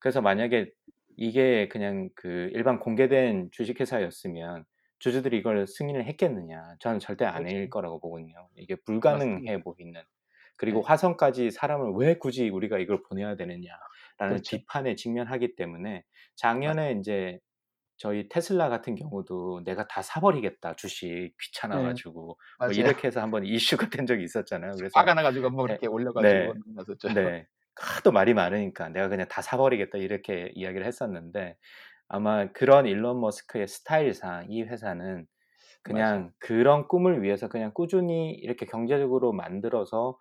그래서 0.00 0.20
만약에 0.20 0.72
이게 1.16 1.68
그냥 1.68 2.08
그 2.14 2.50
일반 2.52 2.78
공개된 2.78 3.50
주식회사였으면 3.52 4.64
주주들이 4.98 5.38
이걸 5.38 5.66
승인을 5.66 6.04
했겠느냐? 6.04 6.76
저는 6.80 6.98
절대 6.98 7.24
아닐 7.24 7.54
그렇죠. 7.54 7.70
거라고 7.70 8.00
보거든요. 8.00 8.48
이게 8.56 8.76
불가능해 8.84 9.56
맞습니다. 9.56 9.62
보이는. 9.64 10.02
그리고 10.56 10.80
네. 10.80 10.84
화성까지 10.88 11.50
사람을 11.50 11.92
왜 11.96 12.18
굳이 12.18 12.50
우리가 12.50 12.78
이걸 12.78 13.02
보내야 13.02 13.34
되느냐라는 13.36 13.78
그렇죠. 14.18 14.58
비판에 14.58 14.94
직면하기 14.94 15.56
때문에 15.56 16.04
작년에 16.36 16.96
이제 17.00 17.38
저희 17.96 18.28
테슬라 18.28 18.68
같은 18.68 18.94
경우도 18.94 19.62
내가 19.64 19.86
다 19.86 20.02
사버리겠다 20.02 20.74
주식 20.76 21.32
귀찮아가지고 21.40 22.12
뭐 22.12 22.36
네. 22.36 22.66
맞아요. 22.66 22.72
이렇게 22.74 23.08
해서 23.08 23.20
한번 23.22 23.44
이슈가 23.46 23.88
된 23.90 24.06
적이 24.06 24.24
있었잖아요. 24.24 24.72
그래서 24.76 24.98
화가 24.98 25.14
나가지고 25.14 25.46
한번 25.46 25.66
네. 25.66 25.72
이렇게 25.72 25.86
올려가지고 25.86 26.54
네. 26.54 26.60
나섰죠. 26.74 27.08
네. 27.14 27.46
하도 27.80 28.12
말이 28.12 28.34
많으니까 28.34 28.90
내가 28.90 29.08
그냥 29.08 29.26
다 29.28 29.42
사버리겠다 29.42 29.98
이렇게 29.98 30.52
이야기를 30.54 30.86
했었는데 30.86 31.56
아마 32.08 32.50
그런 32.52 32.86
일론 32.86 33.20
머스크의 33.20 33.68
스타일상 33.68 34.46
이 34.50 34.62
회사는 34.62 35.26
그냥 35.82 36.18
맞아요. 36.18 36.32
그런 36.38 36.88
꿈을 36.88 37.22
위해서 37.22 37.48
그냥 37.48 37.72
꾸준히 37.72 38.32
이렇게 38.32 38.66
경제적으로 38.66 39.32
만들어서 39.32 40.18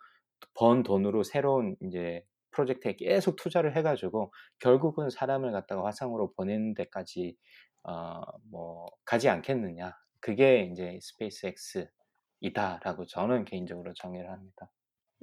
번 0.53 0.83
돈으로 0.83 1.23
새로운 1.23 1.75
이제 1.81 2.23
프로젝트에 2.51 2.95
계속 2.95 3.35
투자를 3.35 3.75
해가지고 3.75 4.31
결국은 4.59 5.09
사람을 5.09 5.51
갖다가 5.51 5.85
화성으로 5.85 6.33
보내는 6.33 6.75
데까지 6.75 7.35
어, 7.83 8.21
뭐 8.49 8.87
가지 9.05 9.29
않겠느냐. 9.29 9.93
그게 10.21 10.69
이제 10.71 10.97
스페이스X이다라고 11.01 13.05
저는 13.05 13.45
개인적으로 13.45 13.93
정의를 13.93 14.31
합니다. 14.31 14.69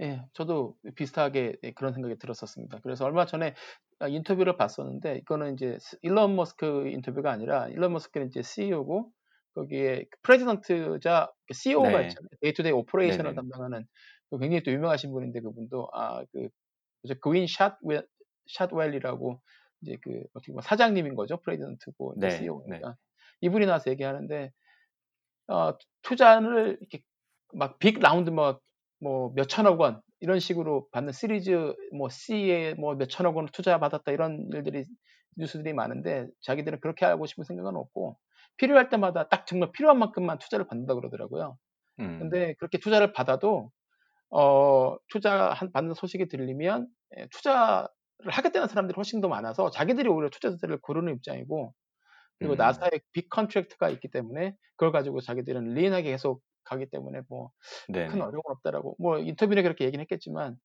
예, 0.00 0.22
저도 0.34 0.76
비슷하게 0.94 1.56
예, 1.62 1.72
그런 1.72 1.92
생각이 1.94 2.18
들었었습니다. 2.18 2.80
그래서 2.82 3.04
얼마 3.06 3.24
전에 3.26 3.54
아, 3.98 4.08
인터뷰를 4.08 4.56
봤었는데 4.56 5.18
이거는 5.18 5.54
이제 5.54 5.78
스- 5.80 5.98
일론 6.02 6.36
머스크 6.36 6.86
인터뷰가 6.88 7.30
아니라 7.32 7.68
일론 7.68 7.92
머스크는 7.94 8.26
이제 8.28 8.42
CEO고 8.42 9.10
거기에 9.54 10.04
president자 10.22 11.32
COO가 11.50 11.90
네. 11.90 12.08
있잖아요. 12.08 12.28
day-to-day 12.42 12.72
operation을 12.72 13.32
네네. 13.32 13.36
담당하는 13.36 13.86
그 14.30 14.38
굉장히 14.38 14.62
또 14.64 14.70
유명하신 14.72 15.12
분인데 15.12 15.40
그분도 15.40 15.88
아그 15.92 16.48
그윈 17.22 17.46
샷웰 17.46 18.02
샷웰이라고 18.52 19.40
이제 19.82 19.96
그 20.02 20.24
어떻게 20.34 20.52
보면 20.52 20.62
사장님인 20.62 21.14
거죠. 21.14 21.38
president고 21.42 22.14
네, 22.18 22.30
COO니까 22.30 22.96
이분이 23.40 23.64
나와서 23.66 23.90
얘기하는데 23.90 24.52
어, 25.48 25.72
투자를 26.02 26.78
이렇게 26.80 27.02
막 27.54 27.78
big 27.78 28.00
round 28.00 28.30
뭐, 28.30 28.60
뭐 29.00 29.32
몇천억 29.34 29.80
원 29.80 30.00
이런 30.20 30.38
식으로 30.40 30.88
받는 30.90 31.12
시리즈 31.12 31.74
뭐 31.92 32.08
C에 32.08 32.74
뭐 32.74 32.94
몇천억 32.94 33.36
원 33.36 33.46
투자 33.46 33.78
받았다 33.78 34.12
이런 34.12 34.48
일들이 34.52 34.84
뉴스들이 35.36 35.72
많은데 35.74 36.26
자기들은 36.42 36.80
그렇게 36.80 37.04
하고 37.04 37.26
싶은 37.26 37.44
생각은 37.44 37.76
없고 37.76 38.18
필요할 38.56 38.88
때마다 38.88 39.28
딱 39.28 39.46
정말 39.46 39.70
필요한 39.72 39.98
만큼만 39.98 40.38
투자를 40.38 40.66
받는다 40.66 40.94
그러더라고요. 40.94 41.58
음, 42.00 42.18
근데 42.18 42.54
그렇게 42.54 42.78
투자를 42.78 43.12
받아도 43.12 43.70
어, 44.30 44.96
투자 45.08 45.50
한 45.50 45.72
받는 45.72 45.94
소식이 45.94 46.28
들리면 46.28 46.88
예, 47.18 47.28
투자를 47.30 47.88
하겠다는 48.26 48.68
사람들이 48.68 48.96
훨씬 48.96 49.20
더 49.20 49.28
많아서 49.28 49.70
자기들이 49.70 50.08
오히려 50.08 50.30
투자자들을 50.30 50.78
고르는 50.80 51.14
입장이고 51.14 51.74
그리고 52.38 52.54
음. 52.54 52.56
나사의 52.56 53.00
빅 53.12 53.28
컨트랙트가 53.30 53.88
있기 53.90 54.08
때문에 54.10 54.54
그걸 54.76 54.92
가지고 54.92 55.20
자기들은 55.20 55.74
리인하게 55.74 56.10
계속 56.10 56.42
가기 56.66 56.86
때문에 56.90 57.22
뭐 57.28 57.50
큰. 57.92 58.20
어려움은 58.22 58.42
없다라고 58.46 58.96
뭐 58.98 59.18
인터뷰에 59.18 59.62
그렇게 59.62 59.84
얘기는 59.86 60.02
했겠지만 60.02 60.58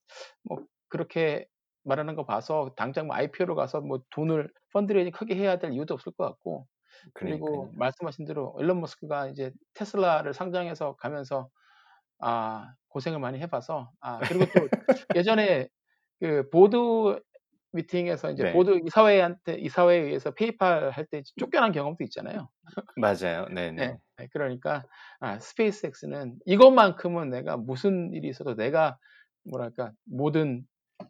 뭐 0.44 0.60
그렇게 0.90 1.48
말하는 1.84 2.16
거 2.16 2.26
봐서 2.26 2.74
당장 2.78 3.08
뭐 3.08 3.16
IPO로 3.16 3.56
가서 3.56 3.82
뭐 3.82 4.02
돈을 4.12 4.52
fundraising 4.74 5.12
크게 5.14 5.36
해야 5.36 5.58
될 5.60 5.74
이유도 5.74 5.94
없을 5.96 6.12
것 6.14 6.26
같고 6.26 6.68
그리고 7.14 7.46
그러니까요. 7.48 7.72
말씀하신 7.76 8.26
대로 8.26 8.56
일론 8.60 8.82
머스크가 8.82 9.28
이제 9.30 9.52
테슬라를 9.76 10.34
상장해서 10.34 10.96
가면서 10.98 11.50
아 12.20 12.74
고생을 12.90 13.20
많이 13.20 13.40
해봐서 13.40 13.92
아 14.02 14.20
그리고 14.28 14.46
또 14.54 14.70
예전에 15.16 15.68
그 16.20 16.50
board 16.52 17.20
meeting에서 17.74 18.32
이제 18.32 18.44
네. 18.44 18.52
보드 18.52 18.80
이사회한테 18.86 19.56
이사회에 19.56 20.00
의해서 20.02 20.32
페이팔 20.34 20.92
할 20.92 21.06
때 21.08 21.24
쫓겨난 21.38 21.72
경험도 21.72 22.04
있잖아요. 22.06 22.50
맞아요. 22.96 23.48
네. 23.76 23.92
네네. 23.92 23.98
네, 24.18 24.28
그러니까 24.34 24.84
아, 25.20 25.40
스페이스X는 25.40 26.38
이것만큼은 26.46 27.30
내가 27.30 27.58
무슨 27.58 28.14
일이 28.14 28.30
있어도 28.30 28.56
내가 28.56 28.98
뭐랄까 29.50 29.92
모든 30.06 30.64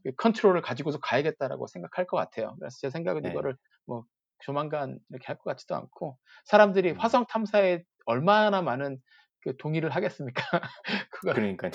그 0.03 0.12
컨트롤을 0.18 0.62
가지고서 0.62 0.99
가야겠다라고 0.99 1.68
생각할 1.68 2.07
것 2.07 2.18
같아요. 2.18 2.55
그래서 2.59 2.78
제 2.82 2.89
생각은 2.89 3.24
네. 3.24 3.30
이거를 3.30 3.57
뭐 3.86 4.05
조만간 4.39 4.99
이렇게 5.09 5.26
할 5.28 5.38
것 5.38 5.43
같지도 5.45 5.76
않고 5.76 6.18
사람들이 6.45 6.91
음. 6.91 6.97
화성 6.97 7.26
탐사에 7.28 7.84
얼마나 8.05 8.62
많은 8.62 8.99
그 9.41 9.57
동의를 9.57 9.89
하겠습니까? 9.91 10.43
그러니까요. 11.12 11.72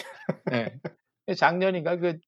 네. 0.50 0.80
작년인가 1.38 1.96
그 1.96 2.18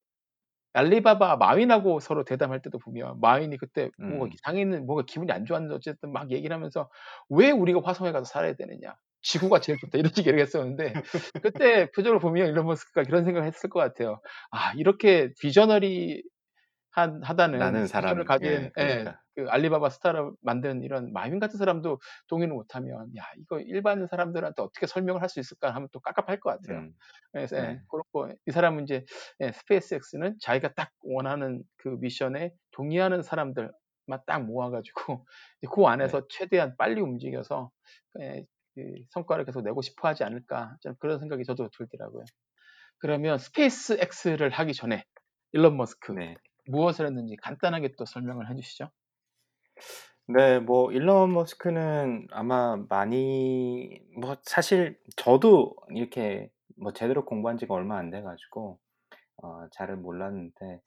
알리바바 0.72 1.36
마윈하고 1.36 2.00
서로 2.00 2.24
대담할 2.24 2.62
때도 2.62 2.78
보면 2.78 3.20
마윈이 3.20 3.56
그때 3.56 3.90
뭐가 3.98 4.26
음. 4.26 4.30
상했는 4.44 4.86
뭐가 4.86 5.04
기분이 5.06 5.32
안 5.32 5.44
좋았는데 5.44 5.74
어쨌든 5.74 6.12
막 6.12 6.30
얘기를 6.30 6.54
하면서 6.54 6.90
왜 7.28 7.50
우리가 7.50 7.80
화성에 7.82 8.12
가서 8.12 8.24
살아야 8.24 8.54
되느냐 8.54 8.94
지구가 9.22 9.60
제일 9.60 9.78
좋다 9.78 9.98
이런 9.98 10.12
식으로 10.14 10.32
얘기했었는데 10.32 10.92
그때 11.42 11.90
표정을 11.92 12.18
보면 12.18 12.48
일론 12.48 12.66
머스크가 12.66 13.02
그런 13.02 13.24
생각을 13.24 13.46
했을 13.46 13.68
것 13.70 13.80
같아요. 13.80 14.20
아 14.50 14.72
이렇게 14.74 15.32
visionary 15.40 16.22
한 16.98 17.22
하다는 17.22 17.58
나는 17.58 17.86
비전을 17.94 18.24
사람, 18.24 18.24
가진 18.24 18.44
예, 18.44 18.72
예, 18.78 19.10
그러니까. 19.10 19.22
그 19.34 19.46
알리바바 19.48 19.90
스타를 19.90 20.32
만든 20.42 20.82
이런 20.82 21.12
마윈 21.12 21.38
같은 21.40 21.58
사람도 21.58 22.00
동의를 22.28 22.54
못하면 22.54 23.10
야 23.16 23.24
이거 23.38 23.60
일반 23.60 24.06
사람들한테 24.06 24.62
어떻게 24.62 24.86
설명을 24.86 25.22
할 25.22 25.28
수 25.28 25.40
있을까 25.40 25.74
하면 25.74 25.88
또 25.92 26.00
깝깝할 26.00 26.40
것 26.40 26.50
같아요. 26.50 26.84
음, 26.84 26.92
그래서 27.32 27.56
예, 27.58 27.62
네. 27.62 27.80
그렇고 27.90 28.28
이 28.46 28.50
사람은 28.50 28.84
이제 28.84 29.04
예, 29.40 29.52
스페이스X는 29.52 30.38
자기가 30.40 30.74
딱 30.74 30.90
원하는 31.02 31.62
그 31.76 31.88
미션에 32.00 32.52
동의하는 32.72 33.22
사람들 33.22 33.70
만 34.06 34.20
딱 34.26 34.44
모아가지고 34.44 35.26
그 35.74 35.84
안에서 35.86 36.26
최대한 36.30 36.74
빨리 36.78 37.00
움직여서 37.02 37.70
예, 38.20 38.44
그 38.74 38.82
성과를 39.10 39.44
계속 39.44 39.62
내고 39.62 39.82
싶어 39.82 40.08
하지 40.08 40.24
않을까 40.24 40.76
좀 40.80 40.94
그런 40.98 41.18
생각이 41.20 41.44
저도 41.44 41.68
들더라고요. 41.76 42.24
그러면 42.98 43.38
스페이스X를 43.38 44.50
하기 44.50 44.74
전에 44.74 45.04
일론 45.52 45.76
머스크 45.76 46.12
네. 46.12 46.36
무엇을 46.68 47.06
했는지 47.06 47.36
간단하게 47.36 47.94
또 47.98 48.04
설명을 48.06 48.50
해주시죠. 48.50 48.90
네, 50.26 50.58
뭐 50.58 50.92
일론 50.92 51.32
머스크는 51.32 52.26
아마 52.32 52.76
많이 52.88 54.00
뭐 54.20 54.36
사실 54.42 54.98
저도 55.16 55.74
이렇게 55.94 56.50
뭐 56.76 56.92
제대로 56.92 57.24
공부한 57.24 57.56
지가 57.58 57.74
얼마 57.74 57.96
안 57.98 58.10
돼 58.10 58.20
가지고 58.22 58.78
어 59.42 59.68
잘은 59.72 60.02
몰랐는데 60.02 60.80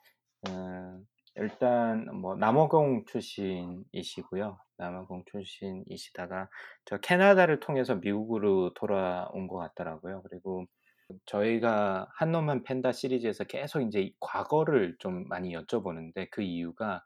음 0.50 1.08
일단 1.36 2.06
뭐 2.22 2.36
남아공 2.36 3.06
출신이시고요. 3.08 4.60
남아공 4.78 5.26
출신이시다가 5.32 6.50
저 6.86 6.98
캐나다를 7.00 7.60
통해서 7.62 7.96
미국으로 7.96 8.74
돌아온 8.76 9.48
것 9.48 9.58
같더라고요. 9.58 10.24
그리고 10.30 10.66
저희가 11.26 12.08
한 12.16 12.32
놈만 12.32 12.64
팬다 12.64 12.92
시리즈에서 12.92 13.44
계속 13.46 13.82
인제 13.82 14.02
이 14.02 14.14
과거를 14.20 14.96
좀 15.00 15.26
많이 15.28 15.54
여쭤보는데 15.56 16.30
그 16.32 16.42
이유가 16.42 17.04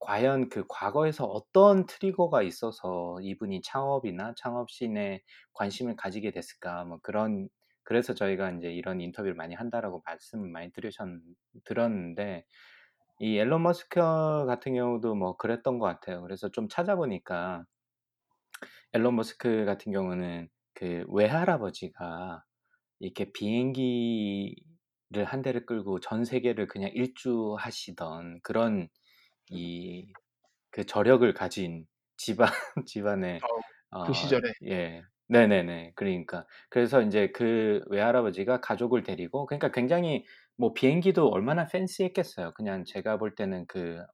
과연 0.00 0.48
그 0.50 0.64
과거에서 0.68 1.24
어떤 1.26 1.86
트리거가 1.86 2.42
있어서 2.42 3.18
이분이 3.22 3.62
창업이나 3.62 4.34
창업신에 4.36 5.22
관심을 5.54 5.96
가지게 5.96 6.30
됐을까 6.32 6.84
뭐 6.84 6.98
그런 7.02 7.48
그래서 7.84 8.14
저희가 8.14 8.50
인제 8.50 8.72
이런 8.72 9.00
인터뷰를 9.00 9.34
많이 9.34 9.54
한다라고 9.54 10.02
말씀을 10.06 10.48
많이 10.50 10.72
들으셨 10.72 11.06
들었는데 11.64 12.44
이 13.20 13.38
앨런 13.38 13.62
머스크 13.62 14.00
같은 14.46 14.74
경우도 14.74 15.14
뭐 15.16 15.36
그랬던 15.36 15.78
것 15.78 15.86
같아요. 15.86 16.22
그래서 16.22 16.50
좀 16.50 16.68
찾아보니까 16.68 17.64
앨런 18.92 19.16
머스크 19.16 19.64
같은 19.64 19.92
경우는 19.92 20.48
그 20.74 21.04
외할아버지가 21.08 22.44
이렇게 23.00 23.32
비행기를 23.32 24.54
한 25.26 25.42
대를 25.42 25.66
끌고 25.66 26.00
전 26.00 26.24
세계를 26.24 26.66
그냥 26.68 26.90
일주하시던 26.94 28.40
그런 28.42 28.88
이 29.50 30.12
그 30.70 30.84
저력을 30.86 31.34
가진 31.34 31.86
집안 32.16 32.48
집안의 32.88 33.46
어, 33.90 34.12
그어 34.12 34.12
시절에 34.12 34.52
예. 34.66 35.02
네네네. 35.28 35.92
그러니까. 35.96 36.46
그래서 36.70 37.00
인제 37.02 37.32
그 37.32 37.80
외할아버지가 37.90 38.60
가족을 38.60 39.02
데리고 39.04 39.46
그러니까 39.46 39.70
굉장히 39.72 40.24
뭐 40.56 40.74
비행기도 40.74 41.28
얼마나 41.30 41.66
팬시했겠어요. 41.66 42.52
그냥 42.54 42.84
제가 42.84 43.18
볼 43.18 43.34
때는 43.34 43.66
그 43.66 44.04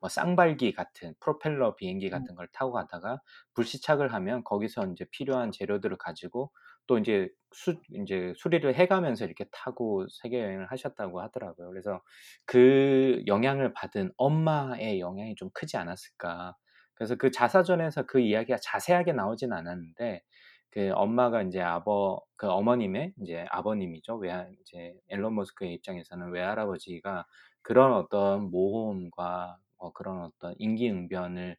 뭐 0.00 0.08
쌍발기 0.08 0.72
같은 0.72 1.14
프로펠러 1.20 1.74
비행기 1.76 2.10
음. 2.10 2.10
같은 2.10 2.34
걸 2.34 2.48
타고 2.52 2.72
가다가 2.72 3.20
불시착을 3.54 4.12
하면 4.14 4.44
거기서 4.44 4.84
인제 4.86 5.06
필요한 5.10 5.52
재료들을 5.52 5.96
가지고 5.98 6.52
또 6.86 6.98
인제 6.98 7.28
수 7.52 7.76
인제 7.90 8.34
수리를 8.36 8.74
해 8.74 8.86
가면서 8.86 9.24
이렇게 9.24 9.46
타고 9.52 10.06
세계 10.10 10.40
여행을 10.42 10.70
하셨다고 10.70 11.20
하더라고요. 11.22 11.68
그래서 11.70 12.02
그 12.46 13.22
영향을 13.26 13.72
받은 13.74 14.12
엄마의 14.16 15.00
영향이 15.00 15.34
좀 15.36 15.50
크지 15.54 15.76
않았을까. 15.78 16.56
그래서 16.94 17.14
그 17.16 17.30
자사전에서 17.30 18.04
그 18.06 18.20
이야기가 18.20 18.58
자세하게 18.62 19.12
나오진 19.12 19.52
않았는데 19.52 20.22
그 20.70 20.90
엄마가 20.94 21.42
인제 21.42 21.60
아버 21.62 22.20
그 22.36 22.48
어머님의 22.48 23.14
인제 23.18 23.46
아버님이죠. 23.50 24.16
외할 24.16 24.52
이제 24.60 24.94
앨런 25.08 25.34
머스크의 25.34 25.72
입장에서는 25.74 26.30
외할아버지가 26.32 27.26
그런 27.62 27.92
어떤 27.94 28.50
모험과 28.50 29.58
어 29.78 29.92
그런 29.92 30.22
어떤 30.22 30.54
임기응변을 30.58 31.56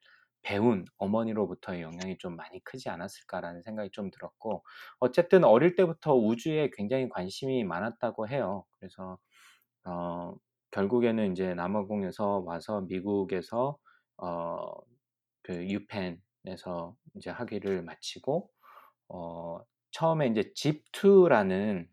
배운 0.47 0.85
어머니로부터의 0.97 1.81
영향이 1.81 2.17
좀 2.19 2.35
많이 2.37 2.63
크지 2.63 2.89
않았을까라는 2.89 3.63
생각이 3.63 3.91
좀 3.91 4.11
들었고 4.11 4.65
어쨌든 4.99 5.43
어릴 5.43 5.75
때부터 5.75 6.15
우주에 6.15 6.69
굉장히 6.73 7.09
관심이 7.09 7.63
많았다고 7.65 8.29
해요. 8.29 8.65
그래서 8.79 9.19
어 9.85 10.35
결국에는 10.71 11.27
인제 11.27 11.53
남아공에서 11.55 12.39
와서 12.45 12.81
미국에서 12.81 13.77
어 14.17 14.71
그 15.43 15.67
유펜에서 15.69 16.95
인제 17.15 17.29
학위를 17.31 17.83
마치고 17.83 18.51
어 19.09 19.59
처음에 19.91 20.27
인제 20.27 20.53
집투라는 20.55 21.89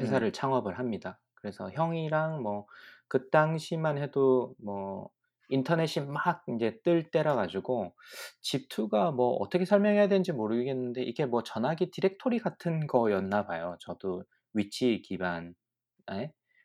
회사를 0.00 0.32
창업을 0.32 0.78
합니다. 0.78 1.20
그래서 1.34 1.70
형이랑 1.70 2.42
뭐 2.42 2.66
그 3.12 3.28
당시만 3.30 3.98
해도 3.98 4.54
뭐 4.58 5.10
인터넷이 5.50 6.06
막 6.06 6.42
인제 6.48 6.80
뜰 6.82 7.10
때라 7.10 7.34
가지고 7.36 7.94
집투가 8.40 9.10
뭐 9.12 9.34
어떻게 9.36 9.64
설명해야 9.64 10.08
되는지 10.08 10.32
모르겠는데 10.32 11.02
이게 11.02 11.26
뭐 11.26 11.42
전화기 11.42 11.90
디렉토리 11.90 12.38
같은 12.38 12.86
거였나 12.86 13.46
봐요. 13.46 13.76
저도 13.80 14.24
위치 14.54 15.02
기반의 15.02 15.54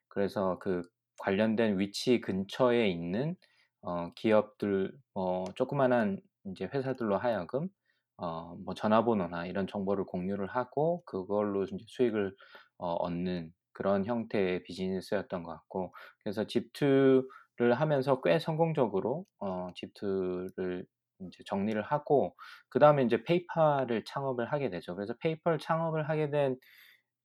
그래서 0.08 0.60
그 0.60 0.82
관련된 1.20 1.80
위치 1.80 2.20
근처에 2.22 2.88
있는 2.90 3.36
어, 3.82 4.12
기업들, 4.16 4.92
어, 5.14 5.46
조그만한 5.56 6.20
이제 6.46 6.66
회사들로 6.74 7.18
하여금 7.18 7.70
어, 8.18 8.56
뭐 8.66 8.74
전화번호나 8.74 9.46
이런 9.48 9.68
정보를 9.68 10.06
공유를 10.06 10.48
하고 10.48 11.04
그걸로 11.06 11.64
이제 11.64 11.78
수익을 11.88 12.36
어, 12.78 12.94
얻는 12.94 13.54
그런 13.74 14.06
형태의 14.06 14.64
비즈니스였던 14.64 15.44
것 15.44 15.52
같고 15.52 15.94
그래서 16.24 16.48
집투를 16.48 17.28
하면서 17.60 18.22
꽤 18.22 18.40
성공적으로 18.40 19.26
어, 19.40 19.70
집투를 19.76 20.86
이제 21.22 21.44
정리를 21.46 21.82
하고 21.82 22.36
그 22.70 22.80
다음에 22.80 23.04
이제 23.04 23.24
페이팔을 23.24 24.04
창업을 24.06 24.52
하게 24.52 24.70
되죠. 24.70 24.96
그래서 24.96 25.14
페이팔 25.22 25.60
창업을 25.60 26.10
하게 26.10 26.30
된 26.30 26.58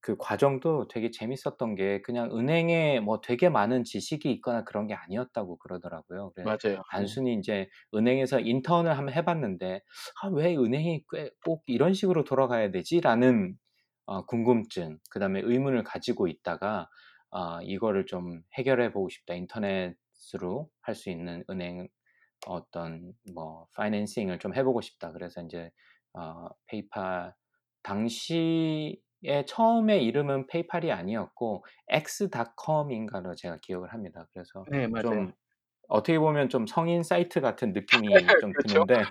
그 0.03 0.17
과정도 0.17 0.89
되게 0.89 1.11
재밌었던 1.11 1.75
게 1.75 2.01
그냥 2.03 2.31
은행에 2.37 3.01
뭐 3.01 3.21
되게 3.21 3.49
많은 3.51 3.85
지식이 3.85 4.31
있거나 4.33 4.65
그런 4.65 4.87
게 4.87 4.95
아니었다고 4.95 5.59
그러더라고요. 5.59 6.33
그래서 6.35 6.53
맞아요. 6.53 6.85
네. 6.95 7.17
단순히 7.17 7.35
이제 7.35 7.69
은행에서 7.95 8.41
인턴을 8.41 8.97
한번 8.97 9.15
해봤는데 9.15 9.83
아, 10.23 10.29
왜 10.29 10.57
은행이 10.57 11.05
꽤꼭 11.13 11.65
이런 11.67 11.93
식으로 11.95 12.25
돌아가야 12.25 12.71
되지?라는 12.71 13.57
어, 14.07 14.25
궁금증, 14.27 14.99
그 15.11 15.19
다음에 15.21 15.41
의문을 15.45 15.85
가지고 15.85 16.29
있다가 16.29 16.89
어, 17.31 17.61
이거를 17.63 18.07
좀 18.07 18.41
해결해 18.57 18.93
보고 18.93 19.09
싶다. 19.11 19.35
인터넷 19.35 19.95
으로 20.35 20.71
할 20.83 20.95
수 20.95 21.11
있는 21.11 21.45
은행 21.51 21.89
어떤 22.47 23.13
뭐 23.35 23.69
파이낸싱을 23.77 24.39
좀 24.39 24.55
해보고 24.55 24.81
싶다. 24.81 25.13
그래서 25.13 25.43
이제 25.43 25.71
어, 26.15 26.49
페이팔 26.67 27.35
당시에 27.83 28.97
처음에 29.47 29.99
이름은 30.01 30.47
페이팔이 30.49 30.93
아니었고 30.93 31.65
x.com인가로 31.89 33.35
제가 33.37 33.59
기억을 33.63 33.93
합니다. 33.93 34.27
그래서 34.33 34.69
네, 34.71 34.87
맞아요. 34.89 35.05
좀 35.11 35.33
어떻게 35.89 36.19
보면 36.19 36.49
좀 36.51 36.67
성인 36.67 37.03
사이트 37.05 37.41
같은 37.41 37.73
느낌이 37.73 38.09
좀 38.41 38.55
그렇죠. 38.55 38.85
드는데 38.85 39.03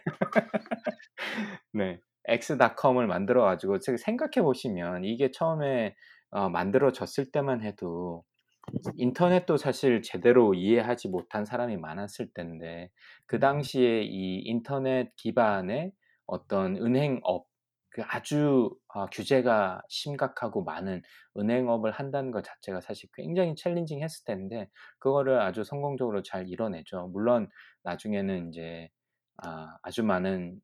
네 1.74 2.00
x.com을 2.28 3.08
만들어 3.08 3.44
가지고 3.44 3.78
생각해 3.80 4.42
보시면 4.44 5.04
이게 5.06 5.32
처음에 5.32 5.96
어, 6.32 6.50
만들어졌을 6.50 7.32
때만 7.32 7.64
해도 7.64 8.24
인터넷도 8.96 9.58
사실 9.58 10.02
제대로 10.02 10.54
이해하지 10.54 11.10
못한 11.10 11.46
사람이 11.46 11.78
많았을 11.78 12.30
텐데 12.34 12.90
그 13.26 13.38
음. 13.38 13.40
당시에 13.40 14.04
이 14.04 14.42
인터넷 14.46 15.16
기반의 15.16 15.92
어떤 16.26 16.76
은행업 16.76 17.48
그 17.92 18.04
아주 18.08 18.70
어, 18.88 19.08
규제가 19.08 19.82
심각하고 19.90 20.64
많은 20.64 21.02
은행업을 21.38 21.92
한다는 21.92 22.32
것 22.32 22.44
자체가 22.44 22.82
사실 22.82 23.10
굉장히 23.14 23.56
챌린징했을 23.56 24.26
텐데 24.26 24.70
그거를 25.00 25.42
아주 25.42 25.64
성공적으로 25.64 26.22
잘 26.22 26.48
이뤄내죠. 26.48 27.08
물론 27.08 27.50
나중에는 27.84 28.50
이제 28.50 28.90
아, 29.38 29.78
아주 29.82 30.04
많은 30.04 30.62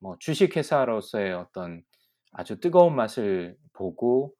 뭐 0.00 0.16
주식회사로서의 0.18 1.34
어떤 1.34 1.82
아주 2.32 2.58
뜨거운 2.58 2.96
맛을 2.96 3.56
보고 3.74 4.34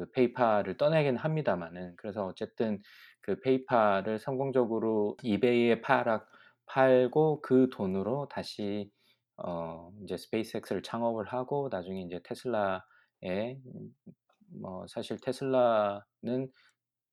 그 0.00 0.10
페이팔을 0.12 0.78
떠나긴 0.78 1.16
합니다만은 1.16 1.94
그래서 1.96 2.24
어쨌든 2.24 2.80
그 3.20 3.38
페이팔을 3.40 4.18
성공적으로 4.18 5.16
이베이에 5.22 5.82
팔아 5.82 6.24
팔고 6.66 7.42
그 7.42 7.68
돈으로 7.70 8.28
다시 8.30 8.90
어 9.36 9.90
이제 10.02 10.16
스페이스X를 10.16 10.82
창업을 10.82 11.26
하고 11.26 11.68
나중에 11.70 12.02
이제 12.02 12.20
테슬라에 12.24 13.58
뭐 14.60 14.86
사실 14.88 15.18
테슬라는 15.20 16.48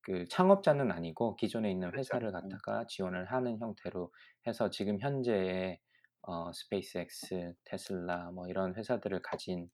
그 0.00 0.26
창업자는 0.28 0.90
아니고 0.90 1.36
기존에 1.36 1.70
있는 1.70 1.90
그렇죠. 1.90 2.00
회사를 2.00 2.32
갖다가 2.32 2.86
지원을 2.86 3.26
하는 3.26 3.58
형태로 3.58 4.10
해서 4.46 4.70
지금 4.70 4.98
현재의 4.98 5.78
어, 6.22 6.50
스페이스X, 6.52 7.54
테슬라 7.64 8.30
뭐 8.32 8.48
이런 8.48 8.74
회사들을 8.74 9.20
가진 9.22 9.68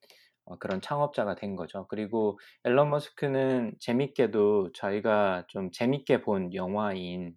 어, 0.47 0.59
그런 0.59 0.80
창업자가 0.80 1.34
된 1.36 1.57
거죠. 1.57 1.86
그리고 1.88 2.38
일론 2.64 2.90
머스크는 2.90 3.74
재밌게도 3.80 4.72
저희가 4.72 5.47
좀 5.49 5.70
재밌게 5.70 6.22
본 6.22 6.53
영화인 6.55 7.34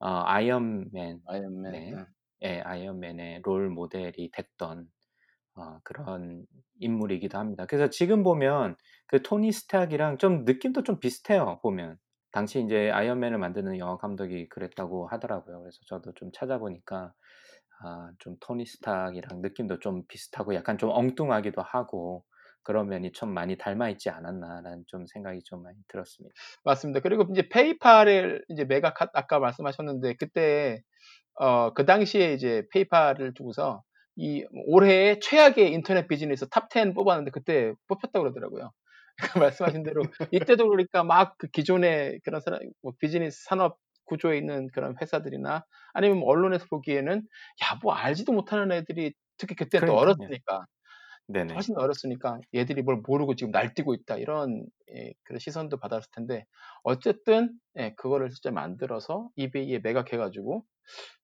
어, 0.00 0.22
아이언맨, 0.26 1.20
아이언맨. 1.26 1.72
네, 1.72 1.92
응. 1.92 2.06
예, 2.42 2.60
아이언맨의 2.60 3.42
롤 3.44 3.70
모델이 3.70 4.30
됐던 4.32 4.88
어, 5.54 5.78
그런 5.84 6.46
인물이기도 6.80 7.38
합니다. 7.38 7.66
그래서 7.66 7.90
지금 7.90 8.22
보면 8.22 8.76
그 9.06 9.22
토니 9.22 9.52
스타크랑 9.52 10.18
좀 10.18 10.44
느낌도 10.44 10.82
좀 10.82 10.98
비슷해요. 10.98 11.60
보면 11.62 11.98
당시 12.32 12.62
이제 12.62 12.90
아이언맨을 12.90 13.38
만드는 13.38 13.78
영화 13.78 13.96
감독이 13.98 14.48
그랬다고 14.48 15.06
하더라고요. 15.08 15.60
그래서 15.60 15.78
저도 15.86 16.14
좀 16.14 16.30
찾아보니까 16.32 17.12
아, 17.84 18.10
좀 18.18 18.36
토니 18.40 18.66
스타크이랑 18.66 19.40
느낌도 19.42 19.80
좀 19.80 20.04
비슷하고 20.08 20.54
약간 20.54 20.78
좀 20.78 20.90
엉뚱하기도 20.90 21.62
하고 21.62 22.24
그런 22.62 22.88
면이 22.88 23.12
좀 23.12 23.34
많이 23.34 23.56
닮아 23.58 23.88
있지 23.90 24.08
않았나라는 24.10 24.84
좀 24.86 25.06
생각이 25.06 25.40
좀 25.44 25.62
많이 25.62 25.76
들었습니다. 25.88 26.32
맞습니다. 26.64 27.00
그리고 27.00 27.26
이제 27.32 27.48
페이팔을 27.48 28.44
이제 28.48 28.64
카- 28.94 29.10
아까 29.14 29.38
말씀하셨는데 29.40 30.14
그때 30.18 30.80
어, 31.36 31.72
그 31.74 31.86
당시에 31.86 32.34
이제 32.34 32.64
페이팔을 32.72 33.34
두고서 33.34 33.82
이 34.16 34.44
올해의 34.66 35.20
최악의 35.20 35.72
인터넷 35.72 36.06
비즈니스 36.08 36.48
top 36.50 36.68
10 36.70 36.94
뽑았는데 36.94 37.30
그때 37.30 37.72
뽑혔다고 37.88 38.22
그러더라고요. 38.24 38.70
그 39.36 39.38
말씀하신 39.38 39.82
대로 39.84 40.02
이때도 40.30 40.68
그러니까 40.68 41.04
막 41.04 41.36
그 41.38 41.48
기존의 41.48 42.20
그런 42.24 42.40
사람, 42.40 42.60
뭐 42.82 42.92
비즈니스 43.00 43.44
산업 43.44 43.78
구조에 44.06 44.38
있는 44.38 44.68
그런 44.74 44.94
회사들이나 45.00 45.64
아니면 45.94 46.18
뭐 46.18 46.30
언론에서 46.30 46.66
보기에는 46.70 47.16
야, 47.64 47.78
뭐 47.82 47.94
알지도 47.94 48.32
못하는 48.32 48.72
애들이 48.72 49.14
특히 49.38 49.54
그때 49.56 49.82
또. 49.84 49.92
어렸으니까 49.92 50.66
네네. 51.28 51.54
훨씬 51.54 51.76
어렸으니까 51.76 52.40
얘들이 52.54 52.82
뭘 52.82 53.02
모르고 53.06 53.34
지금 53.34 53.50
날뛰고 53.50 53.94
있다 53.94 54.16
이런 54.16 54.64
예, 54.94 55.12
그런 55.24 55.38
시선도 55.38 55.78
받았을 55.78 56.08
텐데 56.14 56.46
어쨌든 56.82 57.58
예, 57.78 57.94
그거를 57.96 58.30
진짜 58.30 58.50
만들어서 58.50 59.28
이베이에 59.36 59.80
매각해가지고 59.80 60.64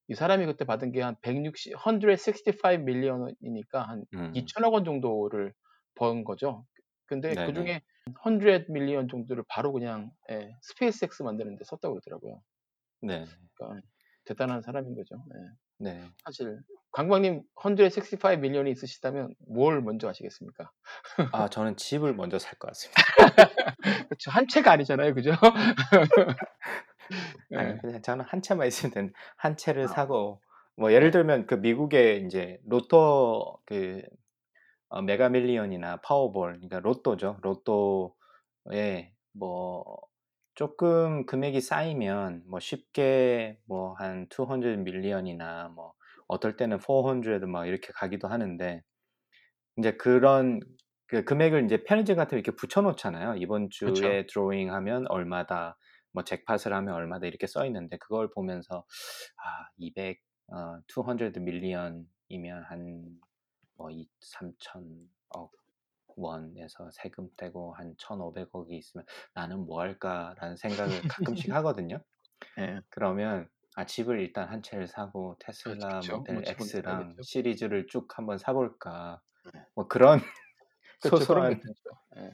이 0.09 0.15
사람이 0.15 0.47
그때 0.47 0.65
받은 0.65 0.93
게 0.93 1.01
한 1.03 1.17
160, 1.23 1.75
165 1.77 2.79
million이니까 2.85 3.83
한 3.83 4.05
음, 4.15 4.53
2천억 4.61 4.73
원 4.75 4.85
정도를 4.85 5.55
번 5.95 6.25
거죠. 6.25 6.67
근데 7.07 7.37
그 7.45 7.53
네네. 7.53 7.55
중에 7.55 7.83
100 8.23 8.67
million 8.71 9.09
정도를 9.09 9.45
바로 9.49 9.73
그냥 9.73 10.11
예, 10.31 10.51
스페이스X 10.63 11.23
만드는데 11.25 11.65
썼다고 11.65 11.95
그러더라고요. 11.95 12.43
네. 13.01 13.25
그러니까 13.55 13.87
대단한 14.25 14.63
사람인 14.63 14.95
거죠. 14.95 15.17
예. 15.35 15.91
네. 15.91 16.05
사실 16.25 16.59
광광님 16.93 17.43
165 17.63 18.37
million이 18.39 18.71
있으시다면 18.73 19.35
뭘 19.49 19.81
먼저 19.83 20.09
하시겠습니까? 20.09 20.71
아, 21.33 21.49
저는 21.49 21.77
집을 21.77 22.15
먼저 22.15 22.39
살 22.39 22.59
것 22.59 22.69
같습니다. 22.69 23.03
그렇죠. 24.09 24.31
한 24.31 24.49
채가 24.49 24.73
아니잖아요, 24.73 25.15
그죠? 25.15 25.33
아니, 27.55 27.71
예. 27.73 27.79
그냥 27.81 28.03
저는 28.03 28.25
한 28.25 28.43
채만 28.43 28.67
있으면 28.67 28.93
되는 28.93 29.13
한 29.37 29.57
채를 29.57 29.85
아, 29.85 29.87
사고 29.89 30.41
뭐 30.77 30.93
예를 30.93 31.09
네. 31.09 31.13
들면 31.13 31.47
그 31.47 31.55
미국의 31.55 32.25
이제 32.25 32.59
로또 32.67 33.59
그 33.67 34.03
어, 34.91 35.03
메가 35.03 35.29
밀리언이나 35.29 35.99
파워볼, 36.01 36.53
그러니까 36.55 36.81
로또죠. 36.81 37.39
로또에 37.43 39.13
뭐 39.33 39.99
조금 40.59 41.25
금액이 41.25 41.61
쌓이면 41.61 42.43
뭐 42.49 42.59
쉽게 42.59 43.61
뭐 43.67 43.95
한 43.95 44.27
200 44.29 44.79
million이나 44.79 45.69
뭐 45.69 45.95
어떨 46.27 46.57
때는 46.57 46.79
400막 46.81 47.69
이렇게 47.69 47.93
가기도 47.95 48.27
하는데 48.27 48.83
이제 49.77 49.93
그런 49.97 50.59
그 51.07 51.23
금액을 51.25 51.65
이제 51.67 51.85
편의점 51.85 52.17
같은 52.17 52.31
데 52.37 52.41
이렇게 52.41 52.57
붙여 52.57 52.83
놓잖아요. 52.83 53.37
이번. 53.37 53.71
주에 53.71 54.27
드로잉 54.27 54.73
하면 54.75 55.07
얼마다, 55.09 55.79
뭐 56.13 56.25
잭팟을 56.25 56.73
하면 56.75 56.93
얼마다 56.95 57.27
이렇게 57.29 57.47
써 57.47 57.65
있는데 57.67 57.97
그걸 57.99 58.29
보면서 58.31 58.85
아, 59.37 59.69
200, 59.77 60.21
어, 60.49 60.81
200 60.89 61.39
밀리언이면 61.41 62.65
한뭐 62.69 63.91
3천억 64.21 65.51
원에서 66.19 66.91
세금 66.93 67.29
떼고 67.37 67.75
한 67.75 67.95
1,500억이 67.97 68.73
있으면 68.73 69.05
나는 69.35 69.65
뭐 69.67 69.81
할까라는 69.81 70.57
생각을 70.57 71.03
가끔씩 71.09 71.51
하거든요. 71.55 72.01
예. 72.59 72.81
그러면 72.91 73.49
아, 73.77 73.85
집을 73.87 74.21
일단 74.21 74.49
한 74.49 74.63
채를 74.63 74.89
사고 74.89 75.37
테슬라 75.39 75.89
그렇죠. 75.89 76.19
모델 76.19 76.35
뭐 76.35 76.43
X랑. 76.47 77.17
시리즈를 77.23 77.87
쭉 77.87 78.09
한번 78.19 78.39
사볼까. 78.39 79.21
네. 79.55 79.61
뭐 79.75 79.87
그런 79.87 80.21
그렇죠. 81.01 81.19
소소한. 81.25 81.61
예. 82.17 82.33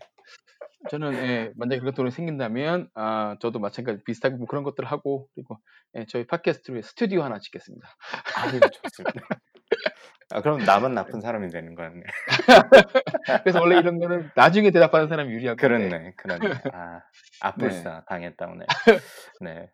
저는 0.91 1.14
예, 1.14 1.53
만약에 1.57 1.80
그런 1.80 1.95
돈이 1.95 2.11
생긴다면 2.11 2.91
아, 2.95 3.37
저도 3.41 3.59
마찬가지 3.59 4.03
비슷하게 4.05 4.37
뭐 4.37 4.47
그런 4.47 4.64
것들을 4.64 4.91
하고 4.91 5.28
그리고 5.35 5.59
예, 5.97 6.07
저희 6.07 6.26
팟캐스트로 6.26 6.82
스튜디오 6.82 7.22
하나 7.22 7.39
짓겠습니다. 7.39 7.89
아유 8.37 8.61
좋습니다. 8.61 9.28
아, 10.31 10.41
그럼 10.41 10.64
나만 10.64 10.95
나쁜 10.95 11.20
사람이 11.20 11.49
되는 11.51 11.75
거였네. 11.75 12.03
그래서 13.45 13.61
원래 13.61 13.79
이런 13.79 13.99
거는 13.99 14.31
나중에 14.35 14.70
대답하는 14.70 15.09
사람이 15.09 15.33
건데. 15.33 15.55
그렇네, 15.89 16.14
그렇네. 16.16 16.55
아, 16.72 17.03
아뿔싸 17.93 18.05
당했다 18.07 18.47
오늘. 18.47 18.66
네. 19.41 19.70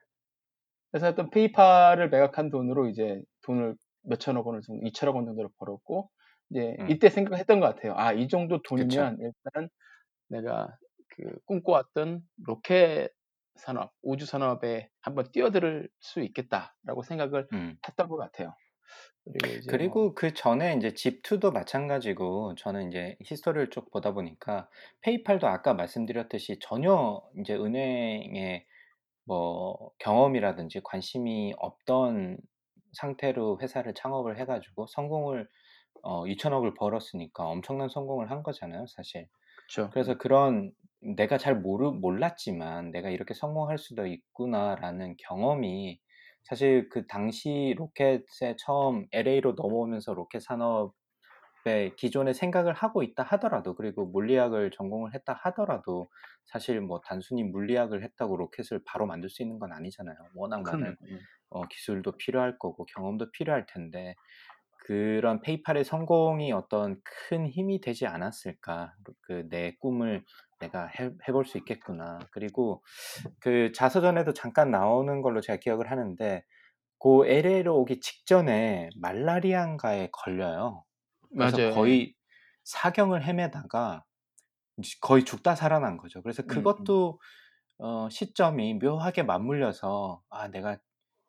그래서 0.91 1.07
하여튼 1.07 1.31
페이팔을 1.31 2.11
매각한 2.11 2.51
돈으로 2.51 2.89
이제 2.89 3.23
돈을 3.43 3.77
몇천억 4.03 4.47
원을 4.47 4.61
정도, 4.63 4.85
2천억 4.87 5.15
원 5.17 5.25
정도를 5.27 5.51
벌었고 5.59 6.11
이제 6.51 6.77
음. 6.81 6.91
이때 6.91 7.11
생각했던 7.11 7.61
것 7.61 7.75
같아요. 7.75 7.95
아, 7.97 8.13
이 8.13 8.29
정도 8.29 8.61
돈이면 8.63 9.19
그쵸. 9.19 9.33
일단 9.55 9.69
내가 10.29 10.77
그 11.17 11.39
꿈꿔왔던 11.47 12.23
로켓 12.47 13.11
산업, 13.57 13.93
우주 14.03 14.27
산업에 14.27 14.89
한번 15.01 15.27
뛰어들 15.33 15.89
수 16.01 16.21
있겠다라고 16.21 17.03
생각을 17.03 17.47
음. 17.53 17.77
했던 17.87 18.09
것 18.09 18.17
같아요. 18.17 18.55
그리고 19.25 19.57
이제 19.57 19.73
뭐 19.73 20.01
그리고 20.01 20.15
그 20.15 20.35
전에 20.35 20.75
이제 20.77 20.95
Zip2도 20.95 21.53
마찬가지고 21.53 22.55
저는 22.57 22.89
이제 22.89 23.17
history를 23.25 23.71
쭉 23.71 23.91
보다 23.91 24.13
보니까 24.13 24.69
페이팔도 25.03 25.47
아까 25.47 25.75
말씀드렸듯이 25.75 26.59
전혀 26.61 27.23
이제 27.41 27.55
은행에 27.55 28.67
뭐 29.27 29.93
경험이라든지 30.01 30.83
관심이 30.85 31.55
없던 31.59 32.39
상태로 32.95 33.61
회사를 33.63 33.95
창업을 33.95 34.39
해 34.39 34.47
가지고 34.47 34.87
성공을 34.89 35.49
어 36.03 36.27
2,000,000,000을 36.29 36.75
벌었으니까 36.75 37.47
엄청난 37.49 37.89
성공을 37.91 38.31
한 38.31 38.43
거잖아요, 38.45 38.87
사실. 38.89 39.29
그쵸. 39.55 39.93
그래서 39.93 40.19
그런 40.19 40.73
내가 41.01 41.39
잘 41.39 41.57
모르 41.61 41.91
몰랐지만 41.93 42.91
'내가 42.93 43.11
이렇게 43.11 43.35
성공할 43.35 43.79
수도 43.79 44.07
있구나.'라는 44.07 45.17
경험이 45.19 46.01
사실 46.43 46.89
그 46.89 47.07
당시 47.07 47.75
로켓에 47.79 48.57
처음 48.59 49.07
LA로 49.13 49.53
넘어오면서 49.55 50.15
로켓 50.15 50.41
산업에 50.43 50.93
기존에 51.97 52.33
생각을 52.33 52.73
하고 52.75 53.03
있다 53.03 53.23
하더라도 53.23 53.75
그리고 53.75 54.07
물리학을 54.07 54.71
전공을 54.73 55.15
했다 55.15 55.35
하더라도 55.45 56.11
사실 56.47 56.81
뭐 56.81 57.01
단순히 57.03 57.45
물리학을 57.45 58.03
했다고 58.05 58.37
로켓을 58.37 58.83
바로 58.87 59.07
만들 59.07 59.29
수 59.31 59.43
있는 59.43 59.59
건 59.59 59.73
아니잖아요. 59.73 60.17
워낙. 60.35 60.63
많은 60.63 60.97
예. 61.11 61.21
어 61.51 61.63
기술도 61.69 62.13
필요할 62.19 62.59
거고 62.59 62.87
경험도 62.87 63.33
필요할 63.33 63.67
텐데 63.67 64.15
그런 64.87 65.41
페이팔의 65.43 65.85
성공이 65.85 66.53
어떤 66.53 67.01
큰 67.05 67.47
힘이 67.47 67.81
되지 67.81 68.07
않았을까. 68.07 68.95
그 69.23 69.49
내 69.49 69.77
꿈을 69.79 70.25
내가 70.61 70.87
해, 70.89 71.11
해볼 71.29 71.45
수 71.47 71.59
있겠구나. 71.59 72.19
그리고 72.33 72.83
그 73.41 73.73
자서전에도 73.73 74.33
잠깐 74.35 74.71
나오는 74.71 75.23
걸로 75.23 75.41
제가 75.41 75.59
기억을 75.59 75.91
하는데 75.91 76.45
그 77.01 77.27
LA로 77.27 77.79
오기 77.81 78.01
직전에 78.01 78.91
말라리아인가에 78.97 80.11
걸려요. 80.13 80.85
그래서 81.37 81.59
맞아요. 81.59 81.67
예. 81.69 81.71
거의 81.75 82.15
사경을 82.65 83.25
헤매다가 83.25 84.05
거의 85.01 85.25
죽다 85.25 85.55
살아난 85.55 85.97
거죠. 85.97 86.23
그래서 86.23 86.43
음, 86.45 86.73
음. 86.81 86.95
그것도 86.95 87.21
어, 87.79 88.09
시점이 88.11 88.75
묘하게 88.75 89.23
맞물려서 89.25 90.23
아 90.31 90.49
내가 90.49 90.79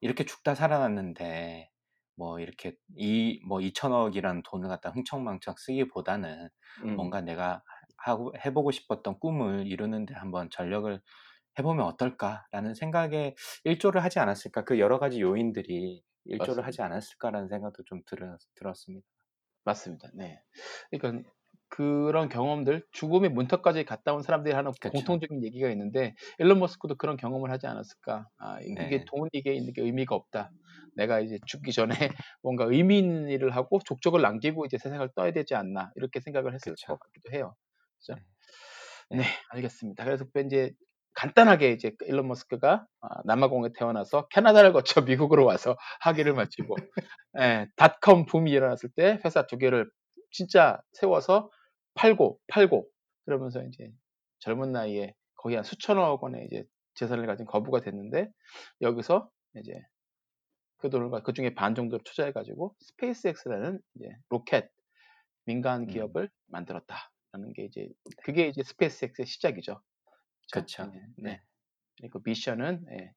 이렇게 0.01 0.25
죽다 0.25 0.55
살아났는데 0.55 1.71
뭐 2.17 2.39
이렇게 2.39 2.75
이 2.97 3.41
뭐 3.47 3.61
2천억이라는 3.61 4.43
돈을 4.45 4.69
갖다 4.69 4.91
흥청망청 4.91 5.55
쓰기보다는 5.57 6.49
음. 6.85 6.95
뭔가 6.95 7.21
내가 7.21 7.63
하고 8.03 8.33
해보고 8.45 8.71
싶었던 8.71 9.19
꿈을 9.19 9.67
이루는데 9.67 10.13
한번 10.15 10.49
전력을 10.49 11.01
해보면 11.59 11.85
어떨까라는 11.85 12.73
생각에 12.75 13.35
일조를 13.65 14.03
하지 14.03 14.19
않았을까 14.19 14.63
그 14.65 14.79
여러 14.79 14.99
가지 14.99 15.21
요인들이 15.21 16.03
일조를 16.25 16.65
하지 16.65 16.81
맞습니다. 16.81 16.83
않았을까라는 16.83 17.49
생각도 17.49 17.83
좀 17.85 18.01
들었, 18.07 18.39
들었습니다. 18.55 19.07
맞습니다. 19.63 20.09
네. 20.13 20.41
그러니까 20.91 21.29
그런 21.69 22.27
경험들, 22.29 22.85
죽음의 22.91 23.29
문턱까지 23.31 23.85
갔다 23.85 24.13
온 24.13 24.21
사람들이 24.23 24.53
하는 24.53 24.73
그쵸. 24.79 24.91
공통적인 24.91 25.43
얘기가 25.43 25.69
있는데 25.71 26.15
일론 26.39 26.59
머스크도 26.59 26.95
그런 26.95 27.15
경험을 27.17 27.49
하지 27.51 27.67
않았을까? 27.67 28.27
아, 28.37 28.59
이게 28.61 29.03
네. 29.03 29.05
돈이 29.05 29.29
이게 29.33 29.53
있는 29.53 29.71
게 29.73 29.81
의미가 29.81 30.15
없다. 30.15 30.51
내가 30.95 31.21
이제 31.21 31.39
죽기 31.45 31.71
전에 31.71 31.87
뭔가 32.43 32.65
의미 32.65 32.99
있는 32.99 33.29
일을 33.29 33.55
하고 33.55 33.79
족적을 33.85 34.21
남기고 34.21 34.65
이제 34.65 34.77
세상을 34.77 35.07
떠야 35.15 35.31
되지 35.31 35.55
않나 35.55 35.91
이렇게 35.95 36.19
생각을 36.19 36.53
했을 36.53 36.75
그쵸. 36.75 36.97
것 36.97 36.99
같기도 36.99 37.31
해요. 37.33 37.55
그죠? 38.01 38.15
네. 39.09 39.17
네, 39.17 39.23
알겠습니다. 39.49 40.03
그래서 40.03 40.25
그 40.33 40.41
이제 40.41 40.73
간단하게 41.13 41.71
이제 41.71 41.93
일론 42.07 42.27
머스크가 42.27 42.85
아, 43.01 43.07
남아공에 43.25 43.69
태어나서 43.77 44.27
캐나다를 44.29 44.73
거쳐 44.73 45.01
미국으로 45.01 45.45
와서 45.45 45.77
학위를 46.01 46.33
마치고 46.33 46.75
예, 47.39 47.67
닷컴 47.75 48.25
붐이 48.25 48.49
일어났을 48.51 48.89
때 48.95 49.19
회사 49.23 49.45
두 49.45 49.57
개를 49.57 49.89
진짜 50.31 50.81
세워서 50.93 51.49
팔고 51.95 52.39
팔고 52.47 52.87
그러면서 53.25 53.61
이제 53.63 53.91
젊은 54.39 54.71
나이에 54.71 55.13
거의 55.35 55.55
한 55.55 55.63
수천억 55.63 56.23
원의 56.23 56.47
이제 56.49 56.63
재산을 56.95 57.27
가진 57.27 57.45
거부가 57.45 57.81
됐는데 57.81 58.29
여기서 58.81 59.29
이제 59.57 59.73
그 60.77 60.89
돈을 60.89 61.11
그 61.23 61.33
중에 61.33 61.53
반 61.53 61.75
정도를 61.75 62.03
투자해 62.03 62.31
가지고 62.31 62.75
스페이스X라는 62.79 63.79
이제 63.95 64.09
로켓 64.29 64.71
민간 65.45 65.81
음. 65.81 65.87
기업을 65.87 66.29
만들었다 66.47 67.11
라는 67.31 67.53
게 67.53 67.65
이제 67.65 67.89
그게 68.23 68.47
이제 68.47 68.63
스페이스X의 68.63 69.25
시작이죠. 69.25 69.81
그쵸. 70.53 70.85
네, 70.87 71.01
네. 71.17 71.31
네. 71.31 71.41
그리고 71.99 72.21
미션은 72.25 72.85
예, 72.91 73.13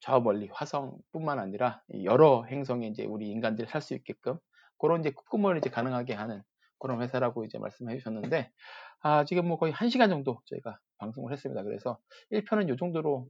저 0.00 0.20
멀리 0.20 0.48
화성뿐만 0.52 1.38
아니라 1.38 1.82
이 1.90 2.04
여러 2.06 2.44
행성에 2.44 2.88
이제 2.88 3.04
우리 3.04 3.30
인간들이 3.30 3.68
살 3.68 3.82
수 3.82 3.94
있게끔 3.94 4.38
그런 4.78 5.00
이제 5.00 5.12
꿈을 5.30 5.58
이제 5.58 5.70
가능하게 5.70 6.14
하는 6.14 6.42
그런 6.78 7.02
회사라고 7.02 7.44
이제 7.44 7.58
말씀해 7.58 7.98
주셨는데 7.98 8.50
아 9.00 9.24
지금 9.24 9.48
뭐 9.48 9.58
거의 9.58 9.72
한 9.72 9.88
시간 9.90 10.10
정도 10.10 10.40
저희가 10.46 10.78
방송을 10.98 11.32
했습니다. 11.32 11.62
그래서 11.64 11.98
1편은 12.30 12.72
이 12.72 12.76
정도로 12.78 13.28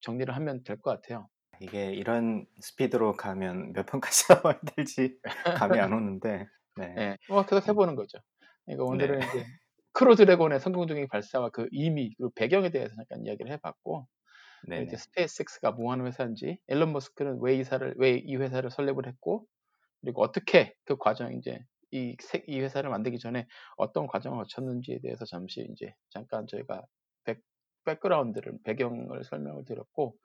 정리를 0.00 0.34
하면 0.34 0.62
될 0.64 0.80
것 0.80 0.90
같아요. 1.02 1.28
이게 1.60 1.92
이런 1.92 2.46
스피드로 2.60 3.12
가면 3.12 3.72
몇 3.72 3.86
편까지 3.86 4.26
나와야 4.32 4.60
될지 4.76 5.18
감이 5.56 5.78
안 5.80 5.92
오는데 5.92 6.48
네. 6.76 6.94
예, 6.98 7.18
뭐 7.28 7.44
계속 7.46 7.66
해보는 7.68 7.94
거죠. 7.96 8.18
그러니까 8.66 8.84
오늘은 8.84 9.18
네. 9.20 9.26
이제 9.26 9.44
크로 9.92 10.14
드래곤의 10.16 10.60
성공적인 10.60 11.08
발사와 11.08 11.50
그 11.50 11.68
의미 11.72 12.14
그리고 12.16 12.32
배경에 12.34 12.70
대해서 12.70 12.94
잠깐 12.96 13.24
이야기를 13.24 13.50
해봤고 13.52 14.06
네네. 14.68 14.84
이제 14.84 14.96
스페이스X가 14.96 15.72
뭐 15.72 15.92
하는 15.92 16.06
회사인지 16.06 16.58
일론 16.68 16.92
머스크는 16.92 17.38
왜 17.42 17.56
이사를 17.56 17.94
왜 17.98 18.16
이 18.18 18.36
회사를 18.36 18.70
설립을 18.70 19.06
했고 19.06 19.46
그리고 20.02 20.22
어떻게 20.22 20.74
그 20.84 20.96
과정 20.98 21.34
이제 21.34 21.60
이, 21.92 22.16
세- 22.20 22.44
이 22.48 22.60
회사를 22.60 22.90
만들기 22.90 23.18
전에 23.18 23.46
어떤 23.76 24.06
과정을 24.08 24.38
거쳤는지에 24.38 25.00
대해서 25.02 25.24
잠시 25.26 25.66
이제 25.72 25.94
잠깐 26.10 26.46
저희가 26.48 26.82
back, 27.24 27.40
background를 27.86 28.58
배경을 28.64 29.24
설명을 29.24 29.64
드렸고 29.66 30.16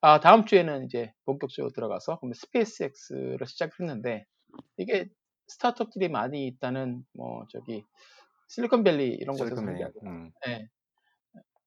아 0.00 0.20
다음 0.20 0.44
주에는 0.46 0.84
이제 0.86 1.12
본격적으로 1.26 1.72
들어가서 1.72 2.18
그러면 2.20 2.34
스페이스X를 2.34 3.46
시작했는데 3.46 4.26
이게 4.78 5.08
스타트업들이 5.52 6.08
많이 6.08 6.46
있다는 6.46 7.04
뭐 7.14 7.46
저기 7.50 7.84
실리콘밸리 8.48 9.08
이런 9.08 9.36
곳에서 9.36 9.56
실리콘밸리. 9.56 9.92
음. 10.06 10.30
예, 10.48 10.68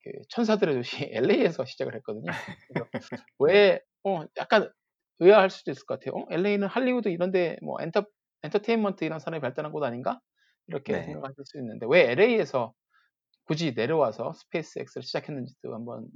그 0.03 0.11
천사들의 0.29 0.75
도시 0.75 1.09
LA에서 1.11 1.65
시작을 1.65 1.95
했거든요. 1.95 2.31
왜, 3.39 3.79
어, 4.03 4.23
약간 4.37 4.71
의아할 5.19 5.49
수도 5.49 5.71
있을 5.71 5.85
것 5.85 5.99
같아요. 5.99 6.21
어, 6.21 6.27
LA는 6.29 6.67
할리우드 6.67 7.09
이런데 7.09 7.57
뭐 7.63 7.81
엔터, 7.81 8.05
엔터테인먼트 8.43 9.03
이런 9.03 9.19
산업이 9.19 9.41
발달한 9.41 9.71
곳 9.71 9.83
아닌가? 9.83 10.19
이렇게 10.67 10.93
네. 10.93 11.03
생각하실 11.03 11.45
수 11.45 11.57
있는데 11.59 11.85
왜 11.89 12.11
LA에서 12.11 12.73
굳이 13.45 13.73
내려와서 13.75 14.33
스페이스X를 14.33 15.03
시작했는지도 15.03 15.73
한번 15.73 16.07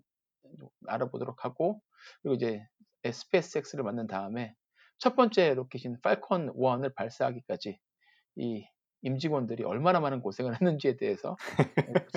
알아보도록 0.87 1.45
하고 1.45 1.81
그리고 2.21 2.35
이제 2.35 2.65
스페이스X를 3.11 3.83
만든 3.83 4.07
다음에 4.07 4.55
첫 4.99 5.15
번째 5.15 5.53
로켓인 5.53 5.97
팔콘 6.01 6.53
1을 6.53 6.93
발사하기까지 6.95 7.79
이 8.35 8.65
임직원들이 9.01 9.63
얼마나 9.63 9.99
많은 10.01 10.19
고생을 10.21 10.51
했는지에 10.61 10.97
대해서 10.97 11.37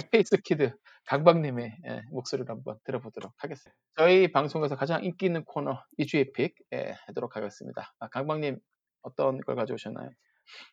Space 0.00 0.38
Kid 0.38 0.74
강박님의 1.06 1.78
예, 1.88 2.02
목소리를 2.10 2.50
한번 2.50 2.78
들어보도록 2.84 3.32
하겠습니다. 3.38 3.78
저희 3.96 4.32
방송에서 4.32 4.76
가장 4.76 5.04
인기 5.04 5.26
있는 5.26 5.44
코너 5.44 5.80
이주의 5.98 6.32
pick 6.32 6.56
예, 6.72 6.96
하도록 7.06 7.36
하겠습니다. 7.36 7.94
아, 8.00 8.08
강박님 8.08 8.58
어떤 9.02 9.40
걸 9.40 9.54
가져오셨나요? 9.56 10.10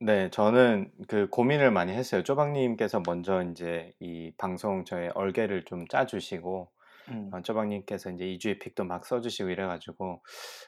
네, 0.02 0.30
저는 0.32 0.92
그 1.08 1.28
고민을 1.30 1.72
많이 1.72 1.94
했어요. 1.94 2.24
쪼박님께서 2.24 3.04
먼저 3.06 3.44
이제 3.44 3.94
이 4.00 4.32
방송 4.38 4.86
저의 4.86 5.10
얼개를 5.10 5.66
좀 5.66 5.88
짜주시고, 5.88 6.72
음, 7.12 7.32
어, 7.32 7.42
쪼박님께서 7.42 8.12
이제 8.12 8.26
이주의 8.28 8.60
pick도 8.60 8.84
막 8.86 9.06
써주시고 9.06 9.50
이래가지고, 9.50 10.24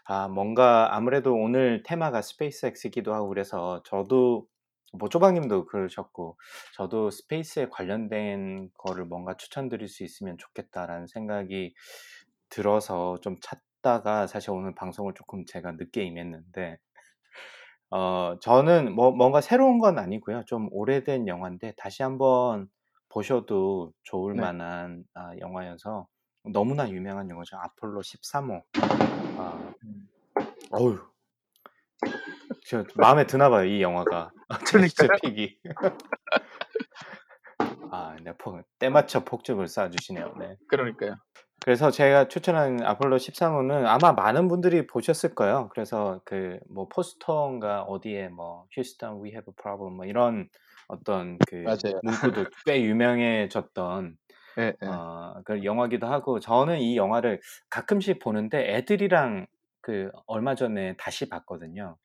아, 0.06 0.28
뭔가 0.28 0.96
아무래도 0.96 1.34
오늘 1.36 1.84
테마가 1.84 2.22
스페이스X이기도 2.22 3.14
하고 3.14 3.28
그래서 3.30 3.82
저도, 3.84 4.48
뭐 5.00 5.10
쪼박님도 5.10 5.66
그러셨고, 5.68 6.38
저도 6.76 7.12
스페이스에 7.12 7.70
관련된 7.70 8.70
거를 8.78 9.06
뭔가 9.06 9.36
추천드릴 9.38 9.88
수 9.88 10.04
있으면 10.04 10.38
좋겠다라는 10.38 11.08
생각이 11.08 11.74
들어서 12.50 13.20
좀 13.22 13.38
찾다가 13.42 14.28
사실 14.28 14.52
오늘 14.52 14.76
방송을 14.76 15.14
조금 15.16 15.46
제가 15.46 15.74
늦게 15.74 16.04
임했는데, 16.04 16.78
어 17.92 18.38
저는 18.42 18.94
뭐 18.96 19.12
뭔가 19.12 19.42
새로운 19.42 19.80
건 19.80 20.00
아니고요. 20.00 20.46
좀 20.48 20.70
오래된 20.72 21.28
영화인데 21.28 21.74
다시 21.78 22.04
한번 22.04 22.70
보셔도 23.10 23.94
좋을 24.04 24.34
네. 24.34 24.52
만한 24.52 25.04
아 25.14 25.32
영화여서 25.40 26.08
너무나 26.46 26.90
유명한 26.90 27.30
영화죠. 27.30 27.58
아폴로 27.58 28.02
13호. 28.02 28.64
아. 29.38 29.74
음. 29.84 30.08
어우. 30.72 31.00
저 32.66 32.84
마음에 32.96 33.26
드나 33.26 33.50
봐요, 33.50 33.66
이 33.66 33.82
영화가. 33.82 34.32
제스처 34.66 35.08
그러니까요. 35.08 35.20
픽이. 35.22 35.60
아, 37.92 38.16
네, 38.24 38.34
폭 38.38 38.62
때맞춰 38.80 39.24
폭죽을 39.26 39.66
쏴 39.66 39.92
주시네요. 39.92 40.34
네. 40.40 40.56
그러니까요. 40.68 41.16
그래서 41.64 41.92
제가 41.92 42.28
추천한 42.28 42.82
아폴로 42.84 43.18
13호는 43.18 43.86
아마 43.86 44.14
많은 44.14 44.48
분들이 44.48 44.88
보셨을 44.88 45.36
거예요. 45.36 45.70
그래서 45.74 46.22
그 46.26 46.60
뭐 46.70 46.88
포스터인가 46.88 47.84
어디에 47.84 48.30
뭐 48.30 48.66
휴스턴 48.72 49.22
we 49.24 49.30
have 49.30 49.46
a 49.52 49.56
problem 49.62 49.96
뭐 49.98 50.06
이런 50.06 50.50
어떤 50.88 51.38
그 51.48 51.56
맞아요. 51.58 52.00
문구도 52.04 52.46
꽤 52.66 52.82
유명해졌던 52.84 54.18
예, 54.58 54.74
예. 54.84 54.88
어, 54.88 55.42
그 55.46 55.64
영화기도 55.64 56.08
하고 56.08 56.40
저는 56.40 56.80
이 56.80 56.98
영화를 56.98 57.42
가끔씩 57.70 58.20
보는데 58.20 58.76
애들이랑 58.76 59.48
그 59.82 60.12
얼마 60.28 60.56
전에 60.56 60.96
다시 60.98 61.30
봤거든요. 61.30 61.98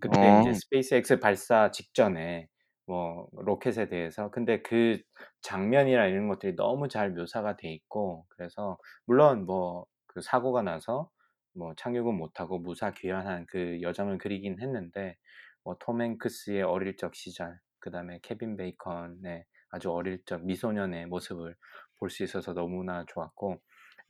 그때 0.00 0.16
어. 0.18 0.40
이제 0.40 0.52
스페이스X 0.54 1.20
발사 1.20 1.70
직전에 1.70 2.48
뭐 2.86 3.28
로켓에 3.32 3.88
대해서 3.88 4.30
근데 4.30 4.62
그 4.62 5.00
장면이나 5.42 6.06
이런 6.06 6.28
것들이 6.28 6.56
너무 6.56 6.88
잘 6.88 7.10
묘사가 7.10 7.56
돼 7.56 7.68
있고 7.72 8.26
그래서 8.30 8.78
물론 9.06 9.46
뭐 9.46 9.86
그 10.18 10.22
사고가 10.22 10.62
나서 10.62 11.10
뭐 11.54 11.74
착륙은 11.76 12.14
못하고 12.16 12.58
무사 12.58 12.90
귀환한 12.92 13.46
그 13.48 13.80
여정을 13.82 14.18
그리긴 14.18 14.60
했는데 14.60 15.16
뭐톰 15.62 16.02
행크스의 16.02 16.62
어릴 16.62 16.96
적 16.96 17.14
시절 17.14 17.60
그다음에 17.78 18.18
케빈 18.22 18.56
베이컨의 18.56 19.44
아주 19.70 19.90
어릴 19.92 20.24
적 20.24 20.44
미소년의 20.44 21.06
모습을 21.06 21.56
볼 21.98 22.10
수 22.10 22.22
있어서 22.24 22.54
너무나 22.54 23.04
좋았고 23.08 23.60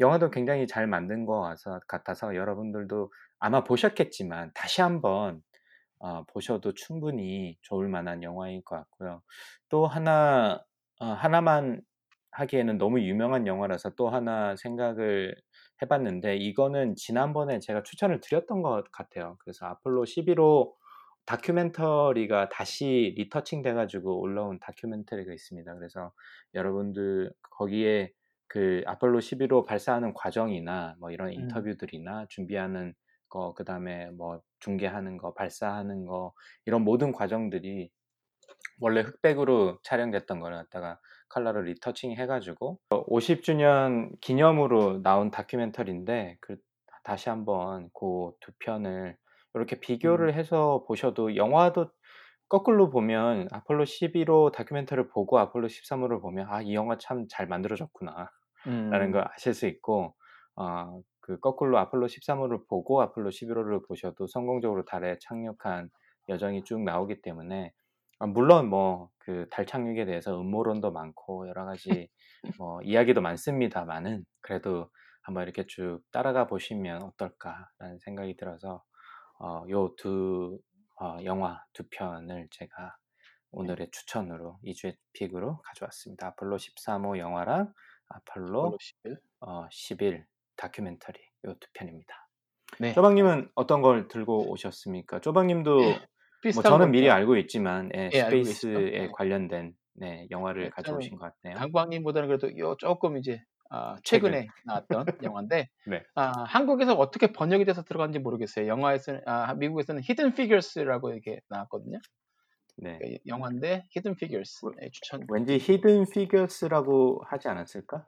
영화도 0.00 0.30
굉장히 0.30 0.66
잘 0.66 0.86
만든 0.86 1.24
것 1.26 1.40
같아서, 1.88 2.36
여러분들도 2.36 3.12
아마 3.40 3.64
보셨겠지만 3.64 4.52
다시 4.54 4.80
한번 4.82 5.42
어, 5.98 6.24
보셔도 6.26 6.74
충분히 6.74 7.58
좋을 7.62 7.88
만한 7.88 8.22
영화인 8.22 8.62
것 8.64 8.76
같고요. 8.76 9.22
또 9.68 9.86
하나 9.86 10.62
어, 11.00 11.06
하나만 11.06 11.82
하기에는 12.32 12.78
너무 12.78 13.00
유명한 13.00 13.46
영화라서 13.46 13.90
또 13.96 14.08
하나 14.10 14.54
생각을 14.56 15.34
해봤는데 15.82 16.36
이거는 16.36 16.94
지난번에 16.96 17.58
제가 17.60 17.82
추천을 17.82 18.20
드렸던 18.20 18.62
것 18.62 18.84
같아요. 18.92 19.36
그래서 19.40 19.66
아폴로 19.66 20.04
11호 20.04 20.74
다큐멘터리가 21.28 22.48
다시 22.48 23.12
리터칭 23.18 23.60
돼가지고 23.60 24.18
올라온 24.18 24.58
다큐멘터리가 24.60 25.30
있습니다. 25.30 25.74
그래서 25.74 26.10
여러분들 26.54 27.30
거기에 27.50 28.12
그 28.46 28.82
아폴로 28.86 29.18
11호 29.18 29.66
발사하는 29.66 30.14
과정이나 30.14 30.96
뭐 30.98 31.10
이런 31.10 31.28
음. 31.28 31.34
인터뷰들이나 31.34 32.24
준비하는 32.30 32.94
거, 33.28 33.52
그 33.52 33.64
다음에 33.64 34.06
뭐 34.12 34.40
중계하는 34.60 35.18
거, 35.18 35.34
발사하는 35.34 36.06
거 36.06 36.32
이런 36.64 36.82
모든 36.82 37.12
과정들이 37.12 37.90
원래 38.80 39.02
흑백으로 39.02 39.80
촬영됐던 39.82 40.40
거를 40.40 40.56
갖다가 40.56 40.98
컬러를 41.28 41.64
리터칭 41.64 42.12
해가지고 42.12 42.78
50주년 42.88 44.18
기념으로 44.22 45.02
나온 45.02 45.30
다큐멘터리인데 45.30 46.38
그 46.40 46.56
다시 47.04 47.28
한번 47.28 47.90
그 47.92 48.32
두 48.40 48.52
편을 48.60 49.18
이렇게 49.54 49.80
비교를 49.80 50.34
해서 50.34 50.84
보셔도 50.86 51.36
영화도 51.36 51.90
거꾸로 52.48 52.90
보면 52.90 53.48
아폴로 53.52 53.84
11호 53.84 54.52
다큐멘터리를 54.52 55.08
보고 55.10 55.38
아폴로 55.38 55.68
13호를 55.68 56.20
보면 56.22 56.48
아 56.50 56.62
이 56.62 56.74
영화 56.74 56.96
참 56.98 57.26
잘 57.28 57.46
만들어졌구나 57.48 58.30
라는 58.90 59.08
음. 59.08 59.12
걸 59.12 59.26
아실 59.34 59.54
수 59.54 59.66
있고 59.66 60.14
어, 60.56 61.00
그 61.20 61.38
거꾸로 61.40 61.78
아폴로 61.78 62.08
13호를 62.08 62.66
보고 62.68 63.00
아폴로 63.02 63.30
11호를 63.30 63.86
보셔도 63.86 64.26
성공적으로 64.26 64.84
달에 64.84 65.18
착륙한 65.20 65.90
여정이 66.28 66.64
쭉 66.64 66.80
나오기 66.82 67.22
때문에 67.22 67.72
아, 68.20 68.26
물론 68.26 68.68
뭐 68.70 69.10
그 69.20 69.46
달 69.50 69.66
착륙에 69.66 70.06
대해서 70.06 70.40
음모론도 70.40 70.90
많고 70.92 71.48
여러 71.48 71.64
가지 71.66 72.08
뭐 72.58 72.80
이야기도 72.82 73.20
많습니다만은 73.20 74.24
그래도 74.40 74.90
한번 75.22 75.42
이렇게 75.44 75.66
쭉 75.66 76.00
따라가 76.12 76.46
보시면 76.46 77.02
어떨까라는 77.02 77.98
생각이 78.00 78.36
들어서 78.36 78.82
어, 79.40 79.64
요두 79.68 80.58
어, 81.00 81.18
영화 81.24 81.62
두 81.72 81.84
편을 81.90 82.48
제가 82.50 82.96
오늘의 83.50 83.90
추천으로 83.92 84.58
이주의 84.64 84.96
pick으로 85.12 85.60
가져왔습니다. 85.62 86.28
아폴로 86.28 86.56
13호 86.56 87.18
영화랑 87.18 87.72
아폴로 88.08 88.58
아폴로 88.66 88.76
11. 88.80 89.18
어, 89.40 89.66
11 89.68 90.24
다큐멘터리 90.56 91.18
요 91.46 91.54
두 91.54 91.68
편입니다. 91.74 92.28
네. 92.80 92.92
쪼박님은 92.92 93.50
어떤 93.54 93.80
걸 93.82 94.08
들고 94.08 94.50
오셨습니까? 94.50 95.20
쪼박님도 95.20 95.76
뭐 95.80 95.94
비슷한 96.42 96.62
저는 96.72 96.86
거 96.86 96.92
미리. 96.92 97.10
알고 97.10 97.36
있지만 97.38 97.90
예, 97.94 98.10
예, 98.12 98.20
알고 98.22 98.42
스페이스에 98.42 98.72
계시죠? 98.72 98.80
네. 98.80 99.08
관련된 99.12 99.74
네, 99.94 100.26
영화를 100.30 100.64
네, 100.64 100.70
가져오신 100.70 101.16
것 101.16 101.32
같네요. 101.42 101.58
강박님보다는 101.58 102.28
그래도 102.28 102.56
요 102.58 102.76
조금 102.78 103.16
이제 103.16 103.42
아, 103.70 103.96
최근에 104.04 104.48
나왔던 104.64 105.04
영화인데 105.22 105.68
네. 105.86 106.02
아, 106.14 106.44
한국에서 106.44 106.94
어떻게 106.94 107.32
번역이 107.32 107.64
돼서 107.64 107.82
들어갔는지 107.82 108.18
모르겠어요. 108.18 108.66
영화에서는 108.66 109.22
아, 109.26 109.54
미국에서는 109.54 110.02
Hidden 110.04 110.34
Figures라고 110.34 111.10
이렇게 111.10 111.40
나왔거든요. 111.48 111.98
네. 112.76 112.98
그러니까 112.98 113.20
영화인데 113.26 113.84
Hidden 113.90 114.16
Figures 114.16 114.66
네, 114.80 114.88
추천. 114.92 115.26
왠지 115.30 115.58
Hidden 115.58 116.06
Figures라고 116.10 117.22
하지 117.26 117.48
않았을까? 117.48 118.06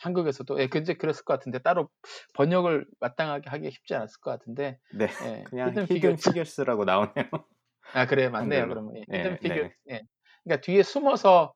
한국에서도 0.00 0.58
예, 0.60 0.66
근데 0.68 0.94
그랬을 0.94 1.24
것 1.24 1.34
같은데 1.34 1.58
따로 1.58 1.90
번역을 2.34 2.86
마땅하게 3.00 3.50
하기 3.50 3.70
쉽지 3.70 3.94
않았을 3.94 4.20
것 4.20 4.30
같은데 4.30 4.78
네. 4.92 5.06
예, 5.24 5.44
그냥 5.50 5.68
Hidden 5.68 5.86
Hidden 5.86 6.16
Figures. 6.16 6.22
Figures라고 6.22 6.84
나오네요. 6.84 7.28
아 7.92 8.06
그래 8.06 8.28
맞네요. 8.28 8.68
그러면 8.68 8.94
예, 8.96 9.04
네, 9.06 9.18
Hidden 9.18 9.38
네. 9.42 9.46
Figures. 9.48 9.74
예. 9.90 10.02
그러니까 10.44 10.60
뒤에 10.62 10.82
숨어서 10.82 11.54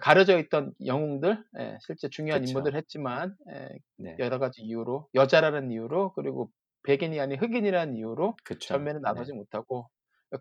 가려져 0.00 0.38
있던 0.38 0.74
영웅들, 0.84 1.44
예, 1.60 1.78
실제 1.80 2.08
중요한 2.08 2.44
그쵸. 2.44 2.44
인물들 2.44 2.74
했지만 2.76 3.36
예, 3.52 3.68
네. 3.96 4.18
여러 4.18 4.38
가지 4.38 4.62
이유로 4.62 5.08
여자라는 5.14 5.70
이유로 5.70 6.12
그리고 6.14 6.50
백인이 6.84 7.18
아닌 7.20 7.40
흑인이라는 7.40 7.96
이유로 7.96 8.36
그쵸. 8.44 8.66
전면에 8.66 8.98
네. 9.06 9.14
나서지 9.14 9.32
못하고 9.32 9.88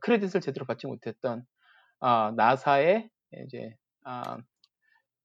크레딧을 0.02 0.42
제대로 0.42 0.66
받지 0.66 0.88
못했던 0.88 1.46
아, 2.02 2.34
나사의 2.38 3.10
이제 3.46 3.76
아, 4.06 4.40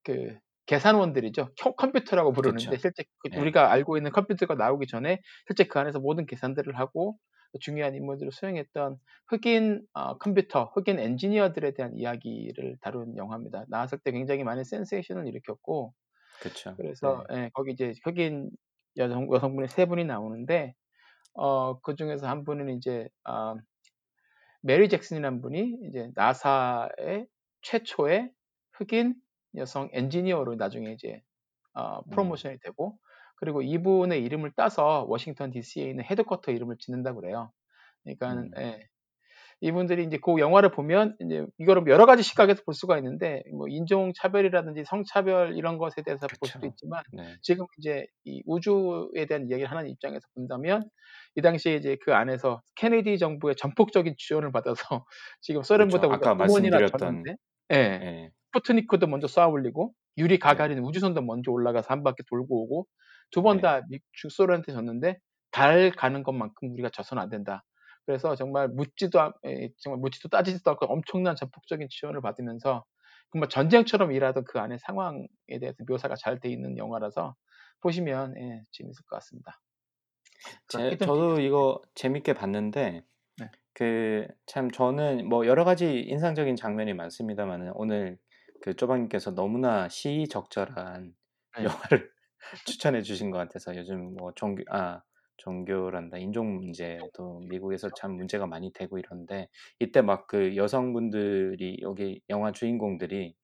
그 0.04 0.38
계산원들이죠. 0.66 1.50
켜- 1.56 1.74
컴퓨터라고 1.76 2.32
부르는데 2.32 2.76
그쵸. 2.76 2.78
실제 2.78 3.04
그 3.18 3.30
네. 3.30 3.38
우리가 3.38 3.70
알고 3.72 3.96
있는 3.96 4.12
컴퓨터가 4.12 4.54
나오기 4.54 4.86
전에 4.86 5.20
실제 5.46 5.64
그 5.64 5.78
안에서 5.78 5.98
모든 6.00 6.26
계산들을 6.26 6.78
하고 6.78 7.18
중요한 7.60 7.94
인물들을 7.94 8.32
수행했던 8.32 8.98
흑인 9.28 9.86
어, 9.92 10.18
컴퓨터, 10.18 10.64
흑인 10.74 10.98
엔지니어들에 10.98 11.74
대한 11.74 11.96
이야기를 11.96 12.78
다룬 12.80 13.16
영화입니다. 13.16 13.64
나왔을 13.68 13.98
때 13.98 14.10
굉장히 14.12 14.44
많은 14.44 14.64
센세이션을 14.64 15.26
일으켰고 15.26 15.94
그쵸. 16.40 16.74
그래서 16.76 17.24
네. 17.30 17.36
예, 17.36 17.50
거기 17.52 17.72
이제 17.72 17.94
흑인 18.04 18.50
여성 18.96 19.32
여성분이 19.32 19.68
세 19.68 19.86
분이 19.86 20.04
나오는데 20.04 20.74
어, 21.34 21.80
그 21.80 21.94
중에서 21.96 22.28
한 22.28 22.44
분은 22.44 22.76
이제 22.76 23.08
아, 23.24 23.54
메리 24.60 24.88
잭슨이라는 24.88 25.40
분이 25.40 25.78
이제 25.88 26.10
NASA의 26.14 27.26
최초의 27.62 28.30
흑인 28.72 29.14
여성 29.56 29.88
엔지니어로 29.92 30.56
나중에 30.56 30.92
이제 30.92 31.22
어, 31.74 32.00
음. 32.00 32.10
promotion이 32.10 32.58
되고 32.60 32.98
그리고 33.42 33.60
이분의 33.60 34.22
이름을 34.22 34.52
따서 34.54 35.04
워싱턴 35.08 35.50
DC에 35.50 35.90
있는 35.90 36.04
headquarter 36.04 36.52
이름을 36.52 36.76
짓는다 36.78 37.12
그래요. 37.12 37.50
그러니까 38.04 38.34
음. 38.34 38.50
예. 38.56 38.86
이분들이 39.60 40.04
이제 40.04 40.16
그 40.22 40.38
영화를 40.38 40.70
보면 40.70 41.16
이제 41.18 41.44
이거를 41.58 41.84
여러 41.88 42.06
가지 42.06 42.22
시각에서 42.22 42.62
볼 42.64 42.72
수가 42.74 42.98
있는데 42.98 43.42
뭐 43.52 43.66
인종 43.68 44.12
차별이라든지 44.14 44.84
성차별 44.86 45.56
이런 45.56 45.76
것에 45.78 46.02
대해서 46.02 46.28
볼 46.28 46.48
수도 46.48 46.60
그쵸. 46.60 46.68
있지만 46.68 47.02
네. 47.12 47.34
지금 47.42 47.66
이제 47.78 48.06
이 48.24 48.44
우주에 48.46 49.26
대한 49.26 49.48
이야기를 49.48 49.68
하는 49.68 49.88
입장에서 49.88 50.24
본다면 50.36 50.88
이 51.34 51.42
당시에 51.42 51.74
이제 51.74 51.96
그 52.04 52.14
안에서 52.14 52.62
케네디 52.76 53.18
정부의 53.18 53.56
전폭적인 53.56 54.14
지원을 54.18 54.52
받아서 54.52 55.04
지금 55.40 55.64
소련보다 55.64 56.06
그쵸. 56.06 56.14
아까 56.14 56.34
말씀드렸던 56.36 57.24
예. 57.72 57.76
예. 57.76 58.30
스푸트니크도 58.52 59.08
먼저 59.08 59.26
쏴 59.26 59.50
올리고 59.50 59.92
유리 60.16 60.34
네. 60.34 60.38
가가린 60.38 60.78
우주선도 60.78 61.22
먼저 61.22 61.50
올라가서 61.50 61.88
한 61.88 62.04
바퀴 62.04 62.22
돌고 62.28 62.62
오고 62.64 62.86
두번 63.32 63.60
네. 63.60 63.62
다 63.62 63.82
북소련한테 64.22 64.72
졌는데 64.72 65.18
달 65.52 65.90
가는 65.92 66.22
것만큼 66.24 66.72
우리가 66.74 66.90
져서는 66.90 67.22
안 67.22 67.30
된다. 67.30 67.64
그래서 68.06 68.36
정말 68.36 68.68
묻지도 68.68 69.18
정말 69.78 70.00
묻지도 70.00 70.28
따지지도 70.28 70.70
않고 70.72 70.86
엄청난 70.86 71.36
전폭적인 71.36 71.88
지원을 71.90 72.20
받으면서 72.22 72.84
정말 73.32 73.48
전쟁처럼 73.50 74.12
일하던 74.12 74.44
그 74.44 74.58
안에 74.60 74.78
상황에 74.78 75.26
대해서 75.60 75.76
묘사가 75.88 76.14
잘 76.16 76.40
돼 76.40 76.50
있는 76.50 76.78
영화라서 76.78 77.36
보시면 77.82 78.36
예, 78.38 78.62
재밌을 78.72 79.04
것 79.06 79.16
같습니다. 79.16 79.60
제, 80.68 80.98
저도. 81.00 81.40
이거 81.40 81.82
재밌게 81.94 82.34
봤는데 82.34 83.04
네. 83.36 83.50
그참 83.74 84.70
저는 84.72 85.28
뭐 85.28 85.46
여러 85.46 85.64
가지 85.64 86.00
인상적인 86.00 86.56
장면이 86.56 86.94
많습니다마는 86.94 87.72
오늘 87.76 88.18
그 88.62 88.76
쪼박님께서 88.76 89.32
너무나 89.34 89.88
시의적절한 89.90 91.16
네. 91.56 91.72
영화를 91.90 92.11
추천해 92.64 93.02
주신 93.02 93.30
것 93.30 93.38
같아서 93.38 93.76
요즘 93.76 94.14
뭐 94.16 94.32
종교 94.34 94.62
아 94.70 95.02
종교란다. 95.38 96.18
인종 96.18 96.56
문제도 96.56 97.40
미국에서 97.48 97.90
참 97.94 98.12
문제가 98.16 98.46
많이 98.46 98.72
되고 98.72 98.98
이런데 98.98 99.48
이때 99.80 100.02
막 100.02 100.26
그 100.28 100.56
여성분들이 100.56 101.78
여기 101.82 102.22
영화 102.30 102.52
주인공들이 102.52 103.34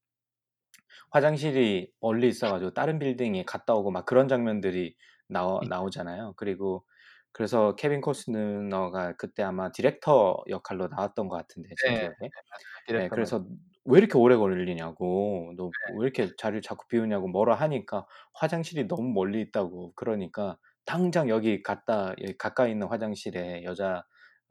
화장실이 1.11 1.92
멀리 2.01 2.28
있어 2.28 2.51
가지고 2.51 2.72
다른 2.72 2.99
빌딩에 2.99 3.44
갔다 3.44 3.74
오고 3.74 3.90
막 3.90 4.07
그런 4.07 4.28
장면들이 4.28 4.96
나오 5.28 5.62
음. 5.62 5.68
나오잖아요. 5.68 6.34
그리고 6.36 6.86
그래서 7.32 7.74
케빈 7.76 8.01
코스너가 8.01 9.14
그때 9.16 9.42
아마 9.42 9.70
디렉터 9.72 10.44
역할로 10.49 10.88
나왔던 10.88 11.28
것 11.28 11.36
같은데 11.36 11.70
제 11.76 11.92
네. 11.92 12.09
네 12.20 12.20
기억에. 12.20 12.30
맞 12.51 12.61
그래서" 13.09 13.46
왜 13.89 13.99
이렇게 13.99 14.18
오래 14.18 14.36
걸리냐고. 14.36 15.53
너 15.57 15.74
네. 15.86 15.99
왜 15.99 16.05
이렇게 16.05 16.34
자리를 16.36 16.62
자꾸 16.62 16.86
비우냐."고 16.89 17.28
뭐라 17.28 17.55
하니까 17.57 18.07
화장실이 18.34 18.89
너무 18.89 19.11
멀리 19.12 19.41
있다고 19.43 19.93
그러니까 19.97 20.59
"당장 20.86 21.28
여기 21.30 21.62
갔다 21.62 22.11
여기 22.22 22.36
가까이 22.39 22.70
있는 22.72 22.89
화장실에 22.89 23.64
여자 23.64 24.05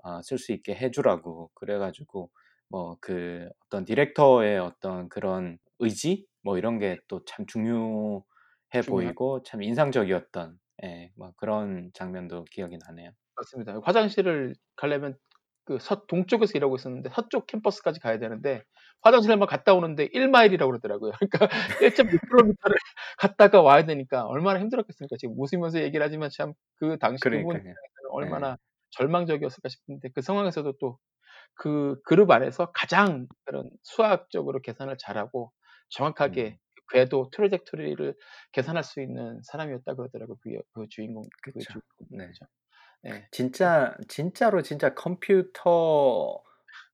아 0.03 0.21
쓸 0.23 0.37
수 0.39 0.51
있게 0.53 0.75
해 0.75 0.91
주라."고 0.91 1.51
그래 1.55 1.77
가지고 1.77 2.31
뭐 2.69 2.97
그 3.01 3.49
어떤 3.65 3.85
디렉터의 3.85 4.59
어떤 4.59 5.09
그런 5.09 5.57
의지 5.79 6.27
뭐 6.43 6.57
이런 6.57 6.79
게 6.79 6.97
또 7.07 7.23
참 7.25 7.45
중요해 7.45 8.23
중요한 8.79 9.17
보이고 9.17 9.43
참 9.43 9.61
인상적이었던 9.63 10.59
예뭐 10.83 11.33
그런 11.37 11.91
장면도 11.93 12.45
기억이 12.45 12.77
나네요. 12.87 13.11
맞습니다. 13.35 13.79
화장실을 13.83 14.55
가려면 14.75 15.17
그 15.65 15.77
서 15.79 16.05
동쪽에서 16.07 16.53
일하고 16.55 16.75
있었는데 16.77 17.09
서쪽 17.13 17.45
캠퍼스까지 17.47 17.99
가야 17.99 18.19
되는데 18.19 18.63
화장실 19.01 19.31
한번 19.31 19.47
갔다 19.47 19.73
오는데 19.73 20.09
1 20.13 20.29
마일이라고 20.29 20.69
그러더라고요. 20.71 21.11
그러니까 21.19 21.47
1.6 21.81 22.19
킬로미터를 22.29 22.75
갔다가 23.17 23.61
와야 23.61 23.85
되니까 23.85 24.25
얼마나 24.25 24.59
힘들었겠습니까. 24.59 25.15
지금 25.19 25.35
웃으면서 25.37 25.81
얘기를 25.81 26.05
하지만 26.05 26.29
참 26.31 26.53
그 26.77 26.97
당시 26.99 27.27
그분. 27.29 27.63
얼마나 28.11 28.57
절망적이었을까 28.91 29.69
싶은데 29.69 30.09
그 30.15 30.21
상황에서도 30.21 30.73
또 30.79 30.99
그 31.55 32.01
그룹 32.05 32.31
안에서 32.31 32.71
가장 32.73 33.27
그런 33.45 33.69
수학적으로 33.83 34.61
계산을 34.61 34.97
잘하고 34.99 35.51
정확하게 35.89 36.57
음. 36.57 36.57
궤도 36.91 37.29
트래젝토리를 37.31 38.15
계산할 38.53 38.83
수 38.83 39.01
있는 39.01 39.41
사람이었다 39.43 39.95
그러더라고요. 39.95 40.37
그여그 40.41 40.87
주인공 40.89 41.23
그 41.43 41.51
그쵸. 41.51 41.73
주인공이 41.73 42.09
네. 42.11 42.31
예. 43.07 43.27
진짜 43.31 43.95
진짜로 44.07 44.61
진짜 44.63 44.93
컴퓨터 44.93 46.41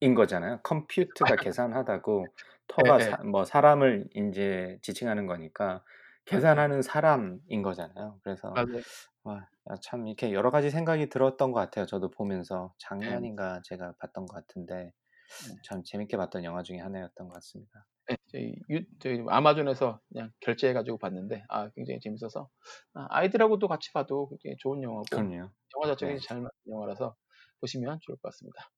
인 0.01 0.15
거잖아요. 0.15 0.59
컴퓨터가 0.63 1.37
계산하다고 1.37 2.35
터가. 2.67 2.99
사뭐 2.99 3.45
사람을 3.45 4.09
인제 4.13 4.79
지칭하는 4.81 5.27
거니까. 5.27 5.83
계산하는 6.25 6.81
사람인 6.81 7.61
거잖아요. 7.63 8.19
그래서 8.23 8.63
맞아요. 8.65 8.83
와아참 9.23 10.07
이렇게 10.07 10.33
여러 10.33 10.51
가지 10.51 10.69
생각이 10.71 11.09
들었던 11.09 11.51
것 11.53 11.59
같아요. 11.59 11.85
저도 11.85 12.11
보면서 12.11 12.73
네. 13.05 13.29
작년인가 13.29 13.61
제가 13.65 13.95
봤던 13.99 14.25
것 14.27 14.35
같은데 14.35 14.93
네. 15.37 15.63
참 15.63 15.83
재밌게 15.85 16.17
봤던 16.17 16.43
영화 16.45 16.63
중에 16.63 16.79
하나였던 16.79 17.27
것 17.29 17.35
같습니다. 17.35 17.87
예. 18.11 18.17
저희 18.27 18.55
유 18.69 18.83
저희 18.99 19.23
아마존에서 19.27 20.01
그냥 20.09 20.31
결제해 20.41 20.73
가지고 20.73 20.97
봤는데 20.97 21.43
아 21.49 21.69
굉장히 21.71 21.99
재밌어서 22.01 22.49
아 22.93 23.07
아이들하고도 23.09 23.67
같이 23.67 23.93
봐도 23.93 24.27
굉장히 24.29 24.57
좋은 24.59 24.83
영화고 24.83 25.07
그럼요. 25.09 25.51
영화 25.75 25.87
자체가 25.87 26.13
네. 26.13 26.19
잘 26.27 26.37
만든 26.41 26.51
영화라서 26.69 27.15
보시면 27.61 27.99
좋을 28.01 28.17
것 28.17 28.29
같습니다. 28.29 28.71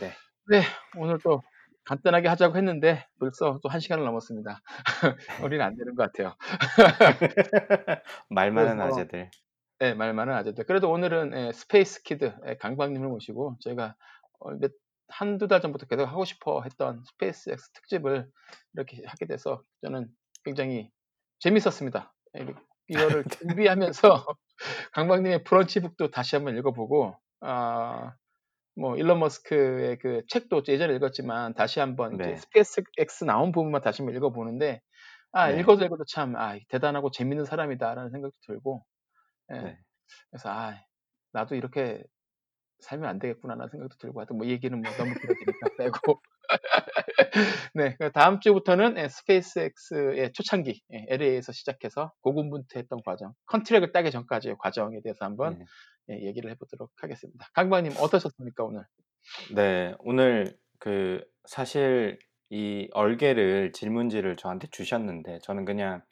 네. 0.00 0.12
네. 0.48 0.62
오늘 0.96 1.18
또 1.22 1.42
간단하게 1.84 2.28
하자고 2.28 2.56
했는데 2.56 3.06
벌써 3.18 3.60
또1 3.62 3.80
시간을 3.80 4.04
넘었습니다. 4.04 4.60
우리는 5.44 5.64
안 5.64 5.76
되는 5.76 5.94
것 5.94 6.10
같아요. 6.12 6.34
말 8.28 8.50
많은 8.50 8.76
그래서 8.78 9.00
아재들. 9.00 9.30
예말 9.80 10.14
많은 10.14 10.32
아재들. 10.34 10.64
그래도 10.64 10.90
오늘은 10.90 11.32
예 11.36 11.52
Space 11.52 12.02
Kid 12.02 12.34
예 12.46 12.56
강박님을 12.56 13.08
모시고 13.08 13.56
저희가 13.60 13.96
어몇1-2달 14.40 15.60
전부터 15.60 15.86
계속 15.86 16.04
하고 16.04 16.24
싶어 16.24 16.62
했던 16.62 17.02
스페이스 17.04 17.50
X 17.50 17.70
특집을 17.72 18.28
이렇게 18.74 19.02
하게 19.06 19.26
돼서 19.26 19.62
저는 19.82 20.08
굉장히 20.44 20.90
재밌었습니다. 21.40 22.14
예 22.38 22.46
이거를 22.88 23.24
준비하면서 23.68 24.26
강박님의 24.92 25.44
브런치북도 25.44 26.10
다시 26.10 26.36
한번 26.36 26.56
읽어 26.56 26.72
보고 26.72 27.16
아 27.40 28.14
뭐 28.76 28.96
일론 28.96 29.20
머스크의 29.20 29.98
그 29.98 30.22
책도 30.28 30.62
예전에 30.68 30.94
읽었지만 30.96 31.54
다시 31.54 31.80
한번 31.80 32.20
네. 32.20 32.36
스페이스 32.36 32.82
X 32.98 33.24
나온 33.24 33.52
부분만 33.52 33.82
다시 33.82 34.02
한번 34.02 34.16
읽어 34.16 34.30
보는데 34.32 34.80
아 35.32 35.50
네. 35.50 35.52
읽어도 35.52 35.84
읽어도 35.86 36.04
참 36.08 36.36
'아 36.36 36.58
대단하고 36.70 37.10
재밌는 37.12 37.44
사람이다.'라는 37.46 38.10
생각도 38.12 38.36
들고 38.46 38.84
예 39.52 39.56
네. 39.58 39.84
그래서 40.30 40.50
'아 40.50 40.76
나도 41.32 41.56
이렇게 41.56 42.04
살면 42.80 43.08
안 43.10 43.18
되겠구나.'라는 43.20 43.70
생각도 43.70 43.96
들고 43.98 44.20
하여튼 44.20 44.38
뭐이 44.38 44.50
얘기는 44.50 44.80
뭐 44.82 44.94
너무 44.96 45.16
길어지니까 45.16 45.68
빼고 45.78 46.22
네. 47.74 47.96
그 47.98 48.12
다음 48.12 48.40
주부터는 48.40 48.98
예 48.98 49.08
스페이스 49.08 49.70
X의 49.92 50.32
초창기 50.32 50.82
예 50.92 51.06
LA에서 51.08 51.52
시작해서 51.52 52.12
고군분투했던 52.22 53.00
과정 53.04 53.34
contract을 53.46 53.92
따기 53.92 54.10
전까지의 54.10 54.56
과정에 54.58 55.00
대해서 55.02 55.24
한번 55.24 55.58
네. 55.58 55.64
예 56.10 56.26
얘기를 56.26 56.50
해 56.50 56.56
보도록 56.56 56.90
하겠습니다. 57.00 57.46
강박님 57.54 57.92
어떠셨습니까 57.98 58.64
오늘? 58.64 58.84
네. 59.54 59.94
오늘 60.00 60.56
그 60.78 61.24
사실 61.46 62.18
이 62.50 62.88
얼개를 62.92 63.72
질문지를 63.72 64.36
저한테 64.36 64.68
주셨는데 64.70 65.38
저는 65.42 65.64
그냥 65.64 66.02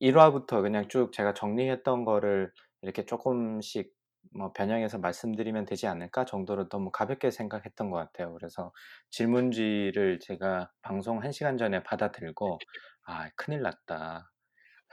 1 0.00 0.18
화부터 0.18 0.62
그냥 0.62 0.88
쭉 0.88 1.12
제가 1.12 1.34
정리했던 1.34 2.04
거를 2.04 2.52
이렇게 2.82 3.04
쪼끔씩 3.04 3.90
뭐 4.34 4.52
변형해서 4.52 4.98
말씀드리면 4.98 5.66
되지 5.66 5.86
않을까 5.86 6.24
정도로 6.24 6.68
너무 6.68 6.90
가볍게 6.90 7.30
생각했던 7.30 7.90
것 7.90 7.96
같아요. 7.98 8.32
그래서 8.34 8.72
질문지를 9.10 10.20
제가 10.20 10.72
방송 10.82 11.22
1 11.22 11.32
시간 11.32 11.58
전에 11.58 11.82
받아 11.82 12.12
들고 12.12 12.64
'아 13.06 13.30
큰일 13.36 13.62
났다. 13.62 14.32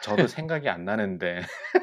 저도 0.01 0.27
생각이 0.27 0.69
안 0.69 0.85
나는데.' 0.85 1.41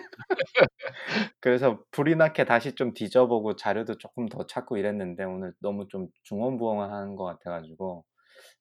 그래서 1.41 1.85
불이 1.91 2.17
나게 2.17 2.45
다시 2.45 2.75
좀 2.75 2.95
뒤져 2.95 3.27
보고 3.27 3.57
자료도 3.57 3.99
쪼끔 3.99 4.27
더 4.29 4.47
찾고 4.47 4.77
이랬는데 4.77 5.25
오늘 5.25 5.53
너무 5.61 5.89
좀 5.89 6.09
중언부언한 6.25 7.17
것 7.17 7.25
같아 7.25 7.51
가지고 7.51 8.05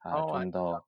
아 0.10 0.18
아우 0.18 0.24
좀 0.28 0.52
아닙니다. 0.52 0.52
더 0.52 0.86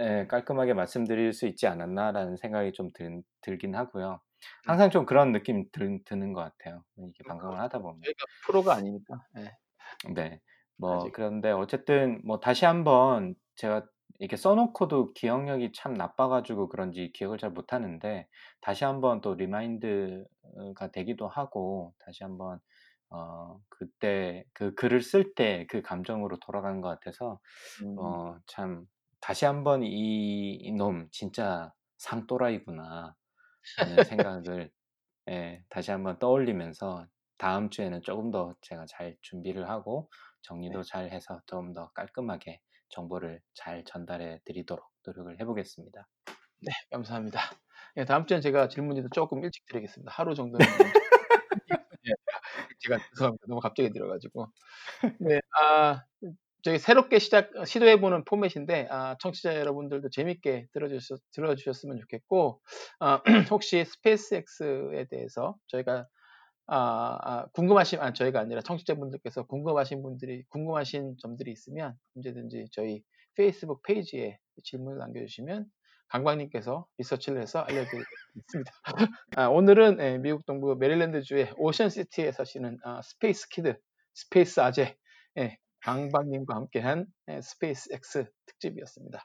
예 0.00 0.26
'깔끔하게 0.28 0.74
말씀드릴 0.74 1.32
수 1.34 1.46
있지 1.48 1.66
않았나.'라는 1.68 2.36
생각이 2.38 2.72
좀 2.72 2.92
든 2.94 3.22
들긴 3.42 3.74
하고요. 3.76 4.20
네. 4.64 4.74
항상 4.74 4.90
좀 4.90 5.06
그런 5.06 5.32
느낌 5.32 5.70
든 5.72 6.02
드는 6.04 6.32
것 6.32 6.40
같아요 6.42 6.84
이렇게 6.96 7.24
음 7.26 7.28
방송을 7.28 7.60
그렇죠. 7.60 7.62
하다 7.62 7.80
보면. 7.80 8.04
저희가 8.04 8.26
프로가 8.44 8.74
아니니까. 8.74 9.26
예. 9.38 9.56
네. 10.14 10.40
뭐 10.76 11.10
아직. 11.10 11.12
그런데 11.12 11.50
어쨌든 11.50 12.20
뭐 12.24 12.40
다시 12.40 12.64
한번 12.64 13.34
제가 13.56 13.86
이렇게 14.18 14.36
써 14.36 14.54
놓고도 14.54 15.12
기억력이 15.14 15.72
참 15.72 15.94
나빠 15.94 16.28
가지고 16.28 16.68
그런지 16.68 17.12
기억을 17.14 17.38
잘 17.38 17.50
못하는데 17.50 18.28
다시 18.60 18.84
한번 18.84 19.20
또 19.20 19.34
remind가 19.34 20.90
되기도 20.92 21.28
하고 21.28 21.94
다시 21.98 22.24
한번 22.24 22.60
어 23.10 23.58
그때 23.68 24.44
그 24.52 24.74
글을 24.74 25.00
쓸 25.02 25.34
때 25.34 25.66
그 25.68 25.82
감정으로 25.82 26.38
돌아가는 26.40 26.80
것 26.80 26.88
같아서 26.88 27.40
음. 27.82 28.14
어참 28.36 28.86
다시 29.20 29.44
한번 29.46 29.82
'이 29.84 30.54
이놈 30.54 31.08
진짜 31.12 31.72
상또라이구나.' 31.98 33.16
하는 33.76 34.02
생각을 34.04 34.70
예 35.30 35.64
다시 35.70 35.90
한번 35.92 36.18
떠올리면서 36.18 37.06
다음 37.38 37.70
주에는 37.70 38.02
쪼금 38.02 38.30
더 38.32 38.54
제가 38.62 38.86
잘 38.86 39.16
준비를 39.22 39.68
하고 39.70 40.10
네. 40.66 40.76
정리도 40.76 40.82
잘해서 40.84 41.42
좀 41.46 41.72
더 41.74 41.90
깔끔하게 41.94 42.60
정보를 42.90 43.42
잘 43.54 43.84
전달해 43.84 44.40
드리도록 44.44 44.86
노력을 45.06 45.38
해 45.40 45.44
보겠습니다. 45.46 46.08
네. 46.60 46.72
감사합니다. 46.90 47.40
예 47.96 48.04
다음 48.04 48.26
주엔 48.26 48.40
제가 48.40 48.68
질문지도 48.68 49.10
쪼끔 49.10 49.42
일찍 49.44 49.64
드리겠습니다. 49.66 50.10
하루 50.12 50.34
정도는 50.34 50.94
예 52.08 52.12
제가 52.80 53.00
죄송합니다. 53.14 53.46
너무 53.48 53.60
갑자기 53.60 53.90
드려 53.92 54.08
가지고. 54.08 54.48
네. 55.18 55.40
아 55.60 56.04
저희 56.64 56.78
새롭게 56.78 57.18
시작 57.18 57.50
시도해 57.66 58.00
보는 58.00 58.24
포맷인데 58.24 58.88
아 58.90 59.16
청취자 59.20 59.56
여러분들도 59.56 60.10
재밌게 60.10 60.68
들어 60.72 60.88
주셨 60.88 61.20
들어 61.32 61.54
주셨으면 61.54 61.98
좋겠고 62.00 62.60
아 63.00 63.22
혹시 63.52 63.84
스페이스 63.84 64.34
X에 64.34 65.06
대해서 65.10 65.56
저희가 65.68 66.06
아 66.66 67.18
아 67.22 67.46
궁금하신 67.52 68.00
아 68.00 68.12
저희가 68.12 68.40
아니라 68.40 68.62
청취자분들께서 68.62 69.46
궁금하신 69.46 70.02
분들이 70.02 70.44
궁금하신 70.48 71.16
점들이 71.20 71.52
있으면 71.52 71.94
언제든지 72.16 72.68
저희 72.72 73.02
페이스북 73.36 73.82
페이지에 73.82 74.38
질문을 74.62 74.98
남겨 74.98 75.20
주시면 75.20 75.66
강박님께서 76.08 76.86
리서치를 76.98 77.42
해서 77.42 77.60
알려 77.60 77.84
드리겠습니다. 77.84 78.72
아 79.36 79.46
오늘은 79.48 79.98
예 80.00 80.18
미국 80.18 80.46
동부 80.46 80.76
메릴랜드 80.76 81.22
주의 81.22 81.50
오션 81.56 81.90
시티에 81.90 82.32
사시는 82.32 82.78
아 82.84 83.02
Space 83.02 83.48
Kid 83.48 83.76
Space 84.14 84.60
아재 84.60 84.96
예 85.38 85.58
강박님과 85.84 86.54
함께한 86.56 87.06
예, 87.28 87.40
스페이스 87.42 87.92
X 87.92 88.26
특집이었습니다. 88.46 89.24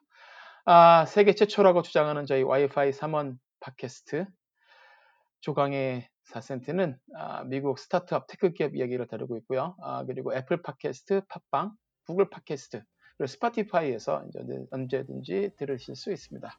아, 0.65 1.06
세계 1.06 1.34
최초라고 1.34 1.81
주장하는 1.81 2.26
저희 2.26 2.44
와이파이 2.44 2.91
3원 2.91 3.38
팟캐스트 3.61 4.26
조강의 5.40 6.07
4센트는 6.31 6.98
아, 7.15 7.44
미국 7.45 7.80
스타트업 7.80 8.27
tech 8.27 8.51
기업 8.52 8.76
이야기를 8.76 9.07
다루고 9.07 9.38
있고요. 9.38 9.76
아, 9.81 10.03
그리고 10.06 10.36
애플 10.36 10.61
팟캐스트, 10.61 11.22
팟빵, 11.30 11.72
구글 12.06 12.30
팟캐스트, 12.30 12.84
그리고 13.18 13.27
Spotify에서 13.27 14.26
언제든지 14.72 15.52
들으실 15.57 15.95
수 15.95 16.11
있습니다. 16.11 16.52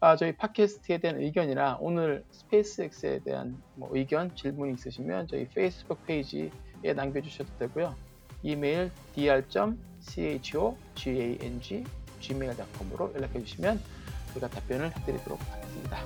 아, 0.00 0.16
저희 0.16 0.36
팟캐스트에 0.36 0.98
대한 0.98 1.18
의견이나 1.18 1.78
오늘 1.80 2.24
스페이스X에 2.30 3.20
대한 3.24 3.60
뭐 3.74 3.88
의견, 3.92 4.36
질문 4.36 4.72
있으시면 4.74 5.28
저희 5.28 5.48
페이스북 5.48 6.04
페이지에 6.06 6.50
남겨주셔도 6.94 7.56
되고요. 7.58 8.09
이메일 8.42 8.90
dr.chogang 9.14 10.76
gmail.com으로 12.20 13.12
연락해 13.14 13.44
주시면 13.44 13.80
제가 14.34 14.48
답변을 14.48 14.92
해드리도록 14.96 15.40
하겠습니다. 15.50 15.98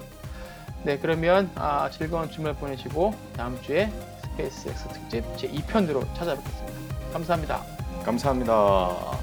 네, 0.85 0.99
그러면 0.99 1.51
아, 1.55 1.89
즐거운 1.91 2.31
주말 2.31 2.55
보내시고 2.55 3.15
다음 3.37 3.61
주에 3.63 3.91
스페이스X 4.23 4.89
특집 4.89 5.25
제 5.37 5.49
2편으로 5.49 6.03
찾아뵙겠습니다. 6.15 7.13
감사합니다. 7.13 7.63
감사합니다. 8.05 9.15